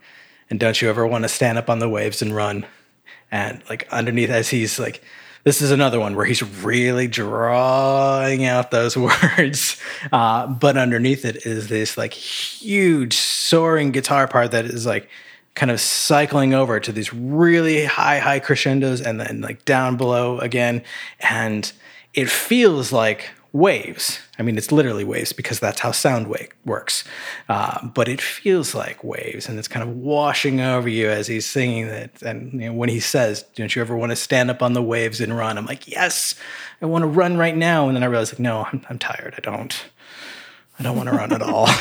And 0.49 0.59
don't 0.59 0.81
you 0.81 0.89
ever 0.89 1.05
want 1.05 1.23
to 1.23 1.29
stand 1.29 1.57
up 1.57 1.69
on 1.69 1.79
the 1.79 1.89
waves 1.89 2.21
and 2.21 2.35
run? 2.35 2.65
And 3.31 3.61
like 3.69 3.87
underneath, 3.91 4.29
as 4.29 4.49
he's 4.49 4.79
like, 4.79 5.03
this 5.43 5.61
is 5.61 5.71
another 5.71 5.99
one 5.99 6.15
where 6.15 6.25
he's 6.25 6.43
really 6.63 7.07
drawing 7.07 8.45
out 8.45 8.71
those 8.71 8.95
words. 9.37 9.81
Uh, 10.11 10.47
but 10.47 10.77
underneath 10.77 11.25
it 11.25 11.45
is 11.45 11.67
this 11.67 11.97
like 11.97 12.13
huge 12.13 13.15
soaring 13.15 13.91
guitar 13.91 14.27
part 14.27 14.51
that 14.51 14.65
is 14.65 14.85
like 14.85 15.09
kind 15.55 15.71
of 15.71 15.81
cycling 15.81 16.53
over 16.53 16.79
to 16.79 16.91
these 16.91 17.13
really 17.13 17.85
high, 17.85 18.19
high 18.19 18.39
crescendos 18.39 19.01
and 19.01 19.19
then 19.19 19.41
like 19.41 19.65
down 19.65 19.97
below 19.97 20.39
again. 20.39 20.81
And 21.19 21.71
it 22.13 22.29
feels 22.29 22.91
like 22.91 23.29
waves. 23.53 24.19
I 24.39 24.43
mean, 24.43 24.57
it's 24.57 24.71
literally 24.71 25.03
waves 25.03 25.33
because 25.33 25.59
that's 25.59 25.81
how 25.81 25.91
sound 25.91 26.27
wave 26.27 26.49
works. 26.65 27.03
Uh, 27.49 27.85
but 27.87 28.07
it 28.07 28.21
feels 28.21 28.73
like 28.73 29.03
waves, 29.03 29.47
and 29.47 29.59
it's 29.59 29.67
kind 29.67 29.87
of 29.87 29.95
washing 29.95 30.61
over 30.61 30.87
you 30.87 31.09
as 31.09 31.27
he's 31.27 31.45
singing 31.45 31.87
it. 31.87 32.21
And 32.21 32.53
you 32.53 32.59
know, 32.67 32.73
when 32.73 32.89
he 32.89 32.99
says, 32.99 33.43
"Don't 33.55 33.75
you 33.75 33.81
ever 33.81 33.95
want 33.95 34.11
to 34.11 34.15
stand 34.15 34.49
up 34.49 34.61
on 34.61 34.73
the 34.73 34.81
waves 34.81 35.21
and 35.21 35.35
run?" 35.35 35.57
I'm 35.57 35.65
like, 35.65 35.87
"Yes, 35.87 36.35
I 36.81 36.85
want 36.85 37.03
to 37.03 37.07
run 37.07 37.37
right 37.37 37.55
now." 37.55 37.87
And 37.87 37.95
then 37.95 38.03
I 38.03 38.07
realize, 38.07 38.31
like, 38.31 38.39
no, 38.39 38.65
I'm, 38.71 38.85
I'm 38.89 38.99
tired. 38.99 39.35
I 39.37 39.41
don't. 39.41 39.85
I 40.79 40.83
don't 40.83 40.95
want 40.97 41.09
to 41.09 41.15
run 41.15 41.31
at 41.33 41.41
all. 41.41 41.67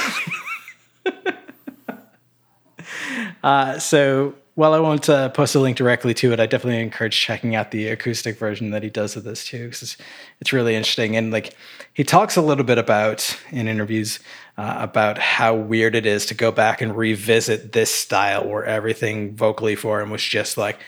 Uh, 3.42 3.78
so 3.78 4.34
while 4.60 4.74
I 4.74 4.78
won't 4.78 5.08
uh, 5.08 5.30
post 5.30 5.54
a 5.54 5.58
link 5.58 5.78
directly 5.78 6.12
to 6.12 6.34
it, 6.34 6.38
I 6.38 6.44
definitely 6.44 6.82
encourage 6.82 7.18
checking 7.18 7.56
out 7.56 7.70
the 7.70 7.88
acoustic 7.88 8.36
version 8.36 8.72
that 8.72 8.82
he 8.82 8.90
does 8.90 9.16
of 9.16 9.24
this 9.24 9.46
too, 9.46 9.64
because 9.64 9.80
it's, 9.80 9.96
it's 10.38 10.52
really 10.52 10.74
interesting. 10.74 11.16
And 11.16 11.32
like 11.32 11.56
he 11.94 12.04
talks 12.04 12.36
a 12.36 12.42
little 12.42 12.62
bit 12.62 12.76
about 12.76 13.40
in 13.50 13.68
interviews 13.68 14.20
uh, 14.58 14.76
about 14.78 15.16
how 15.16 15.54
weird 15.54 15.94
it 15.94 16.04
is 16.04 16.26
to 16.26 16.34
go 16.34 16.52
back 16.52 16.82
and 16.82 16.94
revisit 16.94 17.72
this 17.72 17.90
style 17.90 18.46
where 18.46 18.66
everything 18.66 19.34
vocally 19.34 19.76
for 19.76 19.98
him 19.98 20.10
was 20.10 20.22
just 20.22 20.58
like 20.58 20.78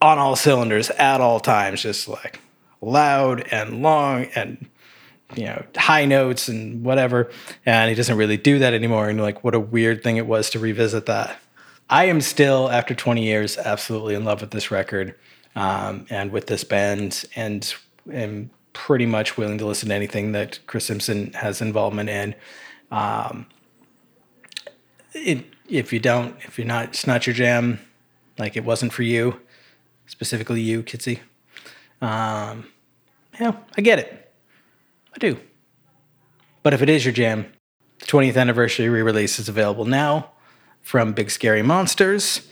on 0.00 0.16
all 0.16 0.34
cylinders 0.34 0.88
at 0.88 1.20
all 1.20 1.40
times, 1.40 1.82
just 1.82 2.08
like 2.08 2.40
loud 2.80 3.46
and 3.50 3.82
long 3.82 4.24
and 4.34 4.66
you 5.36 5.44
know 5.44 5.62
high 5.76 6.06
notes 6.06 6.48
and 6.48 6.82
whatever. 6.82 7.30
And 7.66 7.90
he 7.90 7.94
doesn't 7.94 8.16
really 8.16 8.38
do 8.38 8.60
that 8.60 8.72
anymore. 8.72 9.10
And 9.10 9.20
like 9.20 9.44
what 9.44 9.54
a 9.54 9.60
weird 9.60 10.02
thing 10.02 10.16
it 10.16 10.26
was 10.26 10.48
to 10.48 10.58
revisit 10.58 11.04
that 11.04 11.38
i 11.90 12.04
am 12.04 12.20
still 12.20 12.70
after 12.70 12.94
20 12.94 13.22
years 13.22 13.58
absolutely 13.58 14.14
in 14.14 14.24
love 14.24 14.40
with 14.40 14.50
this 14.50 14.70
record 14.70 15.14
um, 15.56 16.06
and 16.10 16.32
with 16.32 16.46
this 16.46 16.64
band 16.64 17.24
and 17.36 17.74
am 18.12 18.50
pretty 18.72 19.06
much 19.06 19.38
willing 19.38 19.56
to 19.56 19.64
listen 19.64 19.88
to 19.88 19.94
anything 19.94 20.32
that 20.32 20.58
chris 20.66 20.84
simpson 20.84 21.32
has 21.32 21.62
involvement 21.62 22.10
in. 22.10 22.34
Um, 22.90 23.46
it, 25.14 25.46
if 25.68 25.92
you 25.92 26.00
don't 26.00 26.36
if 26.44 26.58
you're 26.58 26.66
not 26.66 26.88
it's 26.88 27.06
not 27.06 27.26
your 27.26 27.34
jam 27.34 27.78
like 28.38 28.56
it 28.56 28.64
wasn't 28.64 28.92
for 28.92 29.02
you 29.02 29.40
specifically 30.06 30.60
you 30.60 30.82
kitsy. 30.82 31.20
Um, 32.02 32.66
yeah 33.40 33.56
i 33.76 33.80
get 33.80 33.98
it. 33.98 34.32
I 35.14 35.18
do. 35.18 35.38
But 36.64 36.74
if 36.74 36.82
it 36.82 36.88
is 36.88 37.04
your 37.04 37.14
jam, 37.14 37.46
the 38.00 38.06
20th 38.06 38.36
anniversary 38.36 38.88
re 38.88 39.02
release 39.02 39.38
is 39.38 39.48
available 39.48 39.84
now 39.84 40.32
from 40.84 41.12
Big 41.12 41.30
Scary 41.32 41.62
Monsters. 41.62 42.46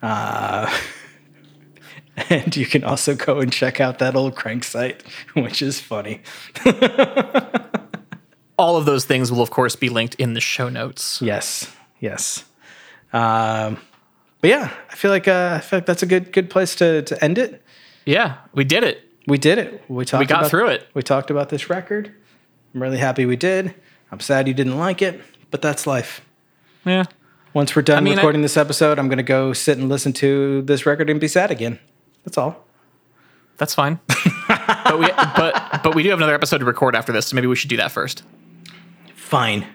Uh, 0.00 0.72
And 2.30 2.56
you 2.56 2.66
can 2.66 2.82
also 2.82 3.14
go 3.14 3.38
and 3.38 3.52
check 3.52 3.80
out 3.80 4.00
that 4.00 4.16
old 4.16 4.34
crank 4.34 4.64
site, 4.64 5.04
which 5.34 5.62
is 5.62 5.80
funny. 5.80 6.20
All 8.58 8.76
of 8.76 8.86
those 8.86 9.04
things 9.04 9.30
will, 9.30 9.40
of 9.40 9.50
course, 9.50 9.76
be 9.76 9.88
linked 9.88 10.16
in 10.16 10.34
the 10.34 10.40
show 10.40 10.68
notes. 10.68 11.22
Yes, 11.22 11.72
yes. 12.00 12.44
Um, 13.12 13.78
but 14.40 14.50
yeah, 14.50 14.72
I 14.90 14.96
feel 14.96 15.12
like 15.12 15.28
uh, 15.28 15.54
I 15.58 15.60
feel 15.60 15.76
like 15.78 15.86
that's 15.86 16.02
a 16.02 16.06
good 16.06 16.32
good 16.32 16.50
place 16.50 16.74
to 16.76 17.02
to 17.02 17.22
end 17.24 17.38
it. 17.38 17.62
Yeah, 18.04 18.38
we 18.52 18.64
did 18.64 18.82
it. 18.82 19.04
We 19.28 19.38
did 19.38 19.58
it. 19.58 19.84
We 19.88 20.04
talked. 20.04 20.18
We 20.18 20.26
got 20.26 20.40
about- 20.40 20.50
through 20.50 20.68
it. 20.70 20.88
We 20.94 21.02
talked 21.04 21.30
about 21.30 21.50
this 21.50 21.70
record. 21.70 22.12
I'm 22.74 22.82
really 22.82 22.98
happy 22.98 23.26
we 23.26 23.36
did. 23.36 23.74
I'm 24.10 24.18
sad 24.18 24.48
you 24.48 24.54
didn't 24.54 24.76
like 24.76 25.02
it, 25.02 25.20
but 25.52 25.62
that's 25.62 25.86
life. 25.86 26.20
Yeah. 26.84 27.04
Once 27.58 27.74
we're 27.74 27.82
done 27.82 28.04
mean, 28.04 28.12
I- 28.12 28.16
recording 28.18 28.42
this 28.42 28.56
episode, 28.56 29.00
I'm 29.00 29.08
gonna 29.08 29.24
go 29.24 29.52
sit 29.52 29.78
and 29.78 29.88
listen 29.88 30.12
to 30.12 30.62
this 30.62 30.86
record 30.86 31.10
and 31.10 31.18
be 31.18 31.26
sad 31.26 31.50
again. 31.50 31.80
That's 32.22 32.38
all. 32.38 32.64
That's 33.56 33.74
fine. 33.74 33.98
but 34.48 34.96
we 34.96 35.08
but 35.08 35.82
but 35.82 35.96
we 35.96 36.04
do 36.04 36.10
have 36.10 36.20
another 36.20 36.36
episode 36.36 36.58
to 36.58 36.64
record 36.64 36.94
after 36.94 37.12
this, 37.12 37.26
so 37.26 37.34
maybe 37.34 37.48
we 37.48 37.56
should 37.56 37.68
do 37.68 37.76
that 37.78 37.90
first. 37.90 38.22
Fine. 39.16 39.66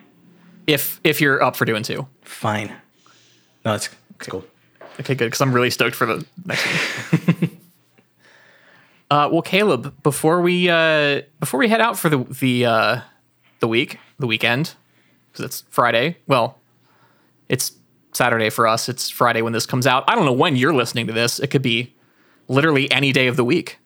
If 0.65 1.01
if 1.03 1.19
you're 1.19 1.43
up 1.43 1.57
for 1.57 1.65
doing 1.65 1.84
two. 1.84 2.07
Fine. 2.21 2.73
No, 3.65 3.73
it's, 3.73 3.89
it's 4.15 4.29
cool. 4.29 4.45
Okay, 5.01 5.13
good, 5.13 5.25
because 5.25 5.41
I'm 5.41 5.51
really 5.51 5.69
stoked 5.69 5.97
for 5.97 6.05
the 6.05 6.25
next 6.45 6.65
one. 6.65 7.49
uh, 9.11 9.29
well, 9.29 9.41
Caleb, 9.41 9.93
before 10.03 10.41
we 10.41 10.69
uh, 10.69 11.23
before 11.41 11.59
we 11.59 11.67
head 11.67 11.81
out 11.81 11.99
for 11.99 12.07
the 12.07 12.19
the 12.19 12.65
uh, 12.65 13.01
the 13.59 13.67
week, 13.67 13.99
the 14.19 14.27
weekend, 14.27 14.75
because 15.34 15.43
it's 15.43 15.65
Friday. 15.69 16.15
Well, 16.27 16.59
it's 17.53 17.71
Saturday 18.13 18.49
for 18.49 18.67
us. 18.67 18.89
It's 18.89 19.11
Friday 19.11 19.43
when 19.43 19.53
this 19.53 19.67
comes 19.67 19.85
out. 19.85 20.03
I 20.07 20.15
don't 20.15 20.25
know 20.25 20.33
when 20.33 20.55
you're 20.55 20.73
listening 20.73 21.05
to 21.05 21.13
this. 21.13 21.39
It 21.39 21.51
could 21.51 21.61
be 21.61 21.93
literally 22.47 22.91
any 22.91 23.11
day 23.11 23.27
of 23.27 23.35
the 23.35 23.43
week. 23.43 23.77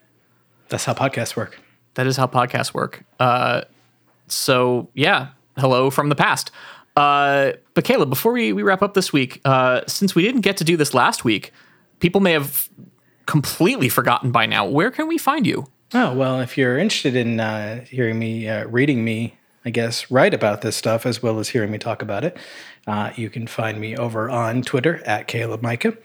That's 0.70 0.86
how 0.86 0.94
podcasts 0.94 1.36
work. 1.36 1.60
That 1.96 2.08
is 2.08 2.16
how 2.16 2.28
podcasts 2.28 2.74
work. 2.74 3.04
Uh, 3.20 3.64
so 4.28 4.90
yeah, 4.94 5.30
hello 5.58 5.90
from 5.90 6.08
the 6.08 6.16
past. 6.16 6.50
Uh, 6.96 7.52
but 7.74 7.84
Caleb, 7.84 8.10
before 8.10 8.32
we, 8.32 8.54
we 8.54 8.64
wrap 8.64 8.82
up 8.82 8.94
this 8.94 9.12
week, 9.12 9.42
uh, 9.44 9.82
since 9.86 10.16
we 10.16 10.24
didn't 10.24 10.42
get 10.42 10.56
to 10.58 10.64
do 10.64 10.78
this 10.78 10.94
last 10.94 11.26
week, 11.26 11.52
people 12.00 12.22
may 12.22 12.32
have 12.32 12.70
completely 13.26 13.90
forgotten 13.90 14.32
by 14.32 14.46
now. 14.46 14.66
Where 14.66 14.92
can 14.92 15.10
we 15.10 15.18
find 15.18 15.46
you? 15.46 15.68
Oh 15.94 16.14
well, 16.14 16.40
if 16.40 16.58
you're 16.58 16.78
interested 16.78 17.18
in 17.18 17.42
uh, 17.42 17.84
hearing 17.84 18.18
me, 18.18 18.48
uh, 18.48 18.66
reading 18.68 19.04
me, 19.04 19.38
I 19.66 19.70
guess, 19.72 20.10
write 20.10 20.34
about 20.34 20.62
this 20.62 20.78
stuff 20.78 21.06
as 21.06 21.22
well 21.22 21.40
as 21.40 21.50
hearing 21.50 21.70
me 21.70 21.78
talk 21.78 22.02
about 22.02 22.24
it, 22.24 22.38
uh, 22.88 23.12
you 23.16 23.30
can 23.30 23.46
find 23.46 23.80
me 23.80 23.96
over 23.96 24.30
on 24.30 24.62
Twitter 24.62 25.04
at 25.06 25.28
Caleb 25.28 25.62
Micah. 25.62 25.96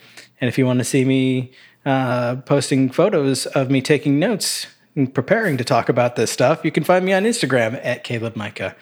And 0.40 0.48
if 0.48 0.58
you 0.58 0.66
want 0.66 0.80
to 0.80 0.84
see 0.84 1.04
me 1.04 1.52
uh, 1.86 2.36
posting 2.44 2.90
photos 2.90 3.46
of 3.46 3.70
me 3.70 3.80
taking 3.80 4.18
notes 4.18 4.66
and 4.94 5.14
preparing 5.14 5.56
to 5.56 5.64
talk 5.64 5.88
about 5.88 6.16
this 6.16 6.30
stuff, 6.30 6.64
you 6.64 6.72
can 6.72 6.84
find 6.84 7.04
me 7.04 7.12
on 7.12 7.22
Instagram 7.22 7.80
at 7.82 8.04
Caleb 8.04 8.36
Micah. 8.36 8.74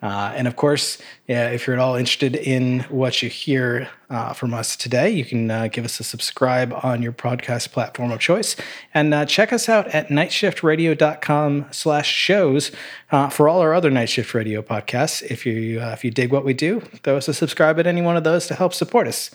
Uh, 0.00 0.32
and 0.36 0.46
of 0.46 0.54
course, 0.54 0.98
yeah, 1.26 1.48
if 1.48 1.66
you're 1.66 1.74
at 1.74 1.80
all 1.80 1.96
interested 1.96 2.36
in 2.36 2.80
what 2.84 3.20
you 3.20 3.28
hear 3.28 3.88
uh, 4.10 4.32
from 4.32 4.54
us 4.54 4.76
today, 4.76 5.10
you 5.10 5.24
can 5.24 5.50
uh, 5.50 5.66
give 5.66 5.84
us 5.84 5.98
a 5.98 6.04
subscribe 6.04 6.72
on 6.84 7.02
your 7.02 7.12
podcast 7.12 7.72
platform 7.72 8.12
of 8.12 8.20
choice. 8.20 8.54
And 8.94 9.12
uh, 9.12 9.26
check 9.26 9.52
us 9.52 9.68
out 9.68 9.88
at 9.88 10.08
nightshiftradio.com 10.08 11.66
slash 11.72 12.12
shows 12.12 12.70
uh, 13.10 13.28
for 13.28 13.48
all 13.48 13.60
our 13.60 13.74
other 13.74 13.90
Night 13.90 14.08
Shift 14.08 14.34
Radio 14.34 14.62
podcasts. 14.62 15.22
If 15.22 15.44
you, 15.44 15.80
uh, 15.80 15.90
if 15.90 16.04
you 16.04 16.12
dig 16.12 16.30
what 16.30 16.44
we 16.44 16.54
do, 16.54 16.80
throw 17.02 17.16
us 17.16 17.26
a 17.26 17.34
subscribe 17.34 17.80
at 17.80 17.86
any 17.86 18.00
one 18.00 18.16
of 18.16 18.22
those 18.22 18.46
to 18.46 18.54
help 18.54 18.74
support 18.74 19.08
us. 19.08 19.32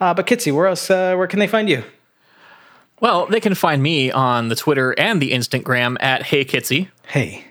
Uh, 0.00 0.12
but 0.12 0.26
Kitsy, 0.26 0.52
where 0.52 0.66
else, 0.66 0.90
uh, 0.90 1.14
where 1.14 1.28
can 1.28 1.38
they 1.38 1.46
find 1.46 1.68
you? 1.68 1.84
Well, 3.00 3.26
they 3.26 3.40
can 3.40 3.54
find 3.54 3.82
me 3.82 4.10
on 4.10 4.48
the 4.48 4.56
Twitter 4.56 4.92
and 4.98 5.22
the 5.22 5.30
Instagram 5.30 5.96
at 6.00 6.24
Hey 6.24 6.44
Kitsy. 6.44 6.88
Hey. 7.06 7.46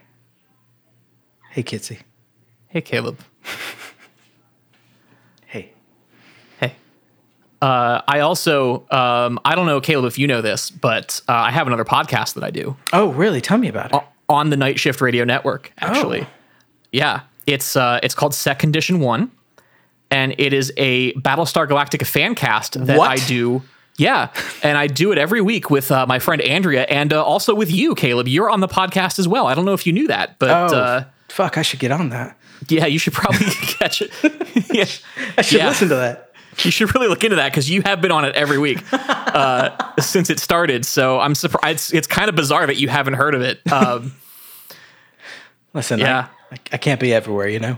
Hey, 1.52 1.64
Kitsy. 1.64 2.00
Hey 2.70 2.82
Caleb. 2.82 3.20
Hey. 5.48 5.72
Hey. 6.60 6.76
Uh, 7.62 8.02
I 8.08 8.20
also 8.20 8.86
um, 8.92 9.40
I 9.44 9.56
don't 9.56 9.66
know 9.66 9.82
Caleb 9.82 10.06
if 10.06 10.18
you 10.20 10.28
know 10.28 10.42
this, 10.42 10.70
but 10.70 11.22
uh, 11.28 11.34
I 11.34 11.52
have 11.52 11.68
another 11.68 11.86
podcast 11.86 12.36
that 12.36 12.44
I 12.44 12.52
do. 12.52 12.76
Oh, 12.94 13.10
really? 13.12 13.42
Tell 13.42 13.58
me 13.58 13.68
about 13.68 13.94
it. 13.94 14.02
on 14.28 14.50
the 14.52 14.58
Night 14.58 14.80
Shift 14.80 15.02
Radio 15.02 15.24
Network. 15.26 15.74
Actually, 15.80 16.22
Oh. 16.22 16.28
yeah, 16.92 17.22
it's 17.48 17.76
uh, 17.76 18.00
it's 18.04 18.14
called 18.14 18.36
Set 18.36 18.60
Condition 18.60 19.00
One, 19.00 19.32
and 20.12 20.36
it 20.38 20.54
is 20.54 20.72
a 20.78 21.14
Battlestar 21.14 21.68
Galactica 21.68 22.06
fan 22.06 22.36
cast 22.36 22.74
that 22.86 22.98
What? 22.98 23.10
I 23.10 23.16
do. 23.26 23.64
Yeah, 23.98 24.30
and 24.64 24.78
I 24.78 24.88
do 24.88 25.12
it 25.12 25.18
every 25.18 25.42
week 25.42 25.70
with 25.70 25.92
uh, 25.92 26.06
my 26.06 26.20
friend 26.20 26.42
Andrea, 26.44 26.84
and 26.84 27.12
uh, 27.12 27.22
also 27.22 27.54
with 27.54 27.70
you, 27.70 27.96
Caleb. 27.96 28.30
You're 28.30 28.50
on 28.50 28.62
the 28.62 28.68
podcast 28.70 29.20
as 29.20 29.28
well. 29.28 29.48
I 29.48 29.56
don't 29.56 29.66
know 29.66 29.74
if 29.74 29.86
you 29.86 29.92
knew 29.92 30.08
that, 30.08 30.40
but 30.40 30.50
Oh, 30.72 30.78
uh, 30.78 31.04
fuck! 31.28 31.58
I 31.58 31.64
should 31.64 31.80
get 31.82 31.92
on 31.92 32.08
that. 32.10 32.38
Yeah, 32.68 32.86
you 32.86 33.00
should 33.00 33.14
probably 33.14 33.46
catch 33.62 34.02
it. 34.02 34.12
yeah. 34.74 34.86
I 35.38 35.42
should 35.42 35.60
Yeah. 35.60 35.68
listen 35.70 35.90
to 35.90 35.96
that. 35.96 36.26
You 36.64 36.72
should 36.72 36.94
really 36.94 37.08
look 37.08 37.24
into 37.24 37.38
that 37.38 37.52
because 37.52 37.70
you 37.70 37.82
have 37.84 38.02
been 38.02 38.12
on 38.12 38.26
it 38.26 38.36
every 38.36 38.58
week 38.58 38.84
uh, 38.92 39.70
since 40.02 40.30
it 40.30 40.40
started. 40.40 40.86
So 40.86 41.20
I'm 41.20 41.34
surprised. 41.36 41.76
It's, 41.76 41.94
it's 41.94 42.08
kind 42.08 42.28
of 42.28 42.36
bizarre 42.36 42.68
that 42.68 42.76
you 42.78 42.90
haven't 42.90 43.14
heard 43.14 43.34
of 43.36 43.42
it. 43.42 43.62
Um, 43.72 44.14
Listen, 45.74 46.00
Yeah. 46.00 46.28
I, 46.52 46.58
I 46.74 46.78
can't 46.78 47.00
be 47.00 47.14
everywhere, 47.14 47.48
you 47.48 47.60
know. 47.60 47.78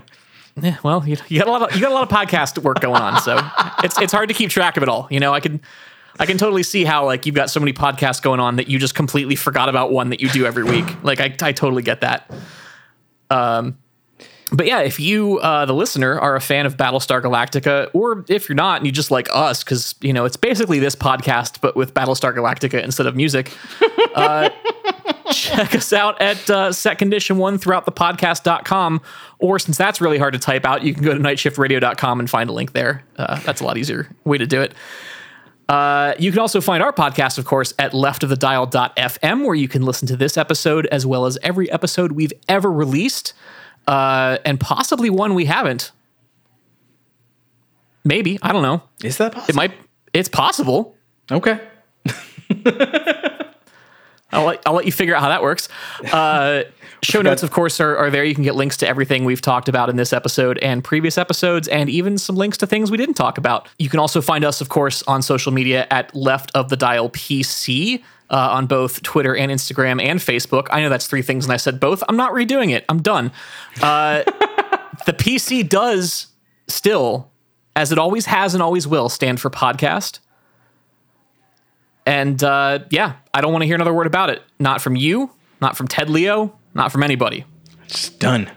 Yeah, 0.60 0.76
well, 0.82 1.06
you, 1.06 1.16
you 1.28 1.38
got 1.38 1.48
a 1.48 1.50
lot 1.50 1.62
of 1.62 1.74
you 1.74 1.80
got 1.80 1.92
a 1.92 1.94
lot 1.94 2.02
of 2.02 2.08
podcast 2.10 2.58
work 2.62 2.80
going 2.80 3.00
on, 3.00 3.20
so 3.22 3.38
it's 3.82 3.98
it's 4.00 4.12
hard 4.12 4.28
to 4.28 4.34
keep 4.34 4.50
track 4.50 4.76
of 4.76 4.82
it 4.82 4.88
all. 4.88 5.06
You 5.10 5.18
know, 5.18 5.32
I 5.32 5.40
can 5.40 5.62
I 6.18 6.26
can 6.26 6.36
totally 6.36 6.62
see 6.62 6.84
how 6.84 7.06
like 7.06 7.24
you've 7.24 7.34
got 7.34 7.48
so 7.48 7.58
many 7.58 7.72
podcasts 7.72 8.20
going 8.20 8.38
on 8.38 8.56
that 8.56 8.68
you 8.68 8.78
just 8.78 8.94
completely 8.94 9.34
forgot 9.34 9.70
about 9.70 9.92
one 9.92 10.10
that 10.10 10.20
you 10.20 10.28
do 10.28 10.44
every 10.44 10.62
week. 10.64 10.84
Like 11.02 11.20
I 11.20 11.34
I 11.40 11.52
totally 11.52 11.82
get 11.82 12.02
that. 12.02 12.30
Um, 13.30 13.78
but 14.52 14.66
yeah, 14.66 14.80
if 14.80 15.00
you 15.00 15.38
uh, 15.38 15.64
the 15.64 15.72
listener 15.72 16.18
are 16.20 16.36
a 16.36 16.40
fan 16.40 16.66
of 16.66 16.76
Battlestar 16.76 17.22
Galactica, 17.22 17.90
or 17.94 18.24
if 18.28 18.48
you're 18.48 18.56
not 18.56 18.78
and 18.78 18.86
you 18.86 18.92
just 18.92 19.10
like 19.10 19.28
us, 19.32 19.64
because 19.64 19.94
you 20.00 20.12
know 20.12 20.24
it's 20.24 20.36
basically 20.36 20.78
this 20.78 20.94
podcast 20.94 21.60
but 21.60 21.74
with 21.74 21.94
Battlestar 21.94 22.34
Galactica 22.34 22.82
instead 22.82 23.06
of 23.06 23.16
music. 23.16 23.52
Uh, 24.14 24.50
check 25.32 25.74
us 25.74 25.90
out 25.90 26.20
at 26.20 26.50
uh, 26.50 26.70
set 26.70 26.98
condition 26.98 27.38
one 27.38 27.56
throughout 27.56 27.86
the 27.86 27.92
podcast.com 27.92 29.00
or 29.38 29.58
since 29.58 29.78
that's 29.78 30.02
really 30.02 30.18
hard 30.18 30.34
to 30.34 30.38
type 30.38 30.66
out 30.66 30.82
you 30.82 30.92
can 30.92 31.02
go 31.02 31.14
to 31.14 31.20
nightshiftradio.com 31.20 32.20
and 32.20 32.28
find 32.28 32.50
a 32.50 32.52
link 32.52 32.72
there 32.72 33.02
uh, 33.16 33.38
that's 33.40 33.62
a 33.62 33.64
lot 33.64 33.78
easier 33.78 34.06
way 34.24 34.36
to 34.36 34.46
do 34.46 34.60
it 34.60 34.74
uh, 35.70 36.12
you 36.18 36.30
can 36.30 36.40
also 36.40 36.60
find 36.60 36.82
our 36.82 36.92
podcast 36.92 37.38
of 37.38 37.46
course 37.46 37.72
at 37.78 37.92
leftofthedial.fm 37.92 39.46
where 39.46 39.54
you 39.54 39.68
can 39.68 39.82
listen 39.82 40.06
to 40.06 40.16
this 40.16 40.36
episode 40.36 40.86
as 40.86 41.06
well 41.06 41.24
as 41.24 41.38
every 41.42 41.70
episode 41.70 42.12
we've 42.12 42.34
ever 42.48 42.70
released 42.70 43.32
uh, 43.88 44.38
and 44.44 44.58
possibly 44.60 45.10
one 45.10 45.34
we 45.34 45.44
haven't 45.44 45.92
maybe 48.04 48.38
i 48.42 48.52
don't 48.52 48.62
know 48.62 48.82
Is 49.02 49.18
that 49.18 49.32
possible? 49.32 49.50
it 49.50 49.56
might 49.56 49.72
it's 50.12 50.28
possible 50.28 50.96
okay. 51.30 51.60
I'll 54.34 54.46
let, 54.46 54.62
I'll 54.64 54.72
let 54.72 54.86
you 54.86 54.92
figure 54.92 55.14
out 55.14 55.20
how 55.20 55.28
that 55.28 55.42
works. 55.42 55.68
Uh, 56.10 56.62
show 57.02 57.20
notes, 57.20 57.42
of 57.42 57.50
course, 57.50 57.80
are, 57.80 57.94
are 57.98 58.08
there. 58.10 58.24
You 58.24 58.34
can 58.34 58.44
get 58.44 58.54
links 58.54 58.78
to 58.78 58.88
everything 58.88 59.26
we've 59.26 59.42
talked 59.42 59.68
about 59.68 59.90
in 59.90 59.96
this 59.96 60.10
episode 60.12 60.56
and 60.58 60.82
previous 60.82 61.18
episodes, 61.18 61.68
and 61.68 61.90
even 61.90 62.16
some 62.16 62.36
links 62.36 62.56
to 62.58 62.66
things 62.66 62.90
we 62.90 62.96
didn't 62.96 63.14
talk 63.14 63.36
about. 63.36 63.68
You 63.78 63.90
can 63.90 64.00
also 64.00 64.22
find 64.22 64.42
us, 64.42 64.62
of 64.62 64.70
course, 64.70 65.02
on 65.02 65.20
social 65.20 65.52
media 65.52 65.86
at 65.90 66.14
Left 66.14 66.50
of 66.54 66.70
the 66.70 66.76
Dial 66.78 67.10
PC. 67.10 68.02
Uh, 68.32 68.48
on 68.52 68.66
both 68.66 69.02
Twitter 69.02 69.36
and 69.36 69.52
Instagram 69.52 70.02
and 70.02 70.18
Facebook. 70.18 70.66
I 70.70 70.80
know 70.80 70.88
that's 70.88 71.06
three 71.06 71.20
things, 71.20 71.44
and 71.44 71.52
I 71.52 71.58
said 71.58 71.78
both. 71.78 72.02
I'm 72.08 72.16
not 72.16 72.32
redoing 72.32 72.72
it. 72.72 72.82
I'm 72.88 73.02
done. 73.02 73.30
Uh, 73.82 74.22
the 75.04 75.12
PC 75.12 75.68
does 75.68 76.28
still, 76.66 77.30
as 77.76 77.92
it 77.92 77.98
always 77.98 78.24
has 78.24 78.54
and 78.54 78.62
always 78.62 78.86
will, 78.86 79.10
stand 79.10 79.38
for 79.38 79.50
podcast. 79.50 80.20
And 82.06 82.42
uh, 82.42 82.80
yeah, 82.90 83.16
I 83.34 83.40
don't 83.40 83.52
want 83.52 83.62
to 83.62 83.66
hear 83.66 83.74
another 83.74 83.92
word 83.92 84.06
about 84.06 84.30
it. 84.30 84.42
Not 84.58 84.80
from 84.80 84.96
you, 84.96 85.30
not 85.60 85.76
from 85.76 85.86
Ted 85.86 86.10
Leo, 86.10 86.58
not 86.74 86.90
from 86.90 87.02
anybody. 87.02 87.44
Just 87.86 88.18
done. 88.18 88.50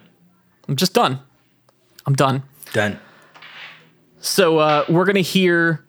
I'm 0.67 0.75
just 0.75 0.93
done. 0.93 1.19
I'm 2.05 2.13
done. 2.13 2.43
Done. 2.73 2.99
So 4.19 4.57
uh, 4.57 4.85
we're 4.89 5.05
gonna 5.05 5.19
hear 5.19 5.85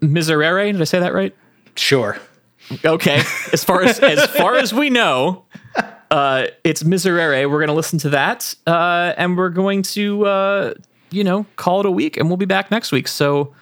Miserere. 0.00 0.70
Did 0.72 0.80
I 0.80 0.84
say 0.84 1.00
that 1.00 1.14
right? 1.14 1.34
Sure. 1.76 2.18
Okay. 2.84 3.22
As 3.52 3.64
far 3.64 3.82
as 3.82 3.98
as 4.00 4.26
far 4.26 4.56
as 4.56 4.72
we 4.72 4.90
know, 4.90 5.44
uh, 6.10 6.46
it's 6.62 6.82
Miserere. 6.82 7.50
We're 7.50 7.60
gonna 7.60 7.74
listen 7.74 7.98
to 8.00 8.10
that, 8.10 8.54
uh, 8.66 9.12
and 9.16 9.36
we're 9.36 9.50
going 9.50 9.82
to 9.82 10.26
uh, 10.26 10.74
you 11.10 11.24
know 11.24 11.46
call 11.56 11.80
it 11.80 11.86
a 11.86 11.90
week, 11.90 12.16
and 12.16 12.28
we'll 12.28 12.36
be 12.36 12.46
back 12.46 12.70
next 12.70 12.92
week. 12.92 13.08
So 13.08 13.54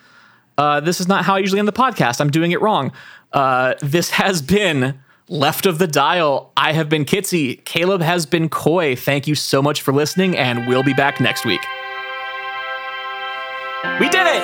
uh, 0.58 0.80
this 0.80 1.00
is 1.00 1.08
not 1.08 1.24
how 1.24 1.34
I 1.34 1.38
usually 1.38 1.58
end 1.58 1.68
the 1.68 1.72
podcast. 1.72 2.20
I'm 2.20 2.30
doing 2.30 2.52
it 2.52 2.60
wrong. 2.60 2.92
Uh, 3.32 3.74
this 3.80 4.10
has 4.10 4.42
been 4.42 5.00
left 5.28 5.66
of 5.66 5.78
the 5.78 5.86
dial. 5.86 6.52
I 6.56 6.72
have 6.72 6.88
been 6.88 7.04
Kitsy. 7.04 7.64
Caleb 7.64 8.02
has 8.02 8.26
been 8.26 8.48
Coy. 8.48 8.94
Thank 8.94 9.26
you 9.26 9.34
so 9.34 9.62
much 9.62 9.80
for 9.80 9.92
listening, 9.92 10.36
and 10.36 10.68
we'll 10.68 10.82
be 10.82 10.94
back 10.94 11.20
next 11.20 11.44
week. 11.44 11.62
We 13.98 14.08
did 14.08 14.26
it. 14.26 14.42